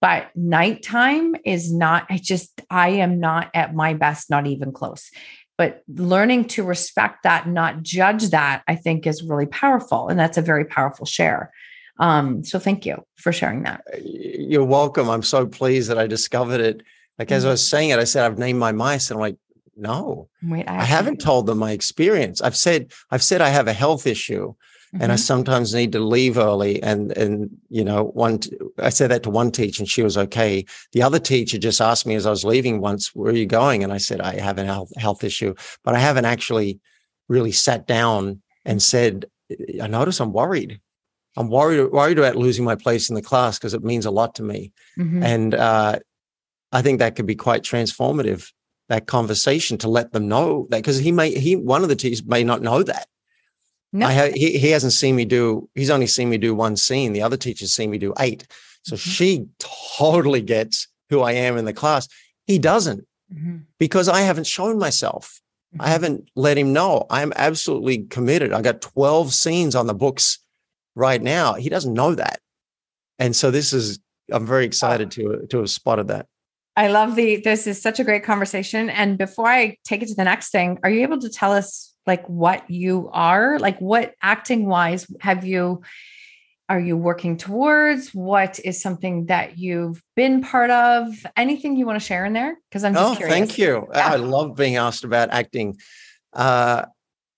But 0.04 0.36
nighttime 0.36 1.34
is 1.46 1.72
not, 1.72 2.08
I 2.10 2.18
just, 2.18 2.60
I 2.70 2.90
am 2.90 3.22
not 3.22 3.50
at 3.54 3.74
my 3.74 3.94
best, 3.94 4.30
not 4.30 4.46
even 4.48 4.74
close. 4.74 5.10
But 5.58 5.82
learning 5.88 6.50
to 6.50 6.64
respect 6.66 7.24
that 7.24 7.48
not 7.48 7.84
judge 7.84 8.32
that 8.32 8.64
i 8.68 8.76
think 8.76 9.08
is 9.08 9.24
really 9.24 9.46
powerful 9.46 10.10
and 10.10 10.20
that's 10.20 10.38
a 10.38 10.42
very 10.42 10.66
powerful 10.66 11.06
share. 11.06 11.54
Um, 12.00 12.44
so 12.44 12.60
thank 12.60 12.86
you 12.86 13.06
for 13.16 13.32
sharing 13.32 13.64
that. 13.64 13.82
Uh, 13.94 14.00
you're 14.04 14.66
welcome. 14.66 15.10
I'm 15.10 15.24
so 15.24 15.48
pleased 15.48 15.90
that 15.90 15.98
i 15.98 16.06
discovered 16.06 16.60
it. 16.60 16.84
Like 17.18 17.32
as 17.32 17.46
i 17.46 17.50
was 17.52 17.66
saying 17.66 17.92
it 17.92 18.00
i 18.00 18.04
said 18.04 18.26
i've 18.26 18.38
named 18.38 18.60
my 18.60 18.74
mice 18.74 19.10
and 19.10 19.18
i'm 19.18 19.22
like 19.22 19.38
no. 19.78 20.28
Wait, 20.44 20.68
I, 20.68 20.82
I 20.82 20.84
haven't 20.84 21.22
told 21.22 21.46
them 21.46 21.60
my 21.60 21.72
experience. 21.72 22.42
I've 22.42 22.58
said 22.58 22.92
i've 23.10 23.24
said 23.24 23.40
i 23.40 23.48
have 23.48 23.70
a 23.70 23.74
health 23.74 24.06
issue 24.06 24.54
and 25.02 25.12
I 25.12 25.16
mm-hmm. 25.16 25.22
sometimes 25.22 25.74
need 25.74 25.92
to 25.94 26.00
leave 26.00 26.38
early. 26.38 26.82
And 26.84 27.16
and 27.18 27.50
you 27.70 27.84
know, 27.84 28.06
one 28.06 28.40
I 28.80 28.90
said 28.90 29.10
that 29.12 29.24
to 29.24 29.30
one 29.30 29.52
teacher, 29.52 29.82
and 29.82 29.90
she 29.90 30.04
was 30.04 30.18
okay. 30.18 30.66
The 30.92 31.02
other 31.02 31.20
teacher 31.20 31.58
just 31.58 31.82
asked 31.82 32.06
me 32.06 32.16
as 32.16 32.26
I 32.26 32.30
was 32.30 32.46
leaving 32.46 32.80
once, 32.80 33.16
"Where 33.16 33.32
are 33.32 33.36
you 33.36 33.48
going?" 33.48 33.84
And 33.84 33.92
I 33.92 33.98
said, 33.98 34.22
"I 34.22 34.40
have 34.40 34.58
a 34.60 34.66
health 34.66 34.92
health 34.98 35.24
issue," 35.24 35.56
but 35.84 35.96
I 35.96 36.00
haven't 36.00 36.26
actually 36.26 36.80
really 37.28 37.52
sat 37.52 37.88
down 37.88 38.42
and 38.66 38.82
said, 38.82 39.26
"I 39.82 39.88
notice 39.88 40.20
I'm 40.20 40.34
worried. 40.34 40.80
I'm 41.38 41.50
worried 41.50 41.92
worried 41.92 42.20
about 42.20 42.36
losing 42.36 42.64
my 42.64 42.76
place 42.76 43.10
in 43.10 43.16
the 43.16 43.22
class 43.22 43.58
because 43.58 43.74
it 43.74 43.84
means 43.84 44.06
a 44.06 44.12
lot 44.12 44.36
to 44.36 44.44
me." 44.44 44.74
Mm-hmm. 45.00 45.24
And 45.24 45.56
uh, 45.56 46.00
I 46.72 46.82
think 46.84 47.00
that 47.00 47.16
could 47.16 47.26
be 47.26 47.36
quite 47.36 47.64
transformative. 47.64 48.52
That 48.90 49.08
conversation 49.08 49.78
to 49.80 49.90
let 49.90 50.12
them 50.12 50.28
know 50.28 50.68
that 50.70 50.78
because 50.78 51.00
he 51.00 51.12
may 51.12 51.34
he 51.34 51.56
one 51.56 51.82
of 51.82 51.90
the 51.90 51.96
teachers 51.96 52.24
may 52.26 52.44
not 52.44 52.62
know 52.62 52.84
that 52.84 53.08
no. 53.94 54.08
I 54.08 54.14
ha- 54.14 54.32
he, 54.34 54.58
he 54.58 54.70
hasn't 54.70 54.94
seen 54.94 55.16
me 55.16 55.24
do, 55.24 55.70
he's 55.76 55.92
only 55.92 56.08
seen 56.08 56.30
me 56.30 56.40
do 56.40 56.56
one 56.56 56.76
scene. 56.76 57.14
The 57.14 57.22
other 57.22 57.38
teachers 57.38 57.72
see 57.72 57.88
me 57.88 58.00
do 58.00 58.14
eight. 58.20 58.48
So 58.84 58.96
mm-hmm. 58.96 59.10
she 59.10 59.46
totally 59.60 60.42
gets 60.42 60.88
who 61.10 61.22
I 61.22 61.34
am 61.34 61.58
in 61.58 61.66
the 61.66 61.74
class. 61.74 62.08
He 62.48 62.58
doesn't 62.58 63.08
mm-hmm. 63.34 63.58
because 63.78 64.10
I 64.10 64.22
haven't 64.22 64.48
shown 64.48 64.80
myself. 64.80 65.40
Mm-hmm. 65.74 65.82
I 65.84 65.90
haven't 65.90 66.30
let 66.36 66.58
him 66.58 66.74
know. 66.74 67.06
I'm 67.12 67.32
absolutely 67.36 68.06
committed. 68.06 68.52
I 68.52 68.62
got 68.62 68.82
12 68.82 69.32
scenes 69.32 69.76
on 69.76 69.86
the 69.86 69.94
books 69.94 70.40
right 70.96 71.22
now. 71.22 71.54
He 71.54 71.70
doesn't 71.70 71.94
know 71.94 72.16
that. 72.16 72.40
And 73.20 73.36
so 73.36 73.52
this 73.52 73.74
is, 73.74 74.00
I'm 74.32 74.48
very 74.48 74.66
excited 74.66 75.12
to, 75.12 75.46
to 75.52 75.58
have 75.60 75.70
spotted 75.70 76.08
that. 76.08 76.26
I 76.76 76.88
love 76.88 77.16
the, 77.16 77.36
this 77.38 77.68
is 77.68 77.80
such 77.80 78.00
a 78.00 78.04
great 78.04 78.24
conversation. 78.24 78.90
And 78.90 79.20
before 79.20 79.48
I 79.48 79.78
take 79.86 80.02
it 80.02 80.08
to 80.08 80.16
the 80.16 80.24
next 80.24 80.50
thing, 80.50 80.80
are 80.84 80.90
you 80.90 81.04
able 81.04 81.20
to 81.20 81.30
tell 81.30 81.52
us 81.52 81.93
like 82.06 82.28
what 82.28 82.70
you 82.70 83.10
are 83.14 83.58
like 83.60 83.80
what 83.80 84.14
acting 84.22 84.66
wise 84.66 85.08
have 85.22 85.46
you 85.46 85.82
are 86.70 86.80
you 86.80 86.96
working 86.96 87.38
towards? 87.38 88.16
What 88.16 88.60
is 88.64 88.82
something 88.82 89.26
that 89.26 89.58
you've 89.58 90.02
been 90.16 90.42
part 90.42 90.72
of? 90.72 91.14
Anything 91.36 91.76
you 91.76 91.86
want 91.86 92.00
to 92.00 92.06
share 92.06 92.26
in 92.26 92.34
there? 92.34 92.58
Because 92.70 92.84
I'm 92.84 92.94
just 92.94 93.14
oh, 93.14 93.16
curious. 93.16 93.38
Thank 93.38 93.58
you. 93.58 93.88
Yeah. 93.94 94.08
I 94.08 94.16
love 94.16 94.56
being 94.56 94.78
asked 94.78 95.04
about 95.04 95.30
acting. 95.30 95.78
Uh, 96.32 96.86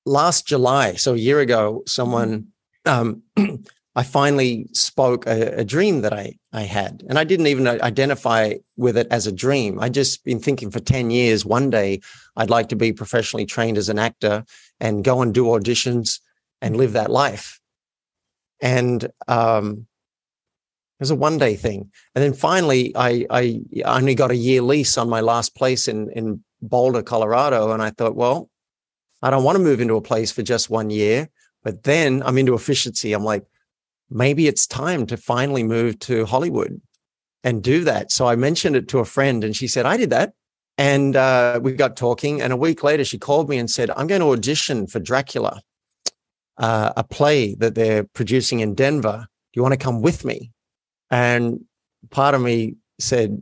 last 0.05 0.47
July, 0.47 0.93
so 0.93 1.16
a 1.16 1.18
year 1.18 1.39
ago, 1.39 1.84
someone 1.88 2.47
um, 2.86 3.24
I 3.98 4.04
finally 4.04 4.68
spoke 4.74 5.26
a, 5.26 5.60
a, 5.60 5.64
dream 5.64 6.02
that 6.02 6.12
I 6.12 6.38
I 6.52 6.64
had, 6.64 7.04
and 7.08 7.18
I 7.18 7.24
didn't 7.24 7.48
even 7.48 7.66
identify 7.68 8.56
with 8.76 8.98
it 8.98 9.08
as 9.10 9.26
a 9.26 9.32
dream. 9.32 9.80
I 9.80 9.88
just 9.88 10.26
been 10.26 10.39
thinking 10.39 10.70
for 10.70 10.82
ten 10.82 11.12
years. 11.12 11.46
One 11.46 11.70
day, 11.70 12.02
I'd 12.36 12.50
like 12.50 12.70
to 12.70 12.76
be 12.76 12.91
professionally 12.91 13.46
trained 13.46 13.78
as 13.78 13.88
an 13.88 13.98
actor 13.98 14.43
and 14.82 15.04
go 15.04 15.22
and 15.22 15.34
do 15.34 15.46
auditions 15.46 16.20
and 16.62 16.76
live 16.76 16.93
that 16.93 17.10
life. 17.10 17.62
And 18.62 19.08
um, 19.30 19.88
it 21.00 21.02
was 21.02 21.12
a 21.12 21.16
one 21.16 21.38
day 21.38 21.56
thing, 21.56 21.89
and 22.16 22.24
then 22.24 22.34
finally, 22.34 22.91
I 22.96 23.26
I 23.30 23.62
only 23.86 24.16
got 24.16 24.32
a 24.32 24.36
year 24.36 24.62
lease 24.62 24.98
on 24.98 25.10
my 25.10 25.22
last 25.22 25.56
place 25.56 25.88
in 25.88 26.10
in 26.10 26.43
Boulder, 26.62 27.02
Colorado, 27.02 27.72
and 27.72 27.82
I 27.82 27.91
thought, 27.91 28.16
well, 28.16 28.50
I 29.22 29.30
don't 29.30 29.46
want 29.46 29.58
to 29.58 29.64
move 29.64 29.80
into 29.80 29.96
a 29.96 30.02
place 30.02 30.32
for 30.34 30.43
just 30.43 30.70
one 30.70 30.89
year. 30.89 31.30
But 31.64 31.84
then 31.84 32.22
I'm 32.24 32.38
into 32.38 32.54
efficiency. 32.54 33.12
I'm 33.14 33.24
like, 33.24 33.43
maybe 34.16 34.47
it's 34.47 34.66
time 34.66 35.05
to 35.05 35.18
finally 35.18 35.61
move 35.61 35.99
to 35.99 36.26
Hollywood 36.26 36.82
and 37.43 37.61
do 37.61 37.84
that. 37.84 38.13
So 38.13 38.28
I 38.28 38.38
mentioned 38.38 38.78
it 38.78 38.88
to 38.88 38.99
a 38.99 39.05
friend 39.05 39.43
and 39.43 39.53
she 39.53 39.68
said, 39.68 39.86
I 39.86 39.97
did 39.97 40.09
that. 40.11 40.34
And 40.78 41.18
uh, 41.18 41.59
we 41.61 41.74
got 41.74 41.97
talking. 41.97 42.41
And 42.41 42.53
a 42.53 42.57
week 42.57 42.82
later, 42.82 43.03
she 43.03 43.18
called 43.18 43.49
me 43.49 43.57
and 43.57 43.70
said, 43.70 43.91
I'm 43.91 44.07
going 44.07 44.22
to 44.22 44.32
audition 44.32 44.88
for 44.88 44.99
Dracula, 44.99 45.61
uh, 46.57 46.93
a 46.95 47.03
play 47.03 47.55
that 47.55 47.76
they're 47.76 48.05
producing 48.05 48.61
in 48.61 48.74
Denver. 48.74 49.28
Do 49.53 49.57
you 49.59 49.61
want 49.61 49.74
to 49.74 49.86
come 49.86 50.01
with 50.01 50.24
me? 50.24 50.51
And 51.11 51.59
part 52.09 52.36
of 52.36 52.41
me 52.41 52.76
said, 52.99 53.41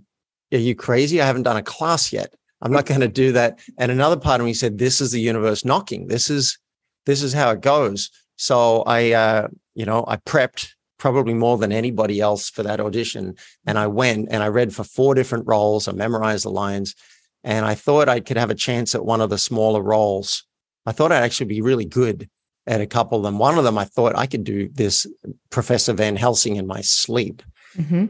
Are 0.52 0.58
you 0.58 0.76
crazy? 0.76 1.22
I 1.22 1.26
haven't 1.28 1.44
done 1.44 1.58
a 1.58 1.64
class 1.64 2.12
yet. 2.12 2.34
I'm 2.62 2.72
not 2.72 2.86
going 2.86 3.02
to 3.02 3.08
do 3.08 3.32
that. 3.34 3.60
And 3.78 3.92
another 3.92 4.18
part 4.18 4.42
of 4.42 4.46
me 4.46 4.54
said, 4.54 4.80
This 4.80 5.02
is 5.02 5.12
the 5.12 5.22
universe 5.22 5.64
knocking. 5.64 6.08
This 6.08 6.30
is 6.30 6.58
this 7.06 7.22
is 7.22 7.34
how 7.34 7.52
it 7.52 7.62
goes. 7.62 8.10
So 8.36 8.84
I, 8.84 9.12
uh, 9.12 9.48
you 9.76 9.86
know, 9.86 10.04
I 10.08 10.18
prepped 10.18 10.70
probably 10.98 11.34
more 11.34 11.58
than 11.58 11.72
anybody 11.72 12.22
else 12.22 12.50
for 12.50 12.64
that 12.64 12.80
audition. 12.80 13.36
And 13.66 13.78
I 13.78 13.88
went 13.88 14.30
and 14.32 14.42
I 14.42 14.48
read 14.48 14.74
for 14.74 14.84
four 14.84 15.16
different 15.16 15.46
roles. 15.48 15.88
I 15.88 15.92
memorized 15.92 16.46
the 16.46 16.50
lines 16.50 16.96
and 17.44 17.66
I 17.66 17.76
thought 17.76 18.08
I 18.08 18.20
could 18.20 18.38
have 18.38 18.50
a 18.50 18.56
chance 18.56 18.96
at 18.96 19.06
one 19.06 19.22
of 19.22 19.30
the 19.30 19.38
smaller 19.38 19.82
roles. 19.82 20.46
I 20.86 20.92
thought 20.92 21.12
I'd 21.12 21.24
actually 21.24 21.48
be 21.48 21.62
really 21.62 21.86
good 21.86 22.30
at 22.66 22.82
a 22.82 22.88
couple 22.88 23.18
of 23.18 23.24
them. 23.24 23.38
One 23.38 23.58
of 23.58 23.64
them, 23.64 23.78
I 23.78 23.86
thought 23.86 24.18
I 24.18 24.26
could 24.26 24.44
do 24.44 24.70
this 24.70 25.06
Professor 25.50 25.94
Van 25.94 26.16
Helsing 26.16 26.56
in 26.56 26.66
my 26.66 26.82
sleep. 26.82 27.44
Mm-hmm. 27.76 28.06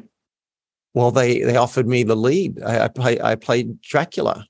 Well, 0.94 1.10
they 1.10 1.42
they 1.42 1.56
offered 1.56 1.88
me 1.88 2.04
the 2.04 2.16
lead. 2.16 2.62
I, 2.62 2.86
I, 2.86 2.88
play, 2.88 3.20
I 3.20 3.34
played 3.34 3.82
Dracula 3.82 4.46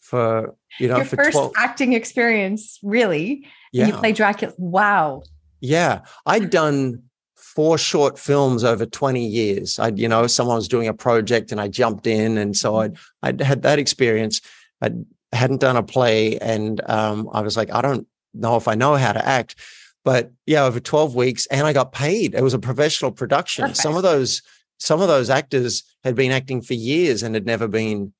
for 0.00 0.54
you 0.78 0.88
know 0.88 0.96
your 0.96 1.06
for 1.06 1.16
first 1.16 1.32
12... 1.32 1.52
acting 1.56 1.94
experience, 1.94 2.78
really. 2.82 3.46
Yeah. 3.72 3.84
And 3.84 3.92
you 3.92 3.98
play 3.98 4.12
Dracula. 4.12 4.54
Wow. 4.58 5.22
Yeah. 5.60 6.00
I'd 6.26 6.50
done 6.50 7.02
four 7.36 7.76
short 7.76 8.18
films 8.18 8.64
over 8.64 8.86
20 8.86 9.26
years. 9.26 9.78
I'd, 9.78 9.98
you 9.98 10.08
know, 10.08 10.26
someone 10.26 10.56
was 10.56 10.68
doing 10.68 10.88
a 10.88 10.94
project 10.94 11.52
and 11.52 11.60
I 11.60 11.68
jumped 11.68 12.06
in. 12.06 12.38
And 12.38 12.56
so 12.56 12.76
I'd, 12.76 12.96
I'd 13.22 13.40
had 13.40 13.62
that 13.62 13.78
experience. 13.78 14.40
I 14.80 14.90
hadn't 15.32 15.60
done 15.60 15.76
a 15.76 15.82
play. 15.82 16.38
And 16.38 16.80
um, 16.88 17.28
I 17.32 17.40
was 17.40 17.56
like, 17.56 17.72
I 17.72 17.82
don't 17.82 18.06
know 18.34 18.56
if 18.56 18.68
I 18.68 18.74
know 18.74 18.94
how 18.96 19.12
to 19.12 19.26
act. 19.26 19.56
But 20.04 20.32
yeah, 20.46 20.64
over 20.64 20.80
12 20.80 21.14
weeks 21.14 21.46
and 21.46 21.66
I 21.66 21.72
got 21.72 21.92
paid. 21.92 22.34
It 22.34 22.42
was 22.42 22.54
a 22.54 22.58
professional 22.58 23.12
production. 23.12 23.62
Perfect. 23.64 23.78
Some 23.78 23.96
of 23.96 24.02
those, 24.02 24.42
some 24.78 25.00
of 25.00 25.08
those 25.08 25.30
actors 25.30 25.84
had 26.02 26.16
been 26.16 26.32
acting 26.32 26.60
for 26.62 26.74
years 26.74 27.22
and 27.22 27.34
had 27.34 27.46
never 27.46 27.68
been 27.68 28.12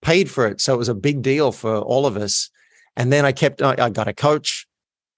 paid 0.00 0.30
for 0.30 0.46
it. 0.46 0.60
So 0.60 0.72
it 0.72 0.78
was 0.78 0.88
a 0.88 0.94
big 0.94 1.22
deal 1.22 1.52
for 1.52 1.76
all 1.76 2.06
of 2.06 2.16
us. 2.16 2.50
And 2.96 3.12
then 3.12 3.24
I 3.24 3.32
kept, 3.32 3.60
I 3.60 3.90
got 3.90 4.08
a 4.08 4.14
coach. 4.14 4.66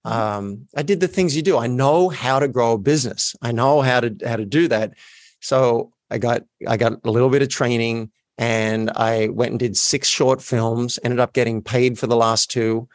Um, 0.05 0.67
I 0.75 0.83
did 0.83 0.99
the 0.99 1.07
things 1.07 1.35
you 1.35 1.41
do. 1.41 1.57
I 1.57 1.67
know 1.67 2.09
how 2.09 2.39
to 2.39 2.47
grow 2.47 2.73
a 2.73 2.77
business. 2.77 3.35
I 3.41 3.51
know 3.51 3.81
how 3.81 3.99
to 3.99 4.15
how 4.25 4.37
to 4.37 4.45
do 4.45 4.67
that. 4.69 4.93
So 5.41 5.91
I 6.09 6.17
got 6.17 6.43
I 6.67 6.77
got 6.77 6.93
a 7.03 7.11
little 7.11 7.29
bit 7.29 7.41
of 7.41 7.49
training 7.49 8.11
and 8.37 8.89
I 8.91 9.27
went 9.27 9.51
and 9.51 9.59
did 9.59 9.75
six 9.75 10.07
short 10.07 10.41
films, 10.41 10.97
ended 11.03 11.19
up 11.19 11.33
getting 11.33 11.61
paid 11.61 11.99
for 11.99 12.07
the 12.07 12.15
last 12.15 12.49
two. 12.49 12.87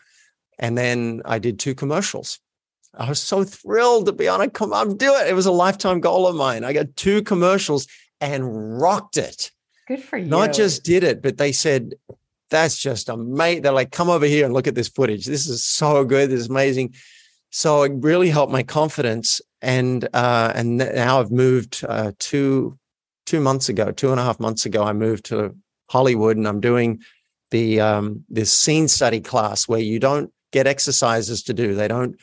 And 0.59 0.79
then 0.79 1.21
I 1.25 1.39
did 1.39 1.59
two 1.59 1.75
commercials. 1.75 2.41
I 2.97 3.09
was 3.09 3.21
so 3.21 3.45
thrilled 3.45 4.07
to 4.07 4.13
be 4.13 4.29
on 4.29 4.41
a 4.41 4.49
come 4.49 4.73
on, 4.73 4.97
do 4.97 5.15
it. 5.17 5.29
It 5.29 5.35
was 5.35 5.47
a 5.47 5.53
lifetime 5.53 6.01
goal 6.01 6.27
of 6.27 6.37
mine. 6.37 6.65
I 6.65 6.73
got 6.73 6.97
two 6.97 7.23
commercials 7.23 7.87
and 8.21 8.81
rocked 8.81 9.17
it. 9.17 9.51
Good 9.87 10.03
for 10.03 10.17
you. 10.17 10.27
Not 10.27 10.55
just 10.55 10.83
did 10.83 11.05
it, 11.05 11.21
but 11.21 11.37
they 11.37 11.53
said, 11.53 11.95
that's 12.55 12.79
just 12.79 13.09
amazing. 13.09 13.63
They're 13.63 13.73
like, 13.73 13.91
come 13.91 14.09
over 14.09 14.27
here 14.27 14.45
and 14.45 14.55
look 14.55 14.67
at 14.67 14.75
this 14.75 14.89
footage. 14.89 15.27
This 15.27 15.47
is 15.47 15.65
so 15.65 16.05
good. 16.05 16.31
This 16.31 16.41
is 16.41 16.49
amazing. 16.49 16.95
So 17.51 17.83
it 17.83 17.93
really 17.97 18.31
helped 18.31 18.53
my 18.53 18.63
confidence. 18.63 19.41
And 19.61 20.09
uh, 20.13 20.53
and 20.55 20.79
now 20.79 21.21
I've 21.21 21.31
moved 21.31 21.85
uh, 21.89 22.13
two 22.19 22.79
two 23.27 23.41
months 23.41 23.69
ago, 23.69 23.91
two 23.91 24.11
and 24.11 24.21
a 24.21 24.25
half 24.25 24.39
months 24.39 24.67
ago. 24.67 24.85
I 24.85 24.93
moved 24.93 25.25
to 25.27 25.55
Hollywood, 25.89 26.37
and 26.37 26.47
I'm 26.47 26.61
doing 26.61 27.03
the 27.51 27.81
um, 27.81 28.25
this 28.29 28.53
scene 28.53 28.89
study 28.89 29.21
class 29.21 29.67
where 29.67 29.81
you 29.81 29.99
don't 29.99 30.31
get 30.53 30.67
exercises 30.67 31.43
to 31.45 31.55
do. 31.55 31.75
They 31.75 31.89
don't, 31.89 32.17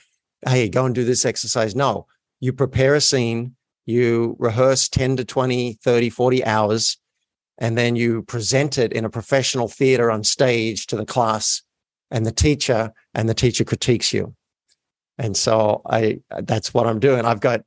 hey, 0.48 0.70
go 0.70 0.86
and 0.86 0.96
do 0.96 1.04
this 1.04 1.26
exercise. 1.26 1.76
No, 1.76 2.08
you 2.40 2.54
prepare 2.54 2.96
a 2.96 3.02
scene, 3.02 3.56
you 3.86 4.36
rehearse 4.40 4.88
10 4.88 5.18
to 5.18 5.26
20, 5.26 5.74
30, 5.84 6.10
40 6.10 6.46
hours 6.46 6.98
and 7.58 7.78
then 7.78 7.96
you 7.96 8.24
present 8.24 8.78
it 8.78 8.94
in 8.94 9.06
a 9.06 9.10
professional 9.10 9.68
theater 9.68 10.10
on 10.10 10.24
stage 10.24 10.88
to 10.88 10.96
the 10.96 11.06
class 11.06 11.62
and 12.10 12.26
the 12.26 12.32
teacher 12.32 12.92
and 13.14 13.30
the 13.30 13.34
teacher 13.34 13.64
critiques 13.64 14.14
you. 14.14 14.36
And 15.18 15.38
so 15.38 15.82
i 15.86 16.20
that's 16.44 16.74
what 16.74 16.88
i'm 16.88 17.00
doing. 17.00 17.26
I've 17.26 17.40
got 17.40 17.62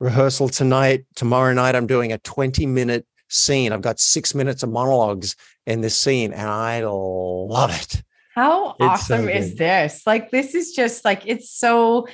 rehearsal 0.00 0.48
tonight. 0.48 1.06
Tomorrow 1.14 1.54
night 1.54 1.74
i'm 1.74 1.86
doing 1.86 2.12
a 2.12 2.18
20 2.18 2.66
minute 2.66 3.06
scene. 3.28 3.72
I've 3.72 3.82
got 3.82 3.98
six 3.98 4.34
minutes 4.34 4.62
of 4.62 4.70
monologues 4.70 5.36
in 5.66 5.80
this 5.80 5.96
scene 5.96 6.32
and 6.32 6.48
i 6.48 6.82
love 6.84 7.70
it. 7.70 8.02
How 8.34 8.72
it's 8.72 8.76
awesome 8.80 9.24
so 9.24 9.30
is 9.30 9.54
this? 9.56 10.06
Like 10.06 10.30
this 10.30 10.54
is 10.54 10.72
just 10.72 11.04
like 11.04 11.22
it's 11.24 11.50
so 11.50 12.06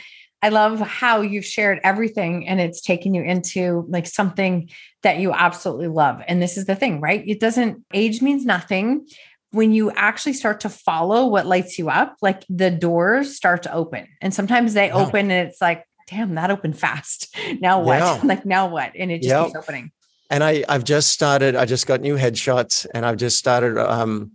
I 0.42 0.48
love 0.48 0.80
how 0.80 1.20
you've 1.20 1.44
shared 1.44 1.80
everything 1.84 2.48
and 2.48 2.60
it's 2.60 2.80
taken 2.80 3.14
you 3.14 3.22
into 3.22 3.86
like 3.88 4.08
something 4.08 4.68
that 5.02 5.18
you 5.18 5.32
absolutely 5.32 5.86
love. 5.86 6.20
And 6.26 6.42
this 6.42 6.56
is 6.56 6.64
the 6.64 6.74
thing, 6.74 7.00
right? 7.00 7.22
It 7.26 7.38
doesn't, 7.38 7.84
age 7.94 8.20
means 8.20 8.44
nothing. 8.44 9.06
When 9.52 9.72
you 9.72 9.92
actually 9.92 10.32
start 10.32 10.60
to 10.60 10.68
follow 10.68 11.26
what 11.28 11.46
lights 11.46 11.78
you 11.78 11.90
up, 11.90 12.16
like 12.22 12.42
the 12.48 12.70
doors 12.70 13.36
start 13.36 13.62
to 13.64 13.72
open. 13.72 14.08
And 14.20 14.34
sometimes 14.34 14.74
they 14.74 14.90
open 14.90 15.30
and 15.30 15.48
it's 15.48 15.60
like, 15.60 15.84
damn, 16.08 16.34
that 16.34 16.50
opened 16.50 16.78
fast. 16.78 17.36
Now 17.60 17.80
what? 17.80 17.98
Yeah. 17.98 18.20
like, 18.24 18.44
now 18.44 18.66
what? 18.66 18.92
And 18.96 19.12
it 19.12 19.18
just 19.18 19.28
yep. 19.28 19.46
keeps 19.46 19.56
opening. 19.56 19.92
And 20.30 20.42
I, 20.42 20.64
I've 20.68 20.84
just 20.84 21.12
started, 21.12 21.54
I 21.54 21.66
just 21.66 21.86
got 21.86 22.00
new 22.00 22.16
headshots 22.16 22.86
and 22.94 23.06
I've 23.06 23.18
just 23.18 23.38
started 23.38 23.78
um, 23.78 24.32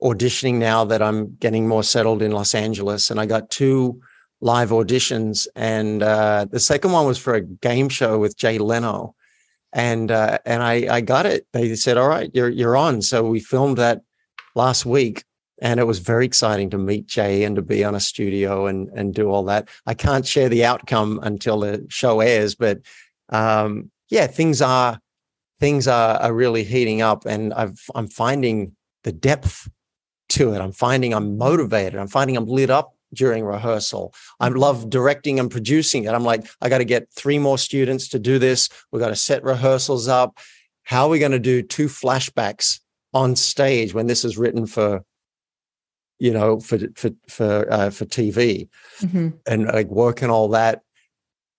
auditioning 0.00 0.54
now 0.54 0.84
that 0.84 1.02
I'm 1.02 1.34
getting 1.34 1.68
more 1.68 1.82
settled 1.82 2.22
in 2.22 2.32
Los 2.32 2.54
Angeles. 2.54 3.10
And 3.10 3.20
I 3.20 3.26
got 3.26 3.50
two 3.50 4.00
live 4.40 4.70
auditions, 4.70 5.46
and 5.54 6.02
uh, 6.02 6.46
the 6.50 6.60
second 6.60 6.92
one 6.92 7.06
was 7.06 7.18
for 7.18 7.34
a 7.34 7.40
game 7.40 7.88
show 7.88 8.18
with 8.18 8.36
Jay 8.36 8.58
Leno, 8.58 9.14
and 9.72 10.10
uh, 10.10 10.38
and 10.44 10.62
I 10.62 10.96
I 10.96 11.00
got 11.00 11.26
it. 11.26 11.46
They 11.52 11.74
said, 11.76 11.96
"All 11.96 12.08
right, 12.08 12.30
you're 12.34 12.48
you're 12.48 12.76
on." 12.76 13.02
So 13.02 13.24
we 13.24 13.40
filmed 13.40 13.78
that 13.78 14.02
last 14.54 14.86
week, 14.86 15.24
and 15.60 15.80
it 15.80 15.84
was 15.84 15.98
very 15.98 16.26
exciting 16.26 16.70
to 16.70 16.78
meet 16.78 17.06
Jay 17.06 17.44
and 17.44 17.56
to 17.56 17.62
be 17.62 17.84
on 17.84 17.94
a 17.94 18.00
studio 18.00 18.66
and 18.66 18.88
and 18.94 19.14
do 19.14 19.30
all 19.30 19.44
that. 19.44 19.68
I 19.86 19.94
can't 19.94 20.26
share 20.26 20.48
the 20.48 20.64
outcome 20.64 21.20
until 21.22 21.60
the 21.60 21.86
show 21.88 22.20
airs, 22.20 22.54
but 22.54 22.80
um, 23.30 23.90
yeah, 24.10 24.26
things 24.26 24.60
are 24.62 25.00
things 25.60 25.88
are, 25.88 26.16
are 26.16 26.32
really 26.32 26.64
heating 26.64 27.02
up, 27.02 27.24
and 27.26 27.54
I've 27.54 27.80
I'm 27.94 28.08
finding 28.08 28.76
the 29.04 29.12
depth 29.12 29.68
to 30.30 30.52
it. 30.52 30.60
I'm 30.60 30.72
finding 30.72 31.14
I'm 31.14 31.38
motivated. 31.38 31.98
I'm 31.98 32.08
finding 32.08 32.36
I'm 32.36 32.46
lit 32.46 32.70
up 32.70 32.95
during 33.14 33.44
rehearsal. 33.44 34.14
I 34.40 34.48
love 34.48 34.90
directing 34.90 35.38
and 35.38 35.50
producing 35.50 36.04
it. 36.04 36.14
I'm 36.14 36.24
like, 36.24 36.46
I 36.60 36.68
got 36.68 36.78
to 36.78 36.84
get 36.84 37.10
three 37.12 37.38
more 37.38 37.58
students 37.58 38.08
to 38.08 38.18
do 38.18 38.38
this. 38.38 38.68
We've 38.90 39.00
got 39.00 39.08
to 39.08 39.16
set 39.16 39.44
rehearsals 39.44 40.08
up. 40.08 40.38
How 40.82 41.06
are 41.06 41.10
we 41.10 41.18
going 41.18 41.32
to 41.32 41.38
do 41.38 41.62
two 41.62 41.86
flashbacks 41.86 42.80
on 43.12 43.34
stage 43.34 43.94
when 43.94 44.06
this 44.06 44.24
is 44.24 44.36
written 44.36 44.66
for, 44.66 45.04
you 46.18 46.32
know, 46.32 46.60
for 46.60 46.78
for 46.94 47.10
for 47.28 47.72
uh, 47.72 47.90
for 47.90 48.04
TV, 48.04 48.68
mm-hmm. 49.00 49.30
and 49.46 49.66
like 49.66 49.88
working 49.88 50.30
all 50.30 50.48
that. 50.48 50.82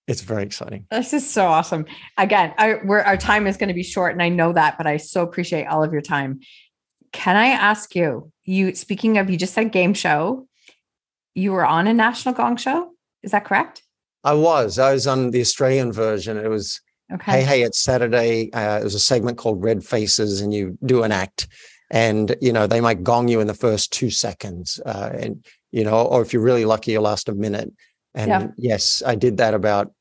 It's 0.08 0.22
very 0.22 0.44
exciting. 0.44 0.86
This 0.90 1.12
is 1.12 1.30
so 1.30 1.48
awesome. 1.48 1.86
Again, 2.18 2.54
I, 2.58 2.76
our 2.76 3.18
time 3.18 3.46
is 3.46 3.58
going 3.58 3.68
to 3.68 3.74
be 3.74 3.84
short, 3.84 4.14
and 4.14 4.24
I 4.24 4.30
know 4.30 4.54
that, 4.54 4.78
but 4.78 4.88
I 4.88 4.98
so 4.98 5.22
appreciate 5.22 5.66
all 5.66 5.84
of 5.84 5.92
your 5.92 6.02
time. 6.02 6.40
Can 7.12 7.36
I 7.36 7.48
ask 7.48 7.94
you? 7.94 8.32
You 8.46 8.74
speaking 8.74 9.18
of, 9.18 9.30
you 9.30 9.38
just 9.38 9.54
said 9.54 9.74
game 9.74 9.94
show 9.94 10.48
you 11.38 11.52
were 11.52 11.66
on 11.66 11.86
a 11.88 11.94
national 11.94 12.34
gong 12.34 12.58
show. 12.58 12.90
Is 13.22 13.32
that 13.32 13.46
correct? 13.46 13.84
I 14.24 14.34
was. 14.34 14.80
I 14.80 14.94
was 14.94 15.06
on 15.08 15.32
the 15.32 15.40
Australian 15.42 15.92
version. 15.92 16.36
It 16.38 16.50
was 16.50 16.82
Okay. 17.14 17.32
Hey 17.32 17.44
Hey 17.44 17.62
It's 17.62 17.80
Saturday. 17.80 18.52
Uh, 18.52 18.80
it 18.82 18.84
was 18.84 18.94
a 18.96 19.00
segment 19.00 19.38
called 19.38 19.64
Red 19.64 19.82
Faces, 19.86 20.42
and 20.42 20.54
you 20.54 20.78
do 20.86 21.04
an 21.04 21.14
act, 21.14 21.48
and 21.90 22.36
you 22.42 22.52
know 22.52 22.68
they 22.68 22.82
might 22.82 23.02
gong 23.04 23.30
you 23.30 23.40
in 23.40 23.48
the 23.48 23.54
first 23.54 23.94
two 23.94 24.10
seconds, 24.10 24.82
uh, 24.86 25.12
and 25.14 25.46
you 25.72 25.86
know, 25.86 26.02
or 26.02 26.22
if 26.22 26.34
you're 26.34 26.42
really 26.42 26.66
lucky, 26.66 26.92
you'll 26.92 27.04
last 27.04 27.30
a 27.30 27.34
minute. 27.34 27.72
And 28.14 28.30
Yeah. 28.30 28.48
yes, 28.58 29.02
I 29.06 29.16
did 29.16 29.38
that 29.38 29.54
about 29.54 29.94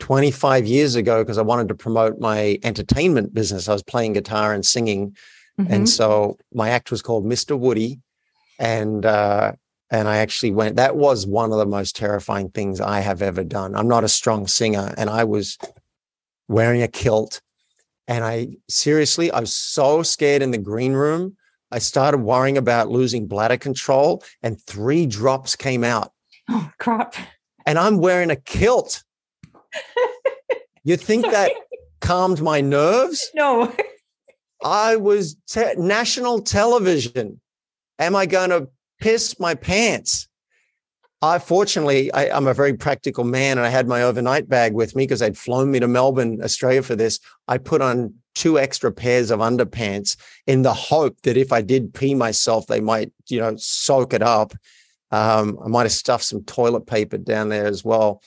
25 0.00 0.66
years 0.66 0.94
ago 0.94 1.22
because 1.22 1.38
I 1.38 1.42
wanted 1.42 1.68
to 1.68 1.74
promote 1.74 2.18
my 2.20 2.58
entertainment 2.62 3.32
business. 3.32 3.66
I 3.68 3.72
was 3.72 3.82
playing 3.82 4.12
guitar 4.12 4.52
and 4.52 4.64
singing, 4.66 5.16
Mhm. 5.58 5.66
and 5.70 5.88
so 5.88 6.36
my 6.52 6.68
act 6.68 6.90
was 6.90 7.00
called 7.00 7.24
Mr. 7.24 7.58
Woody, 7.58 8.00
and 8.58 9.06
uh, 9.06 9.52
and 9.90 10.08
I 10.08 10.18
actually 10.18 10.52
went. 10.52 10.76
That 10.76 10.96
was 10.96 11.26
one 11.26 11.52
of 11.52 11.58
the 11.58 11.66
most 11.66 11.96
terrifying 11.96 12.50
things 12.50 12.80
I 12.80 13.00
have 13.00 13.22
ever 13.22 13.44
done. 13.44 13.74
I'm 13.74 13.88
not 13.88 14.04
a 14.04 14.08
strong 14.08 14.46
singer, 14.46 14.94
and 14.96 15.08
I 15.10 15.24
was 15.24 15.58
wearing 16.48 16.82
a 16.82 16.88
kilt, 16.88 17.40
and 18.08 18.24
I 18.24 18.56
seriously, 18.68 19.30
I 19.30 19.40
was 19.40 19.54
so 19.54 20.02
scared 20.02 20.42
in 20.42 20.50
the 20.50 20.58
green 20.58 20.92
room. 20.92 21.36
I 21.70 21.78
started 21.78 22.18
worrying 22.18 22.56
about 22.56 22.88
losing 22.90 23.26
bladder 23.26 23.56
control, 23.56 24.22
and 24.42 24.60
three 24.62 25.06
drops 25.06 25.56
came 25.56 25.84
out, 25.84 26.12
oh 26.48 26.70
crap. 26.78 27.14
and 27.66 27.78
I'm 27.78 27.98
wearing 27.98 28.30
a 28.30 28.36
kilt. 28.36 29.02
You 30.84 30.96
think 30.96 31.26
that 31.26 31.52
calmed 32.00 32.40
my 32.40 32.60
nerves? 32.60 33.28
No. 33.34 33.74
I 34.64 34.96
was 34.96 35.36
te- 35.48 35.74
national 35.76 36.42
television. 36.42 37.40
Am 37.98 38.14
I 38.14 38.26
going 38.26 38.50
to 38.50 38.68
piss 39.00 39.38
my 39.38 39.54
pants? 39.54 40.28
I 41.22 41.38
fortunately, 41.38 42.12
I, 42.12 42.28
I'm 42.28 42.46
a 42.46 42.54
very 42.54 42.74
practical 42.74 43.24
man, 43.24 43.56
and 43.56 43.66
I 43.66 43.70
had 43.70 43.88
my 43.88 44.02
overnight 44.02 44.48
bag 44.48 44.74
with 44.74 44.94
me 44.94 45.04
because 45.04 45.20
they'd 45.20 45.36
flown 45.36 45.70
me 45.70 45.80
to 45.80 45.88
Melbourne, 45.88 46.40
Australia 46.42 46.82
for 46.82 46.94
this. 46.94 47.18
I 47.48 47.58
put 47.58 47.80
on 47.80 48.14
two 48.34 48.58
extra 48.58 48.92
pairs 48.92 49.30
of 49.30 49.40
underpants 49.40 50.16
in 50.46 50.62
the 50.62 50.74
hope 50.74 51.20
that 51.22 51.38
if 51.38 51.52
I 51.52 51.62
did 51.62 51.94
pee 51.94 52.14
myself, 52.14 52.66
they 52.66 52.80
might, 52.80 53.12
you 53.28 53.40
know, 53.40 53.56
soak 53.56 54.12
it 54.12 54.22
up. 54.22 54.52
Um, 55.10 55.58
I 55.64 55.68
might 55.68 55.84
have 55.84 55.92
stuffed 55.92 56.24
some 56.24 56.44
toilet 56.44 56.86
paper 56.86 57.16
down 57.16 57.48
there 57.48 57.66
as 57.66 57.82
well. 57.82 58.22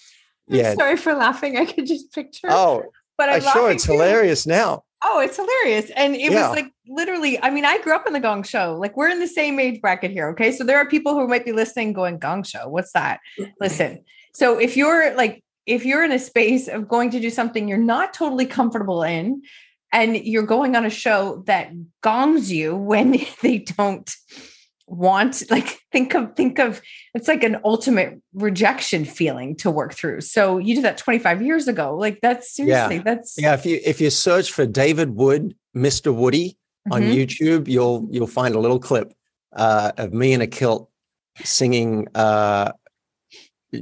Yeah. 0.47 0.73
Sorry 0.73 0.97
for 0.97 1.13
laughing. 1.13 1.57
I 1.57 1.65
could 1.65 1.85
just 1.85 2.11
picture. 2.11 2.47
Oh, 2.49 2.85
but 3.17 3.29
I'm 3.29 3.45
uh, 3.45 3.51
sure, 3.51 3.71
it's 3.71 3.85
too. 3.85 3.91
hilarious 3.91 4.47
now. 4.47 4.83
Oh, 5.03 5.19
it's 5.19 5.37
hilarious. 5.37 5.89
And 5.95 6.15
it 6.15 6.31
Yeah. 6.31 6.49
was 6.49 6.55
like 6.55 6.71
literally, 6.87 7.41
I 7.41 7.49
mean, 7.49 7.65
I 7.65 7.79
grew 7.81 7.93
up 7.93 8.05
in 8.05 8.13
the 8.13 8.19
gong 8.19 8.43
show. 8.43 8.75
Like 8.79 8.97
we're 8.97 9.09
in 9.09 9.19
the 9.19 9.27
same 9.27 9.59
age 9.59 9.79
bracket 9.81 10.11
here. 10.11 10.29
Okay. 10.29 10.51
So 10.51 10.63
there 10.63 10.77
are 10.77 10.87
people 10.87 11.13
who 11.13 11.27
might 11.27 11.45
be 11.45 11.53
listening 11.53 11.93
going, 11.93 12.17
gong 12.19 12.43
show. 12.43 12.67
What's 12.67 12.91
that? 12.93 13.19
Listen. 13.61 14.03
So 14.33 14.59
if 14.59 14.75
you're 14.75 15.15
like, 15.15 15.43
if 15.65 15.85
you're 15.85 16.03
in 16.03 16.11
a 16.11 16.19
space 16.19 16.67
of 16.67 16.87
going 16.87 17.11
to 17.11 17.19
do 17.19 17.29
something 17.29 17.67
you're 17.67 17.77
not 17.77 18.13
totally 18.13 18.45
comfortable 18.45 19.03
in, 19.03 19.41
and 19.91 20.17
you're 20.17 20.43
going 20.45 20.75
on 20.75 20.85
a 20.85 20.89
show 20.89 21.43
that 21.47 21.71
gongs 22.01 22.51
you 22.51 22.75
when 22.75 23.19
they 23.41 23.59
don't 23.59 24.13
want 24.89 25.43
like 25.49 25.79
think 25.91 26.13
of 26.15 26.35
think 26.35 26.59
of 26.59 26.81
it's 27.13 27.27
like 27.27 27.43
an 27.43 27.57
ultimate 27.63 28.19
rejection 28.33 29.05
feeling 29.05 29.55
to 29.55 29.69
work 29.69 29.93
through 29.93 30.19
so 30.19 30.57
you 30.57 30.75
did 30.75 30.83
that 30.83 30.97
25 30.97 31.41
years 31.41 31.67
ago 31.67 31.95
like 31.95 32.19
that's 32.21 32.51
seriously 32.55 32.99
that's 32.99 33.35
Yeah, 33.37 33.53
if 33.53 33.65
you 33.65 33.79
if 33.85 34.01
you 34.01 34.09
search 34.09 34.51
for 34.51 34.65
David 34.65 35.15
Wood, 35.15 35.55
Mr. 35.75 36.13
Woody 36.13 36.57
on 36.91 37.03
Mhm. 37.03 37.13
YouTube, 37.15 37.67
you'll 37.67 38.07
you'll 38.09 38.27
find 38.27 38.55
a 38.55 38.59
little 38.59 38.79
clip 38.79 39.13
uh, 39.55 39.91
of 39.97 40.13
me 40.13 40.33
in 40.33 40.41
a 40.41 40.47
kilt 40.47 40.89
singing, 41.43 42.07
uh, 42.15 42.71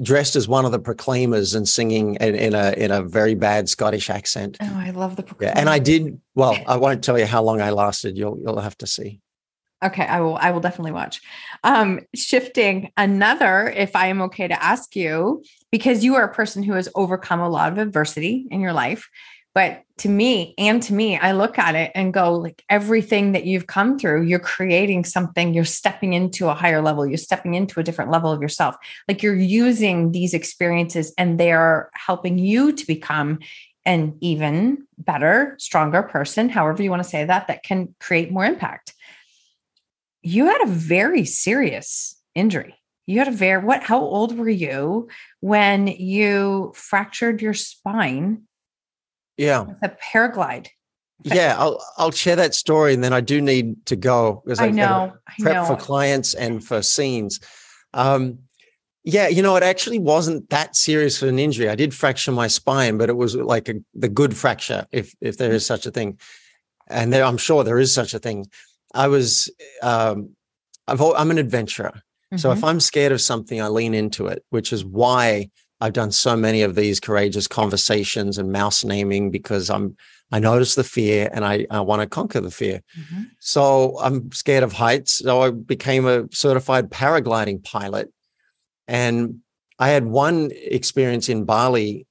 dressed 0.02 0.36
as 0.36 0.48
one 0.48 0.66
of 0.66 0.72
the 0.72 0.80
Proclaimers 0.80 1.56
and 1.56 1.68
singing 1.68 2.16
in, 2.16 2.36
in 2.36 2.54
a 2.54 2.72
in 2.74 2.92
a 2.92 3.02
very 3.02 3.36
bad 3.36 3.70
Scottish 3.70 4.10
accent. 4.10 4.58
Oh, 4.62 4.74
I 4.76 4.90
love 4.92 5.16
the 5.16 5.26
Yeah, 5.40 5.54
and 5.56 5.70
I 5.70 5.80
did 5.80 6.20
well. 6.36 6.58
I 6.68 6.76
won't 6.78 7.04
tell 7.04 7.18
you 7.18 7.26
how 7.26 7.42
long 7.44 7.62
I 7.62 7.70
lasted. 7.72 8.18
You'll 8.18 8.38
you'll 8.44 8.60
have 8.60 8.78
to 8.80 8.88
see. 8.88 9.22
Okay, 9.84 10.06
I 10.06 10.22
will 10.22 10.38
I 10.38 10.52
will 10.52 10.60
definitely 10.60 10.92
watch. 10.92 11.22
Um 11.64 12.00
shifting 12.16 12.92
another 12.98 13.70
if 13.70 13.96
I 13.96 14.08
am 14.08 14.22
okay 14.24 14.48
to 14.48 14.64
ask 14.64 14.96
you 14.96 15.44
because 15.72 16.04
you 16.04 16.16
are 16.16 16.24
a 16.24 16.34
person 16.34 16.64
who 16.64 16.74
has 16.74 16.90
overcome 16.96 17.42
a 17.42 17.50
lot 17.50 17.72
of 17.72 17.78
adversity 17.78 18.48
in 18.50 18.60
your 18.60 18.74
life. 18.74 19.08
But 19.54 19.84
to 20.00 20.10
me 20.10 20.54
and 20.60 20.82
to 20.84 20.94
me, 20.94 21.18
I 21.18 21.32
look 21.32 21.58
at 21.58 21.74
it 21.74 21.92
and 21.96 22.14
go 22.14 22.34
like 22.36 22.64
everything 22.70 23.32
that 23.32 23.46
you've 23.46 23.66
come 23.66 23.98
through, 23.98 24.24
you're 24.24 24.38
creating 24.38 25.04
something, 25.04 25.54
you're 25.54 25.66
stepping 25.66 26.14
into 26.14 26.48
a 26.48 26.54
higher 26.54 26.82
level, 26.82 27.08
you're 27.08 27.18
stepping 27.18 27.56
into 27.56 27.80
a 27.80 27.84
different 27.84 28.12
level 28.12 28.32
of 28.32 28.42
yourself. 28.42 28.76
Like 29.08 29.24
you're 29.24 29.36
using 29.36 30.12
these 30.12 30.36
experiences 30.36 31.12
and 31.18 31.40
they 31.40 31.52
are 31.52 31.90
helping 31.94 32.38
you 32.38 32.72
to 32.72 32.86
become 32.86 33.40
an 33.84 34.18
even 34.22 34.86
better, 35.00 35.56
stronger 35.58 36.04
person, 36.04 36.50
however 36.50 36.84
you 36.84 36.92
want 36.92 37.02
to 37.02 37.10
say 37.10 37.26
that, 37.26 37.48
that 37.48 37.64
can 37.64 37.96
create 38.00 38.32
more 38.32 38.46
impact 38.46 38.94
you 40.28 40.48
had 40.48 40.62
a 40.62 40.68
very 40.68 41.24
serious 41.24 42.22
injury. 42.36 42.76
You 43.06 43.20
had 43.20 43.30
a 43.30 43.32
very 43.32 43.64
what 43.64 43.84
how 43.84 44.00
old 44.00 44.38
were 44.38 44.50
you 44.50 45.08
when 45.40 45.88
you 45.88 46.74
fractured 46.76 47.42
your 47.42 47.54
spine 47.54 48.44
Yeah, 49.38 49.62
with 49.62 49.78
a 49.82 49.90
paraglide? 49.90 50.68
yeah. 51.24 51.56
I'll 51.58 51.82
I'll 51.98 52.12
share 52.12 52.36
that 52.36 52.54
story, 52.54 52.94
and 52.94 53.02
then 53.04 53.14
I 53.14 53.22
do 53.22 53.40
need 53.42 53.86
to 53.86 53.96
go 53.96 54.42
because 54.44 54.60
I 54.60 54.66
I've 54.66 54.76
got 54.76 55.06
to 55.06 55.14
I 55.28 55.34
prep 55.42 55.56
know. 55.56 55.66
for 55.66 55.76
clients 55.78 56.34
and 56.34 56.64
for 56.64 56.82
scenes. 56.82 57.40
Um, 57.94 58.40
yeah, 59.06 59.30
you 59.30 59.42
know, 59.42 59.56
it 59.56 59.64
actually 59.64 60.00
wasn't 60.00 60.50
that 60.50 60.76
serious 60.76 61.22
of 61.22 61.30
an 61.30 61.40
injury. 61.40 61.70
I 61.70 61.76
did 61.76 61.94
fracture 61.94 62.34
my 62.34 62.48
spine, 62.48 62.98
but 62.98 63.10
it 63.10 63.16
was 63.16 63.38
like 63.38 63.70
a, 63.70 63.76
the 63.94 64.10
good 64.10 64.36
fracture, 64.36 64.86
if 64.92 65.16
if 65.22 65.38
there 65.38 65.54
is 65.54 65.66
such 65.66 65.86
a 65.86 65.92
thing, 65.92 66.20
and 66.88 67.14
there, 67.14 67.24
I'm 67.24 67.38
sure 67.38 67.64
there 67.64 67.80
is 67.80 67.94
such 67.94 68.14
a 68.14 68.20
thing. 68.20 68.48
I 68.98 69.08
was, 69.08 69.50
um, 69.82 70.36
I've, 70.88 71.02
I'm 71.02 71.32
an 71.32 71.38
adventurer, 71.38 72.02
so 72.36 72.50
Mhm. 72.50 72.58
if 72.58 72.64
I'm 72.64 72.80
scared 72.80 73.12
of 73.14 73.22
something, 73.22 73.62
I 73.62 73.68
lean 73.70 73.94
into 73.94 74.28
it, 74.28 74.44
which 74.50 74.74
is 74.74 74.84
why 74.84 75.50
I've 75.80 75.94
done 75.94 76.12
so 76.12 76.36
many 76.36 76.62
of 76.64 76.76
these 76.76 77.00
courageous 77.00 77.48
conversations 77.48 78.38
and 78.38 78.52
mouse 78.52 78.84
naming 78.84 79.32
because 79.32 79.70
I'm 79.70 79.96
I 80.30 80.40
notice 80.40 80.76
the 80.76 80.84
fear 80.84 81.30
and 81.32 81.46
I, 81.46 81.66
I 81.72 81.80
want 81.80 82.02
to 82.02 82.08
conquer 82.20 82.42
the 82.42 82.52
fear. 82.52 82.82
Mhm. 83.00 83.28
So 83.40 83.98
I'm 84.00 84.30
scared 84.34 84.64
of 84.64 84.74
heights. 84.74 85.20
So 85.20 85.42
I 85.42 85.52
became 85.52 86.06
a 86.06 86.26
certified 86.34 86.90
paragliding 86.92 87.64
pilot. 87.64 88.12
And 88.90 89.40
I 89.80 89.88
had 89.90 90.06
one 90.06 90.52
experience 90.54 91.30
in 91.30 91.46
Bali 91.46 92.08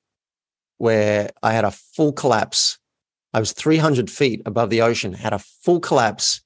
where 0.78 1.28
I 1.42 1.52
had 1.52 1.64
a 1.66 1.70
full 1.72 2.12
collapse. 2.14 2.78
I 3.34 3.38
was 3.40 3.52
300 3.52 4.08
feet 4.10 4.40
above 4.46 4.70
the 4.70 4.80
ocean, 4.80 5.12
had 5.12 5.34
a 5.34 5.38
full 5.64 5.80
collapse. 5.80 6.40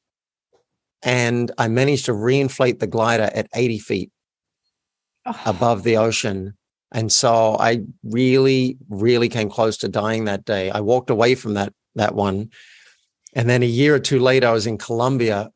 And 1.03 1.51
I 1.57 1.69
managed 1.69 2.07
to 2.07 2.13
reinflate 2.13 2.79
the 2.79 2.87
glider 2.87 3.31
at 3.35 3.49
80 3.55 3.79
feet 3.79 4.11
Oh, 5.27 5.41
above 5.45 5.83
the 5.83 5.99
ocean. 5.99 6.55
And 6.93 7.13
so 7.13 7.57
I 7.61 7.83
really, 8.03 8.79
really 8.89 9.29
came 9.29 9.51
close 9.51 9.77
to 9.79 9.89
dying 9.89 10.25
that 10.25 10.45
day. 10.45 10.71
I 10.71 10.81
walked 10.81 11.11
away 11.11 11.35
from 11.35 11.55
that 11.55 11.73
that 11.95 12.15
one. 12.15 12.51
And 13.35 13.49
then 13.49 13.63
a 13.63 13.67
year 13.67 13.95
or 13.95 13.99
two 13.99 14.19
later, 14.19 14.49
I 14.49 14.53
was 14.53 14.67
in 14.67 14.79
Colombia 14.79 15.51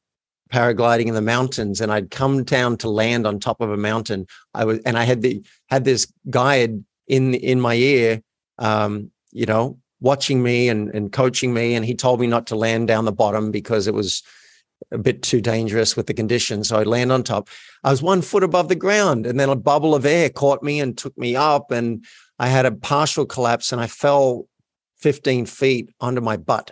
paragliding 0.53 1.07
in 1.07 1.15
the 1.15 1.23
mountains 1.23 1.81
and 1.81 1.91
I'd 1.91 2.11
come 2.11 2.45
down 2.45 2.77
to 2.79 2.91
land 2.91 3.27
on 3.27 3.41
top 3.41 3.61
of 3.61 3.71
a 3.71 3.77
mountain. 3.77 4.27
I 4.53 4.65
was 4.65 4.81
and 4.85 4.99
I 4.99 5.05
had 5.05 5.23
the 5.23 5.43
had 5.69 5.85
this 5.85 6.13
guide 6.29 6.85
in 7.09 7.35
in 7.35 7.61
my 7.61 7.75
ear, 7.75 8.23
um, 8.59 9.11
you 9.33 9.47
know, 9.47 9.79
watching 10.01 10.43
me 10.43 10.69
and, 10.69 10.91
and 10.91 11.11
coaching 11.11 11.55
me. 11.55 11.75
And 11.75 11.87
he 11.87 11.95
told 11.95 12.21
me 12.21 12.27
not 12.27 12.47
to 12.49 12.57
land 12.57 12.87
down 12.87 13.07
the 13.07 13.13
bottom 13.13 13.51
because 13.51 13.87
it 13.87 13.95
was 13.95 14.23
a 14.93 14.99
bit 14.99 15.23
too 15.23 15.41
dangerous 15.41 15.97
with 15.97 16.07
the 16.07 16.15
conditions. 16.15 16.69
So 16.69 16.79
I'd 16.79 16.87
land 16.87 17.13
on 17.13 17.23
top. 17.23 17.49
I 17.83 17.91
was 17.91 18.03
one 18.03 18.23
foot 18.23 18.43
above 18.45 18.69
the 18.69 18.75
ground, 18.75 19.27
and 19.27 19.39
then 19.39 19.49
a 19.49 19.57
bubble 19.57 19.95
of 19.95 20.05
air 20.07 20.31
caught 20.31 20.63
me 20.63 20.81
and 20.81 20.97
took 20.97 21.17
me 21.19 21.37
up, 21.37 21.71
and 21.71 22.05
I 22.39 22.49
had 22.49 22.67
a 22.67 22.73
partial 22.73 23.27
collapse, 23.27 23.73
and 23.73 23.81
I 23.81 23.87
fell 23.87 24.47
15 24.99 25.47
feet 25.47 25.91
onto 26.01 26.21
my 26.21 26.37
butt. 26.37 26.71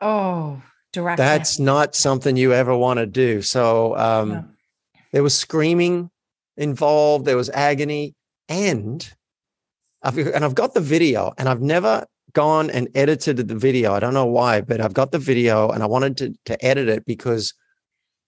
oh, 0.00 0.62
direct. 0.92 1.16
That's 1.18 1.58
not 1.58 1.94
something 1.94 2.36
you 2.36 2.52
ever 2.52 2.76
want 2.76 2.98
to 2.98 3.06
do. 3.06 3.40
So 3.42 3.96
um, 3.96 4.28
No. 4.28 4.44
there 5.12 5.22
was 5.22 5.34
screaming 5.34 6.10
involved, 6.56 7.24
there 7.24 7.36
was 7.36 7.48
agony, 7.50 8.14
and 8.48 9.08
I've 10.02 10.18
and 10.18 10.44
I've 10.44 10.54
got 10.54 10.74
the 10.74 10.80
video, 10.80 11.32
and 11.38 11.48
I've 11.48 11.62
never 11.62 12.06
gone 12.34 12.70
and 12.70 12.88
edited 12.94 13.36
the 13.48 13.54
video. 13.54 13.92
I 13.94 14.00
don't 14.00 14.14
know 14.14 14.26
why, 14.26 14.60
but 14.60 14.80
I've 14.80 14.94
got 14.94 15.12
the 15.12 15.18
video, 15.18 15.70
and 15.70 15.82
I 15.82 15.86
wanted 15.86 16.16
to 16.18 16.34
to 16.46 16.64
edit 16.64 16.88
it 16.88 17.04
because 17.06 17.54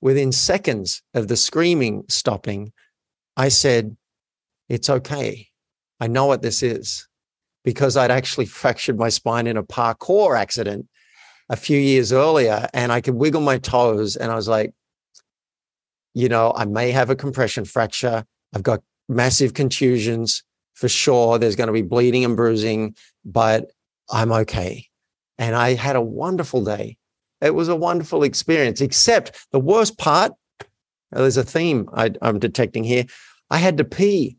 within 0.00 0.32
seconds 0.32 1.02
of 1.14 1.28
the 1.28 1.36
screaming 1.36 2.04
stopping, 2.08 2.72
I 3.36 3.48
said, 3.48 3.96
"It's 4.68 4.90
okay. 4.90 5.48
I 6.00 6.06
know 6.08 6.26
what 6.26 6.42
this 6.42 6.62
is." 6.62 7.08
Because 7.64 7.96
I'd 7.96 8.10
actually 8.10 8.46
fractured 8.46 8.98
my 8.98 9.08
spine 9.08 9.46
in 9.46 9.56
a 9.56 9.62
parkour 9.62 10.38
accident 10.38 10.86
a 11.48 11.56
few 11.56 11.78
years 11.78 12.12
earlier 12.12 12.68
and 12.74 12.92
I 12.92 13.00
could 13.00 13.14
wiggle 13.14 13.40
my 13.40 13.58
toes. 13.58 14.16
And 14.16 14.30
I 14.30 14.34
was 14.34 14.48
like, 14.48 14.74
you 16.14 16.28
know, 16.28 16.52
I 16.54 16.64
may 16.66 16.90
have 16.90 17.10
a 17.10 17.16
compression 17.16 17.64
fracture. 17.64 18.24
I've 18.54 18.62
got 18.62 18.82
massive 19.08 19.54
contusions. 19.54 20.42
for 20.74 20.88
sure. 20.88 21.38
There's 21.38 21.56
going 21.56 21.68
to 21.68 21.72
be 21.72 21.82
bleeding 21.82 22.24
and 22.24 22.36
bruising, 22.36 22.96
but 23.24 23.70
I'm 24.10 24.32
okay. 24.32 24.86
And 25.38 25.56
I 25.56 25.74
had 25.74 25.96
a 25.96 26.00
wonderful 26.00 26.64
day. 26.64 26.96
It 27.40 27.54
was 27.54 27.68
a 27.68 27.76
wonderful 27.76 28.22
experience, 28.22 28.80
except 28.80 29.46
the 29.50 29.60
worst 29.60 29.98
part 29.98 30.32
there's 31.14 31.36
a 31.36 31.44
theme 31.44 31.88
I, 31.94 32.10
I'm 32.22 32.38
detecting 32.38 32.84
here. 32.84 33.04
I 33.50 33.58
had 33.58 33.78
to 33.78 33.84
pee. 33.84 34.36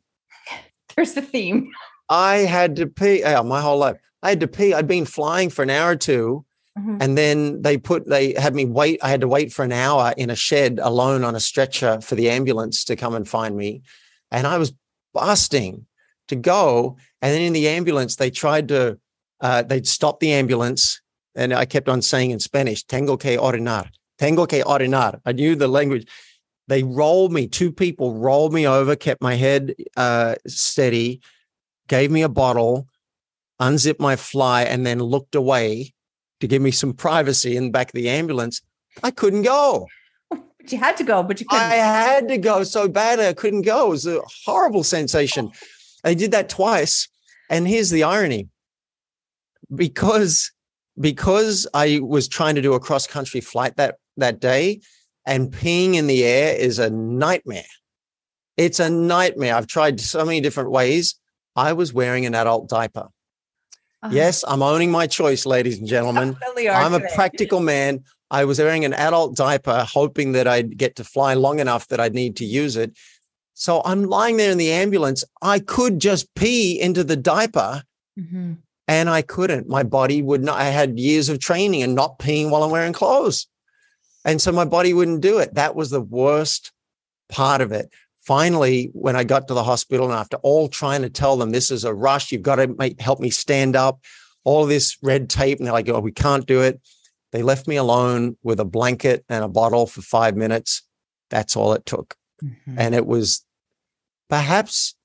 There's 0.95 1.13
the 1.13 1.22
theme. 1.22 1.72
I 2.09 2.38
had 2.38 2.76
to 2.78 2.88
pee 2.88 3.24
oh, 3.24 3.43
my 3.43 3.61
whole 3.61 3.78
life. 3.78 3.97
I 4.22 4.30
had 4.30 4.39
to 4.41 4.47
pee. 4.47 4.74
I'd 4.74 4.88
been 4.88 5.05
flying 5.05 5.49
for 5.49 5.63
an 5.63 5.70
hour 5.70 5.91
or 5.91 5.95
2 5.95 6.45
mm-hmm. 6.78 6.97
and 6.99 7.18
then 7.18 7.61
they 7.61 7.78
put 7.78 8.07
they 8.07 8.34
had 8.34 8.55
me 8.55 8.66
wait. 8.66 8.99
I 9.01 9.09
had 9.09 9.22
to 9.22 9.28
wait 9.28 9.53
for 9.53 9.63
an 9.63 9.72
hour 9.72 10.13
in 10.18 10.30
a 10.30 10.36
shed 10.36 10.80
alone 10.82 11.24
on 11.24 11.36
a 11.36 11.39
stretcher 11.39 12.01
for 12.01 12.16
the 12.16 12.30
ambulance 12.30 12.84
to 12.86 12.95
come 12.95 13.16
and 13.16 13.28
find 13.28 13.55
me, 13.55 13.82
and 14.32 14.47
I 14.47 14.57
was 14.57 14.74
busting 15.13 15.86
to 16.28 16.36
go. 16.36 16.97
And 17.22 17.34
then 17.34 17.41
in 17.41 17.53
the 17.53 17.68
ambulance, 17.70 18.16
they 18.16 18.30
tried 18.30 18.68
to 18.70 18.99
uh, 19.42 19.64
they'd 19.64 19.88
stop 19.88 20.20
the 20.20 20.34
ambulance, 20.34 21.02
and 21.36 21.54
I 21.54 21.66
kept 21.66 21.90
on 21.90 22.02
saying 22.02 22.32
in 22.32 22.40
Spanish, 22.40 22.84
"Tengo 22.84 23.18
que 23.18 23.38
orinar." 23.38 23.90
Tengo 24.18 24.46
que 24.46 24.64
orinar. 24.64 25.20
I 25.26 25.34
knew 25.34 25.56
the 25.56 25.68
language. 25.68 26.08
They 26.68 26.84
rolled 26.84 27.32
me. 27.32 27.48
Two 27.48 27.72
people 27.72 28.14
rolled 28.16 28.54
me 28.54 28.66
over, 28.66 28.96
kept 28.96 29.22
my 29.22 29.36
head 29.36 29.76
uh, 29.98 30.36
steady, 30.48 31.22
gave 31.88 32.10
me 32.12 32.22
a 32.22 32.30
bottle, 32.30 32.88
unzipped 33.60 34.00
my 34.00 34.16
fly, 34.16 34.64
and 34.64 34.86
then 34.86 35.00
looked 35.00 35.36
away 35.36 35.94
to 36.40 36.48
give 36.48 36.62
me 36.62 36.72
some 36.72 36.94
privacy 36.94 37.56
in 37.56 37.66
the 37.66 37.72
back 37.72 37.90
of 37.90 37.94
the 37.94 38.10
ambulance. 38.10 38.62
I 39.04 39.12
couldn't 39.12 39.44
go. 39.44 39.88
But 40.30 40.72
you 40.72 40.80
had 40.80 40.98
to 40.98 41.04
go, 41.04 41.22
but 41.22 41.40
you 41.40 41.46
couldn't. 41.46 41.64
I 41.64 41.76
had 41.76 42.28
to 42.30 42.38
go 42.38 42.64
so 42.64 42.88
bad 42.88 43.20
I 43.20 43.34
couldn't 43.34 43.62
go. 43.62 43.88
It 43.88 43.90
was 43.90 44.08
a 44.08 44.22
horrible 44.46 44.84
sensation. 44.84 45.52
They 46.04 46.16
did 46.16 46.32
that 46.32 46.50
twice. 46.50 47.08
And 47.50 47.68
here's 47.68 47.92
the 47.92 48.04
irony. 48.04 48.50
Because 49.74 50.51
because 50.99 51.68
I 51.74 51.99
was 52.01 52.28
trying 52.28 52.55
to 52.55 52.61
do 52.61 52.74
a 52.74 52.80
cross 52.80 53.07
country 53.07 53.41
flight 53.41 53.76
that 53.78 53.95
that 54.18 54.39
day 54.39 54.82
and 55.26 55.51
peeing 55.51 55.95
in 55.95 56.07
the 56.07 56.24
air 56.24 56.55
is 56.55 56.80
a 56.80 56.89
nightmare. 56.89 57.63
It's 58.57 58.80
a 58.80 58.89
nightmare. 58.89 59.55
I've 59.55 59.68
tried 59.68 59.99
so 59.99 60.24
many 60.24 60.39
different 60.39 60.72
ways. 60.72 61.16
I 61.55 61.74
was 61.74 61.93
wearing 61.93 62.26
an 62.26 62.36
adult 62.36 62.70
diaper. 62.70 63.07
Uh-huh. 64.03 64.13
Yes, 64.13 64.43
I'm 64.47 64.61
owning 64.61 64.91
my 64.91 65.07
choice, 65.07 65.45
ladies 65.45 65.80
and 65.80 65.88
gentlemen. 65.88 66.38
I'm 66.57 66.93
today. 66.93 67.07
a 67.11 67.16
practical 67.16 67.59
man. 67.59 68.03
I 68.32 68.45
was 68.45 68.59
wearing 68.59 68.86
an 68.86 68.93
adult 68.93 69.36
diaper, 69.36 69.86
hoping 69.89 70.34
that 70.34 70.47
I'd 70.47 70.78
get 70.78 70.95
to 70.97 71.03
fly 71.03 71.34
long 71.34 71.59
enough 71.59 71.88
that 71.88 71.99
I'd 71.99 72.13
need 72.13 72.36
to 72.38 72.45
use 72.45 72.76
it. 72.76 72.95
So 73.53 73.82
I'm 73.86 74.03
lying 74.03 74.38
there 74.38 74.51
in 74.51 74.57
the 74.57 74.72
ambulance. 74.72 75.24
I 75.41 75.59
could 75.59 75.99
just 75.99 76.34
pee 76.36 76.80
into 76.80 77.03
the 77.03 77.16
diaper 77.16 77.84
mm-hmm. 78.20 78.53
And 78.88 79.10
I 79.10 79.22
couldn't. 79.22 79.68
My 79.68 79.84
body 79.84 80.22
would 80.22 80.44
not, 80.44 80.60
I 80.60 80.66
had 80.66 81.00
years 81.00 81.30
of 81.30 81.40
training 81.40 81.84
and 81.84 81.96
not 81.96 82.20
peeing 82.20 82.50
while 82.50 82.64
I'm 82.64 82.72
wearing 82.72 82.94
clothes. 82.94 83.48
And 84.24 84.42
so 84.42 84.52
my 84.52 84.66
body 84.66 84.94
wouldn't 84.94 85.22
do 85.22 85.40
it. 85.40 85.54
That 85.56 85.76
was 85.76 85.90
the 85.90 86.02
worst 86.02 86.72
part 87.30 87.62
of 87.62 87.72
it 87.72 87.92
finally, 88.26 88.90
when 88.94 89.16
I 89.16 89.24
got 89.24 89.48
to 89.48 89.54
the 89.54 89.64
hospital, 89.64 90.08
and 90.08 90.16
after 90.16 90.38
all 90.38 90.68
trying 90.68 91.04
to 91.04 91.10
tell 91.10 91.38
them 91.38 91.52
this 91.52 91.70
is 91.70 91.84
a 91.84 91.94
rush, 91.94 92.32
you've 92.32 92.42
got 92.42 92.56
to 92.56 92.68
make, 92.68 93.00
help 93.00 93.20
me 93.20 93.30
stand 93.30 93.76
up, 93.76 94.00
all 94.44 94.66
this 94.66 94.98
red 95.04 95.30
tape, 95.30 95.60
and 95.60 95.68
they're 95.68 95.74
like, 95.74 95.88
oh, 95.90 96.00
we 96.00 96.12
can't 96.12 96.46
do 96.48 96.62
it. 96.62 96.82
They 97.32 97.44
left 97.44 97.68
me 97.68 97.76
alone 97.76 98.38
with 98.44 98.60
a 98.60 98.66
blanket 98.66 99.24
and 99.30 99.44
a 99.44 99.48
bottle 99.48 99.86
for 99.86 100.02
five 100.02 100.36
minutes. 100.36 100.82
That's 101.30 101.56
all 101.56 101.74
it 101.74 101.86
took. 101.86 102.16
Mm-hmm. 102.44 102.76
And 102.78 102.96
it 102.96 103.06
was 103.06 103.46
perhaps 104.30 104.96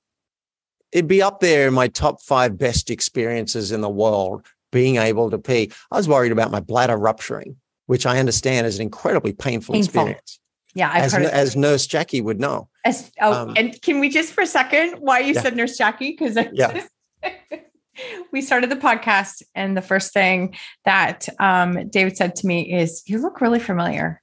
it'd 0.91 1.07
be 1.07 1.21
up 1.21 1.39
there 1.39 1.67
in 1.67 1.73
my 1.73 1.87
top 1.87 2.21
five 2.21 2.57
best 2.57 2.89
experiences 2.89 3.71
in 3.71 3.81
the 3.81 3.89
world 3.89 4.45
being 4.71 4.97
able 4.97 5.29
to 5.29 5.37
pee. 5.37 5.71
I 5.91 5.97
was 5.97 6.07
worried 6.07 6.31
about 6.31 6.51
my 6.51 6.59
bladder 6.59 6.97
rupturing, 6.97 7.57
which 7.85 8.05
I 8.05 8.19
understand 8.19 8.67
is 8.67 8.77
an 8.77 8.83
incredibly 8.83 9.33
painful, 9.33 9.73
painful. 9.73 10.01
experience. 10.01 10.39
Yeah, 10.73 10.89
I've 10.91 11.03
as, 11.03 11.13
heard 11.13 11.25
as 11.25 11.55
Nurse 11.55 11.85
Jackie 11.85 12.21
would 12.21 12.39
know. 12.39 12.69
As, 12.85 13.11
oh, 13.19 13.33
um, 13.33 13.53
and 13.57 13.79
can 13.81 13.99
we 13.99 14.09
just 14.09 14.33
for 14.33 14.41
a 14.41 14.47
second 14.47 14.99
why 14.99 15.19
you 15.19 15.33
yeah. 15.33 15.41
said 15.41 15.55
Nurse 15.55 15.77
Jackie? 15.77 16.11
Because 16.11 16.37
yeah. 16.53 16.85
we 18.31 18.41
started 18.41 18.69
the 18.69 18.77
podcast, 18.77 19.43
and 19.53 19.75
the 19.75 19.81
first 19.81 20.13
thing 20.13 20.55
that 20.85 21.27
um, 21.39 21.89
David 21.89 22.15
said 22.15 22.35
to 22.37 22.47
me 22.47 22.73
is, 22.73 23.03
"You 23.05 23.19
look 23.19 23.41
really 23.41 23.59
familiar." 23.59 24.21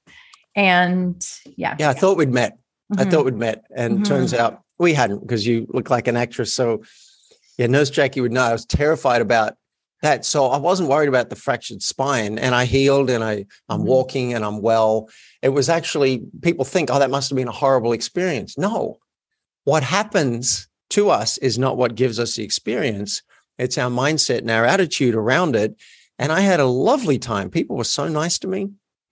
And 0.55 1.23
yeah, 1.55 1.75
yeah, 1.79 1.91
I 1.91 1.93
thought 1.93 2.17
we'd 2.17 2.33
met. 2.33 2.57
Mm-hmm. 2.91 3.07
I 3.07 3.11
thought 3.11 3.25
we'd 3.25 3.35
met, 3.35 3.63
and 3.75 3.95
mm-hmm. 3.95 4.03
turns 4.03 4.33
out 4.33 4.63
we 4.79 4.93
hadn't 4.93 5.21
because 5.21 5.45
you 5.45 5.67
look 5.69 5.89
like 5.89 6.07
an 6.07 6.17
actress. 6.17 6.53
So 6.53 6.83
yeah, 7.57 7.67
Nurse 7.67 7.89
Jackie 7.89 8.21
would 8.21 8.31
know. 8.31 8.43
I 8.43 8.53
was 8.53 8.65
terrified 8.65 9.21
about 9.21 9.55
that. 10.01 10.25
So 10.25 10.47
I 10.47 10.57
wasn't 10.57 10.89
worried 10.89 11.09
about 11.09 11.29
the 11.29 11.35
fractured 11.35 11.83
spine 11.83 12.39
and 12.39 12.55
I 12.55 12.65
healed 12.65 13.09
and 13.09 13.23
I, 13.23 13.45
I'm 13.67 13.79
mm-hmm. 13.79 13.87
walking 13.87 14.33
and 14.33 14.45
I'm 14.45 14.61
well. 14.61 15.09
It 15.41 15.49
was 15.49 15.67
actually, 15.67 16.23
people 16.41 16.63
think, 16.63 16.89
oh, 16.89 16.99
that 16.99 17.11
must 17.11 17.29
have 17.29 17.35
been 17.35 17.49
a 17.49 17.51
horrible 17.51 17.91
experience. 17.91 18.57
No, 18.57 18.97
what 19.65 19.83
happens 19.83 20.69
to 20.91 21.09
us 21.09 21.37
is 21.39 21.59
not 21.59 21.77
what 21.77 21.95
gives 21.95 22.19
us 22.19 22.35
the 22.35 22.43
experience. 22.43 23.21
It's 23.57 23.77
our 23.77 23.89
mindset 23.89 24.39
and 24.39 24.51
our 24.51 24.65
attitude 24.65 25.15
around 25.15 25.55
it. 25.55 25.75
And 26.17 26.31
I 26.31 26.41
had 26.41 26.59
a 26.59 26.65
lovely 26.65 27.19
time. 27.19 27.49
People 27.49 27.75
were 27.75 27.83
so 27.83 28.07
nice 28.07 28.39
to 28.39 28.47
me. 28.47 28.69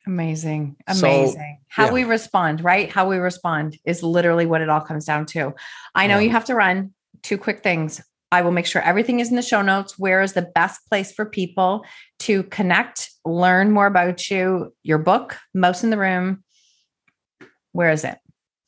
Amazing. 0.07 0.77
Amazing. 0.87 1.59
So, 1.59 1.65
How 1.67 1.85
yeah. 1.87 1.91
we 1.91 2.03
respond, 2.05 2.63
right? 2.63 2.89
How 2.89 3.09
we 3.09 3.17
respond 3.17 3.77
is 3.85 4.01
literally 4.01 4.45
what 4.45 4.61
it 4.61 4.69
all 4.69 4.79
comes 4.79 5.03
down 5.03 5.25
to. 5.27 5.53
I 5.93 6.07
know 6.07 6.17
yeah. 6.17 6.23
you 6.23 6.29
have 6.31 6.45
to 6.45 6.55
run. 6.55 6.93
Two 7.23 7.37
quick 7.37 7.61
things. 7.61 8.01
I 8.31 8.41
will 8.41 8.51
make 8.51 8.65
sure 8.65 8.81
everything 8.81 9.19
is 9.19 9.29
in 9.29 9.35
the 9.35 9.41
show 9.41 9.61
notes. 9.61 9.99
Where 9.99 10.21
is 10.21 10.33
the 10.33 10.49
best 10.55 10.81
place 10.89 11.11
for 11.11 11.25
people 11.25 11.85
to 12.19 12.43
connect, 12.43 13.09
learn 13.25 13.71
more 13.71 13.85
about 13.85 14.29
you, 14.29 14.73
your 14.83 14.97
book, 14.97 15.37
Mouse 15.53 15.83
in 15.83 15.89
the 15.89 15.97
Room? 15.97 16.43
Where 17.73 17.91
is 17.91 18.05
it? 18.05 18.17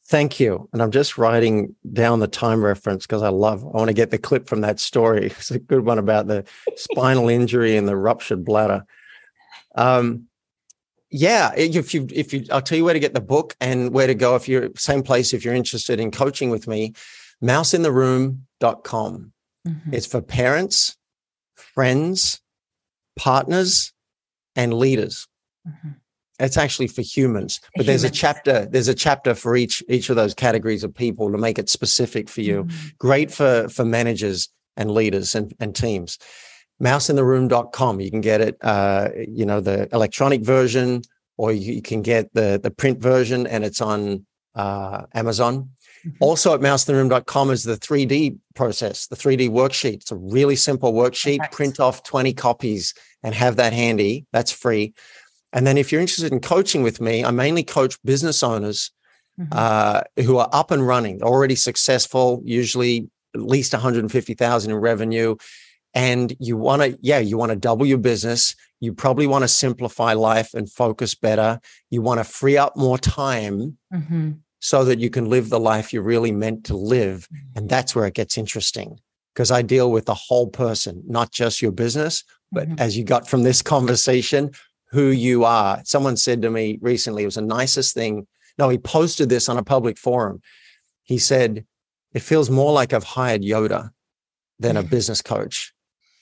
Thank 0.08 0.40
you. 0.40 0.68
And 0.74 0.82
I'm 0.82 0.92
just 0.92 1.18
writing 1.18 1.76
down 1.94 2.20
the 2.20 2.28
time 2.28 2.64
reference 2.64 3.06
because 3.06 3.22
I 3.22 3.30
love, 3.30 3.64
I 3.64 3.78
want 3.78 3.90
to 3.90 3.94
get 3.94 4.12
the 4.12 4.18
clip 4.18 4.48
from 4.48 4.62
that 4.62 4.80
story. 4.80 5.28
It's 5.38 5.52
a 5.52 5.60
good 5.60 5.86
one 5.86 6.00
about 6.00 6.28
the 6.28 6.46
spinal 6.76 7.30
injury 7.30 7.78
and 7.78 7.88
the 7.88 7.96
ruptured 7.96 8.44
bladder. 8.44 8.86
Um, 9.76 10.29
yeah, 11.12 11.52
if 11.56 11.94
you, 11.94 12.08
if 12.14 12.34
you, 12.34 12.46
I'll 12.52 12.62
tell 12.62 12.78
you 12.78 12.86
where 12.86 12.94
to 12.94 13.00
get 13.00 13.14
the 13.14 13.22
book 13.22 13.56
and 13.60 13.92
where 13.94 14.08
to 14.08 14.16
go 14.16 14.36
if 14.36 14.48
you're 14.48 14.70
same 14.76 15.02
place 15.02 15.34
if 15.34 15.44
you're 15.44 15.56
interested 15.56 16.00
in 16.00 16.12
coaching 16.12 16.50
with 16.50 16.68
me, 16.68 16.94
mouseintheroom.com. 17.44 19.34
Mm-hmm. 19.68 19.94
It's 19.94 20.06
for 20.06 20.22
parents, 20.22 20.98
friends, 21.56 22.42
partners, 23.18 23.92
and 24.56 24.74
leaders. 24.74 25.28
Mm-hmm. 25.68 25.90
It's 26.40 26.58
actually 26.58 26.88
for 26.88 27.02
humans, 27.02 27.60
but 27.76 27.86
humans. 27.86 28.02
there's 28.02 28.12
a 28.12 28.16
chapter. 28.16 28.66
There's 28.66 28.88
a 28.88 28.96
chapter 28.96 29.36
for 29.36 29.58
each 29.58 29.84
each 29.90 30.10
of 30.10 30.16
those 30.16 30.34
categories 30.34 30.86
of 30.86 30.96
people 30.96 31.32
to 31.32 31.38
make 31.38 31.60
it 31.60 31.70
specific 31.70 32.30
for 32.30 32.42
you. 32.42 32.64
Mm-hmm. 32.64 32.88
Great 32.98 33.32
for 33.32 33.68
for 33.68 33.84
managers 33.84 34.48
and 34.78 34.92
leaders 34.92 35.36
and, 35.36 35.54
and 35.60 35.76
teams. 35.76 36.18
Mouseintheroom.com. 36.82 38.00
You 38.00 38.12
can 38.12 38.22
get 38.22 38.42
it. 38.42 38.58
Uh, 38.62 39.10
you 39.28 39.46
know 39.46 39.60
the 39.60 39.88
electronic 39.94 40.42
version, 40.42 41.02
or 41.38 41.52
you 41.52 41.82
can 41.82 42.02
get 42.02 42.34
the 42.34 42.60
the 42.62 42.72
print 42.72 43.00
version, 43.00 43.48
and 43.48 43.64
it's 43.64 43.82
on 43.82 44.26
uh, 44.56 45.06
Amazon. 45.14 45.70
Mm-hmm. 46.06 46.18
Also 46.20 46.54
at 46.54 46.62
mouseintheroom.com 46.62 47.52
is 47.52 47.64
the 47.64 47.76
3D 47.76 48.38
process, 48.56 49.08
the 49.08 49.16
3D 49.16 49.50
worksheet. 49.50 49.96
It's 49.96 50.12
a 50.12 50.16
really 50.16 50.56
simple 50.56 50.94
worksheet. 50.94 51.52
Print 51.52 51.80
off 51.80 52.04
20 52.04 52.34
copies 52.34 52.94
and 53.24 53.36
have 53.36 53.58
that 53.58 53.74
handy. 53.74 54.26
That's 54.32 54.52
free. 54.52 54.94
And 55.52 55.66
then 55.66 55.78
if 55.78 55.92
you're 55.92 56.02
interested 56.02 56.32
in 56.32 56.40
coaching 56.40 56.84
with 56.84 57.02
me, 57.02 57.26
I 57.26 57.32
mainly 57.32 57.64
coach 57.64 57.98
business 58.04 58.44
owners 58.44 58.92
mm-hmm. 59.40 59.52
uh, 59.52 60.02
who 60.24 60.38
are 60.38 60.50
up 60.54 60.72
and 60.72 60.86
running, 60.86 61.22
already 61.24 61.56
successful, 61.56 62.42
usually 62.46 63.10
at 63.36 63.42
least 63.42 63.74
150,000 63.74 64.72
in 64.72 64.78
revenue. 64.78 65.36
And 65.94 66.36
you 66.40 66.56
want 66.56 66.82
to, 66.82 66.98
yeah, 67.02 67.20
you 67.20 67.38
want 67.38 67.52
to 67.52 67.56
double 67.56 67.86
your 67.86 67.98
business. 67.98 68.56
You 68.80 68.94
probably 68.94 69.28
want 69.28 69.44
to 69.44 69.48
simplify 69.48 70.14
life 70.14 70.54
and 70.54 70.72
focus 70.72 71.16
better. 71.16 71.60
You 71.90 72.02
want 72.02 72.20
to 72.20 72.24
free 72.24 72.58
up 72.58 72.78
more 72.78 72.98
time 72.98 73.78
mm-hmm 73.94 74.32
so 74.60 74.84
that 74.86 75.00
you 75.00 75.10
can 75.10 75.30
live 75.30 75.50
the 75.50 75.60
life 75.60 75.94
you're 75.94 76.04
really 76.04 76.32
meant 76.32 76.66
to 76.66 76.76
live. 76.76 77.28
And 77.32 77.64
mm-hmm. 77.64 77.68
that's 77.68 77.96
where 77.96 78.06
it 78.06 78.14
gets 78.14 78.38
interesting 78.38 79.00
because 79.34 79.52
I 79.52 79.62
deal 79.62 79.92
with 79.92 80.06
the 80.06 80.14
whole 80.14 80.48
person, 80.48 81.04
not 81.08 81.32
just 81.32 81.62
your 81.62 81.72
business, 81.72 82.24
but 82.52 82.68
mm-hmm. 82.68 82.80
as 82.80 82.98
you 82.98 83.04
got 83.04 83.30
from 83.30 83.44
this 83.44 83.62
conversation, 83.76 84.52
who 84.92 85.08
you 85.10 85.46
are. 85.46 85.82
Someone 85.86 86.18
said 86.18 86.42
to 86.42 86.50
me 86.50 86.80
recently, 86.82 87.24
it 87.24 87.28
was 87.28 87.36
the 87.36 87.42
nicest 87.42 87.94
thing. 87.94 88.28
No, 88.58 88.70
he 88.70 88.78
posted 88.78 89.30
this 89.30 89.48
on 89.48 89.58
a 89.58 89.64
public 89.64 89.98
forum. 89.98 90.42
He 91.04 91.20
said, 91.20 91.66
It 92.14 92.22
feels 92.22 92.50
more 92.50 92.74
like 92.74 92.92
I've 92.92 93.04
hired 93.04 93.42
Yoda 93.42 93.92
than 94.60 94.78
a 94.78 94.84
business 94.96 95.22
coach. 95.22 95.74